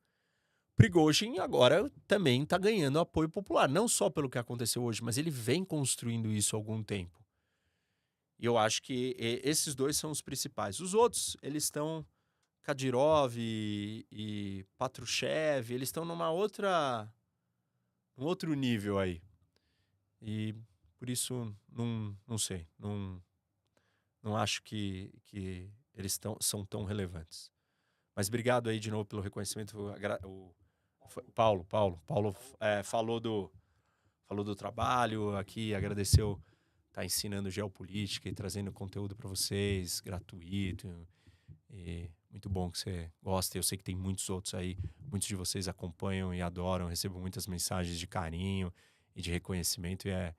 Prigozhin 0.76 1.40
agora 1.40 1.92
também 2.08 2.44
está 2.44 2.58
ganhando 2.58 3.00
apoio 3.00 3.28
popular, 3.28 3.68
não 3.68 3.86
só 3.88 4.10
pelo 4.10 4.30
que 4.30 4.38
aconteceu 4.38 4.84
hoje, 4.84 5.04
mas 5.04 5.18
ele 5.18 5.30
vem 5.30 5.66
construindo 5.66 6.32
isso 6.32 6.56
há 6.56 6.60
algum 6.60 6.82
tempo. 6.82 7.19
E 8.40 8.46
eu 8.46 8.58
acho 8.58 8.82
que 8.82 9.16
esses 9.20 9.76
dois 9.76 9.98
são 9.98 10.10
os 10.10 10.22
principais. 10.22 10.80
Os 10.80 10.94
outros, 10.94 11.36
eles 11.42 11.66
estão 11.66 12.06
Kadyrov 12.62 13.36
e, 13.38 14.06
e 14.10 14.66
Patrushev, 14.78 15.74
eles 15.74 15.90
estão 15.90 16.06
numa 16.06 16.32
outra 16.32 17.12
um 18.18 18.26
outro 18.26 18.54
nível 18.54 18.98
aí. 18.98 19.22
E 20.22 20.56
por 20.98 21.10
isso 21.10 21.54
não, 21.70 22.18
não 22.28 22.38
sei, 22.38 22.68
não, 22.78 23.22
não 24.22 24.38
acho 24.38 24.62
que, 24.64 25.12
que 25.26 25.70
eles 25.94 26.18
tão, 26.18 26.38
são 26.40 26.66
tão 26.66 26.84
relevantes. 26.84 27.52
Mas 28.16 28.28
obrigado 28.28 28.70
aí 28.70 28.80
de 28.80 28.92
novo 28.92 29.06
pelo 29.06 29.22
reconhecimento. 29.22 29.78
O, 30.26 30.54
o 31.02 31.32
Paulo, 31.34 31.66
Paulo, 31.66 32.02
Paulo 32.06 32.36
é, 32.60 32.84
falou 32.84 33.20
do 33.20 33.52
falou 34.28 34.44
do 34.44 34.56
trabalho 34.56 35.36
aqui, 35.36 35.74
agradeceu 35.74 36.40
tá 36.92 37.06
ensinando 37.06 37.50
geopolítica 37.50 38.30
e 38.30 38.34
trazendo 38.34 38.72
conteúdo 38.72 39.16
para 39.16 39.28
vocês 39.28 40.00
gratuito. 40.00 40.88
E 41.72 42.10
muito 42.32 42.50
bom 42.50 42.72
que 42.72 42.80
você 42.80 43.12
gosta. 43.22 43.58
Eu 43.58 43.64
sei 43.64 43.78
que 43.78 43.84
tem 43.84 43.96
muitos 43.96 44.30
outros 44.30 44.54
aí, 44.54 44.78
muitos 45.10 45.28
de 45.28 45.36
vocês 45.36 45.68
acompanham 45.68 46.34
e 46.34 46.42
adoram. 46.42 46.88
recebo 46.88 47.20
muitas 47.20 47.48
mensagens 47.48 47.98
de 47.98 48.08
carinho 48.08 48.74
e 49.16 49.22
de 49.22 49.32
reconhecimento 49.32 50.08
e 50.08 50.12
é, 50.12 50.36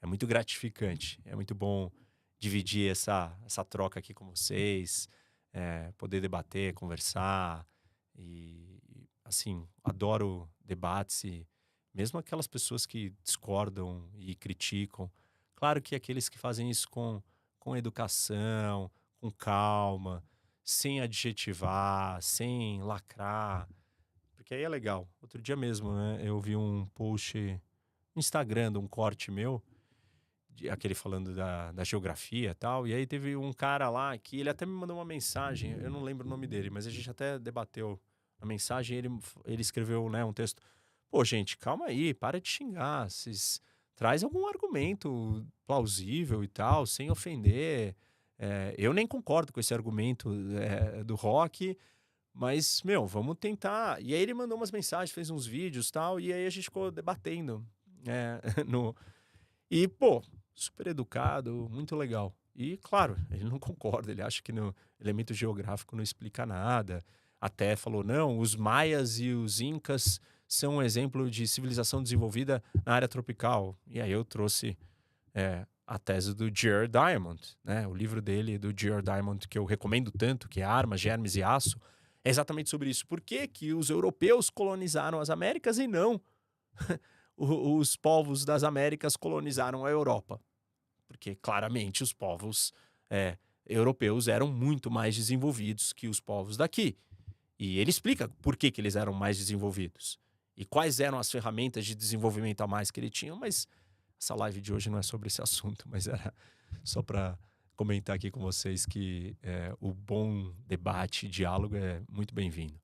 é 0.00 0.06
muito 0.06 0.26
gratificante. 0.26 1.20
É 1.24 1.34
muito 1.34 1.54
bom 1.54 1.90
dividir 2.38 2.90
essa, 2.90 3.36
essa 3.44 3.64
troca 3.64 3.98
aqui 3.98 4.12
com 4.12 4.26
vocês, 4.26 5.08
é, 5.52 5.92
poder 5.92 6.20
debater, 6.20 6.74
conversar 6.74 7.66
e, 8.14 8.80
assim, 9.24 9.66
adoro 9.82 10.48
debates 10.62 11.24
e 11.24 11.46
mesmo 11.94 12.18
aquelas 12.18 12.46
pessoas 12.46 12.84
que 12.84 13.14
discordam 13.22 14.08
e 14.16 14.34
criticam. 14.34 15.10
Claro 15.54 15.80
que 15.80 15.94
aqueles 15.94 16.28
que 16.28 16.38
fazem 16.38 16.68
isso 16.70 16.88
com, 16.88 17.22
com 17.58 17.76
educação, 17.76 18.90
com 19.20 19.30
calma, 19.30 20.22
sem 20.62 21.00
adjetivar, 21.00 22.20
sem 22.22 22.82
lacrar, 22.82 23.68
porque 24.34 24.54
aí 24.54 24.62
é 24.62 24.68
legal. 24.68 25.08
Outro 25.22 25.40
dia 25.40 25.56
mesmo, 25.56 25.92
né, 25.92 26.20
eu 26.22 26.38
vi 26.38 26.54
um 26.54 26.86
post 26.94 27.38
no 28.14 28.20
Instagram 28.20 28.72
um 28.78 28.86
corte 28.86 29.30
meu, 29.30 29.62
de, 30.50 30.70
aquele 30.70 30.94
falando 30.94 31.34
da, 31.34 31.72
da 31.72 31.82
geografia 31.82 32.50
e 32.50 32.54
tal, 32.54 32.86
e 32.86 32.94
aí 32.94 33.06
teve 33.06 33.36
um 33.36 33.52
cara 33.52 33.90
lá 33.90 34.16
que 34.16 34.38
ele 34.38 34.48
até 34.48 34.64
me 34.64 34.72
mandou 34.72 34.96
uma 34.96 35.04
mensagem, 35.04 35.72
eu 35.72 35.90
não 35.90 36.02
lembro 36.02 36.26
o 36.26 36.30
nome 36.30 36.46
dele, 36.46 36.70
mas 36.70 36.86
a 36.86 36.90
gente 36.90 37.10
até 37.10 37.38
debateu 37.38 38.00
a 38.40 38.46
mensagem, 38.46 38.98
ele, 38.98 39.08
ele 39.44 39.62
escreveu 39.62 40.08
né, 40.08 40.24
um 40.24 40.32
texto, 40.32 40.62
pô 41.08 41.24
gente, 41.24 41.56
calma 41.56 41.86
aí, 41.86 42.14
para 42.14 42.40
de 42.40 42.48
xingar, 42.48 43.10
vocês 43.10 43.60
traz 43.96 44.22
algum 44.22 44.46
argumento 44.46 45.46
plausível 45.66 46.42
e 46.42 46.48
tal, 46.48 46.86
sem 46.86 47.10
ofender, 47.10 47.94
é, 48.38 48.74
eu 48.76 48.92
nem 48.92 49.06
concordo 49.06 49.52
com 49.52 49.60
esse 49.60 49.72
argumento 49.72 50.30
é, 50.58 51.04
do 51.04 51.14
rock, 51.14 51.76
mas, 52.32 52.82
meu, 52.82 53.06
vamos 53.06 53.36
tentar. 53.38 54.02
E 54.02 54.12
aí 54.12 54.20
ele 54.20 54.34
mandou 54.34 54.56
umas 54.56 54.72
mensagens, 54.72 55.12
fez 55.12 55.30
uns 55.30 55.46
vídeos 55.46 55.90
tal, 55.90 56.18
e 56.18 56.32
aí 56.32 56.46
a 56.46 56.50
gente 56.50 56.64
ficou 56.64 56.90
debatendo. 56.90 57.64
É, 58.06 58.40
no... 58.66 58.94
E, 59.70 59.86
pô, 59.88 60.22
super 60.52 60.88
educado, 60.88 61.68
muito 61.70 61.94
legal. 61.96 62.34
E, 62.54 62.76
claro, 62.78 63.16
ele 63.30 63.44
não 63.44 63.58
concorda, 63.58 64.12
ele 64.12 64.22
acha 64.22 64.42
que 64.42 64.52
no 64.52 64.74
elemento 65.00 65.32
geográfico 65.32 65.96
não 65.96 66.02
explica 66.02 66.44
nada. 66.44 67.04
Até 67.40 67.76
falou, 67.76 68.02
não, 68.02 68.38
os 68.38 68.54
maias 68.56 69.18
e 69.20 69.30
os 69.30 69.60
incas 69.60 70.20
são 70.54 70.76
um 70.76 70.82
exemplo 70.82 71.30
de 71.30 71.46
civilização 71.46 72.02
desenvolvida 72.02 72.62
na 72.84 72.94
área 72.94 73.08
tropical. 73.08 73.76
E 73.86 74.00
aí 74.00 74.10
eu 74.10 74.24
trouxe 74.24 74.78
é, 75.34 75.66
a 75.86 75.98
tese 75.98 76.34
do 76.34 76.50
Jared 76.54 76.90
Diamond, 76.90 77.40
né? 77.62 77.86
O 77.86 77.94
livro 77.94 78.22
dele, 78.22 78.58
do 78.58 78.72
Jared 78.76 79.04
Diamond, 79.04 79.46
que 79.48 79.58
eu 79.58 79.64
recomendo 79.64 80.10
tanto, 80.10 80.48
que 80.48 80.60
é 80.60 80.64
Armas, 80.64 81.00
Germes 81.00 81.36
e 81.36 81.42
Aço, 81.42 81.78
é 82.24 82.30
exatamente 82.30 82.70
sobre 82.70 82.88
isso. 82.88 83.06
Por 83.06 83.20
que, 83.20 83.46
que 83.46 83.74
os 83.74 83.90
europeus 83.90 84.48
colonizaram 84.48 85.20
as 85.20 85.28
Américas 85.28 85.78
e 85.78 85.86
não 85.86 86.20
os 87.36 87.96
povos 87.96 88.44
das 88.44 88.62
Américas 88.62 89.16
colonizaram 89.16 89.84
a 89.84 89.90
Europa? 89.90 90.40
Porque 91.06 91.34
claramente 91.34 92.02
os 92.02 92.12
povos 92.12 92.72
é, 93.10 93.36
europeus 93.66 94.26
eram 94.26 94.46
muito 94.46 94.90
mais 94.90 95.14
desenvolvidos 95.14 95.92
que 95.92 96.08
os 96.08 96.20
povos 96.20 96.56
daqui. 96.56 96.96
E 97.58 97.78
ele 97.78 97.90
explica 97.90 98.28
por 98.40 98.56
que, 98.56 98.70
que 98.70 98.80
eles 98.80 98.96
eram 98.96 99.12
mais 99.12 99.36
desenvolvidos 99.36 100.18
e 100.56 100.64
quais 100.64 101.00
eram 101.00 101.18
as 101.18 101.30
ferramentas 101.30 101.84
de 101.84 101.94
desenvolvimento 101.94 102.60
a 102.60 102.66
mais 102.66 102.90
que 102.90 103.00
ele 103.00 103.10
tinha, 103.10 103.34
mas 103.34 103.66
essa 104.18 104.34
live 104.34 104.60
de 104.60 104.72
hoje 104.72 104.88
não 104.88 104.98
é 104.98 105.02
sobre 105.02 105.28
esse 105.28 105.42
assunto, 105.42 105.86
mas 105.90 106.06
era 106.06 106.32
só 106.82 107.02
para 107.02 107.38
comentar 107.76 108.14
aqui 108.14 108.30
com 108.30 108.40
vocês 108.40 108.86
que 108.86 109.36
é, 109.42 109.74
o 109.80 109.92
bom 109.92 110.54
debate, 110.66 111.28
diálogo 111.28 111.76
é 111.76 112.02
muito 112.08 112.34
bem-vindo. 112.34 112.80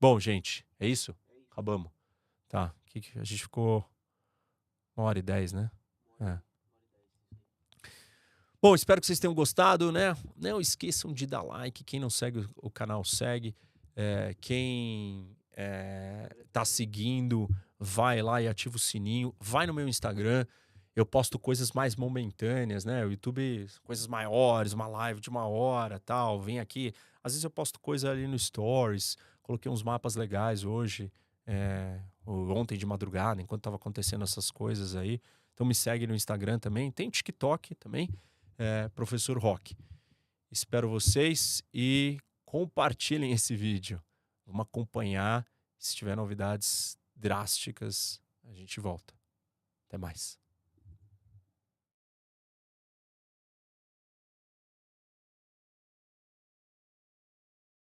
Bom, 0.00 0.18
gente, 0.18 0.66
é 0.80 0.88
isso? 0.88 1.14
Acabamos. 1.50 1.90
Tá. 2.48 2.74
A 3.16 3.24
gente 3.24 3.42
ficou 3.42 3.88
uma 4.96 5.06
hora 5.06 5.18
e 5.18 5.22
dez, 5.22 5.52
né? 5.52 5.70
É. 6.20 6.38
Bom, 8.60 8.74
espero 8.74 9.00
que 9.00 9.06
vocês 9.06 9.18
tenham 9.18 9.34
gostado, 9.34 9.90
né? 9.90 10.16
Não 10.36 10.60
esqueçam 10.60 11.12
de 11.12 11.26
dar 11.26 11.42
like. 11.42 11.82
Quem 11.82 11.98
não 11.98 12.10
segue 12.10 12.48
o 12.56 12.70
canal, 12.70 13.04
segue. 13.04 13.54
É, 13.96 14.34
quem 14.40 15.36
é, 15.54 16.34
tá 16.52 16.64
seguindo, 16.64 17.48
vai 17.78 18.22
lá 18.22 18.40
e 18.40 18.48
ativa 18.48 18.76
o 18.76 18.78
sininho. 18.78 19.34
Vai 19.40 19.66
no 19.66 19.74
meu 19.74 19.88
Instagram. 19.88 20.46
Eu 20.94 21.06
posto 21.06 21.38
coisas 21.38 21.72
mais 21.72 21.96
momentâneas, 21.96 22.84
né? 22.84 23.04
O 23.04 23.10
YouTube, 23.10 23.66
coisas 23.82 24.06
maiores, 24.06 24.72
uma 24.72 24.86
live 24.86 25.20
de 25.20 25.30
uma 25.30 25.46
hora 25.46 25.98
tal. 25.98 26.40
Vem 26.40 26.60
aqui. 26.60 26.92
Às 27.22 27.32
vezes 27.32 27.44
eu 27.44 27.50
posto 27.50 27.80
coisa 27.80 28.10
ali 28.10 28.26
no 28.26 28.38
Stories. 28.38 29.16
Coloquei 29.42 29.70
uns 29.70 29.82
mapas 29.82 30.16
legais 30.16 30.64
hoje. 30.64 31.10
É, 31.46 31.98
ontem 32.26 32.76
de 32.76 32.86
madrugada, 32.86 33.42
enquanto 33.42 33.60
estava 33.60 33.76
acontecendo 33.76 34.22
essas 34.22 34.50
coisas 34.50 34.94
aí. 34.94 35.20
Então 35.54 35.66
me 35.66 35.74
segue 35.74 36.06
no 36.06 36.14
Instagram 36.14 36.58
também. 36.58 36.90
Tem 36.90 37.10
TikTok 37.10 37.74
também 37.74 38.08
é, 38.58 38.88
professor 38.90 39.38
Rock. 39.38 39.74
Espero 40.50 40.88
vocês 40.88 41.62
e 41.72 42.18
compartilhem 42.44 43.32
esse 43.32 43.56
vídeo. 43.56 44.00
Vamos 44.46 44.62
acompanhar. 44.62 45.46
Se 45.78 45.96
tiver 45.96 46.16
novidades 46.16 46.98
drásticas, 47.14 48.20
a 48.44 48.52
gente 48.52 48.80
volta. 48.80 49.14
Até 49.88 49.98
mais. 49.98 50.41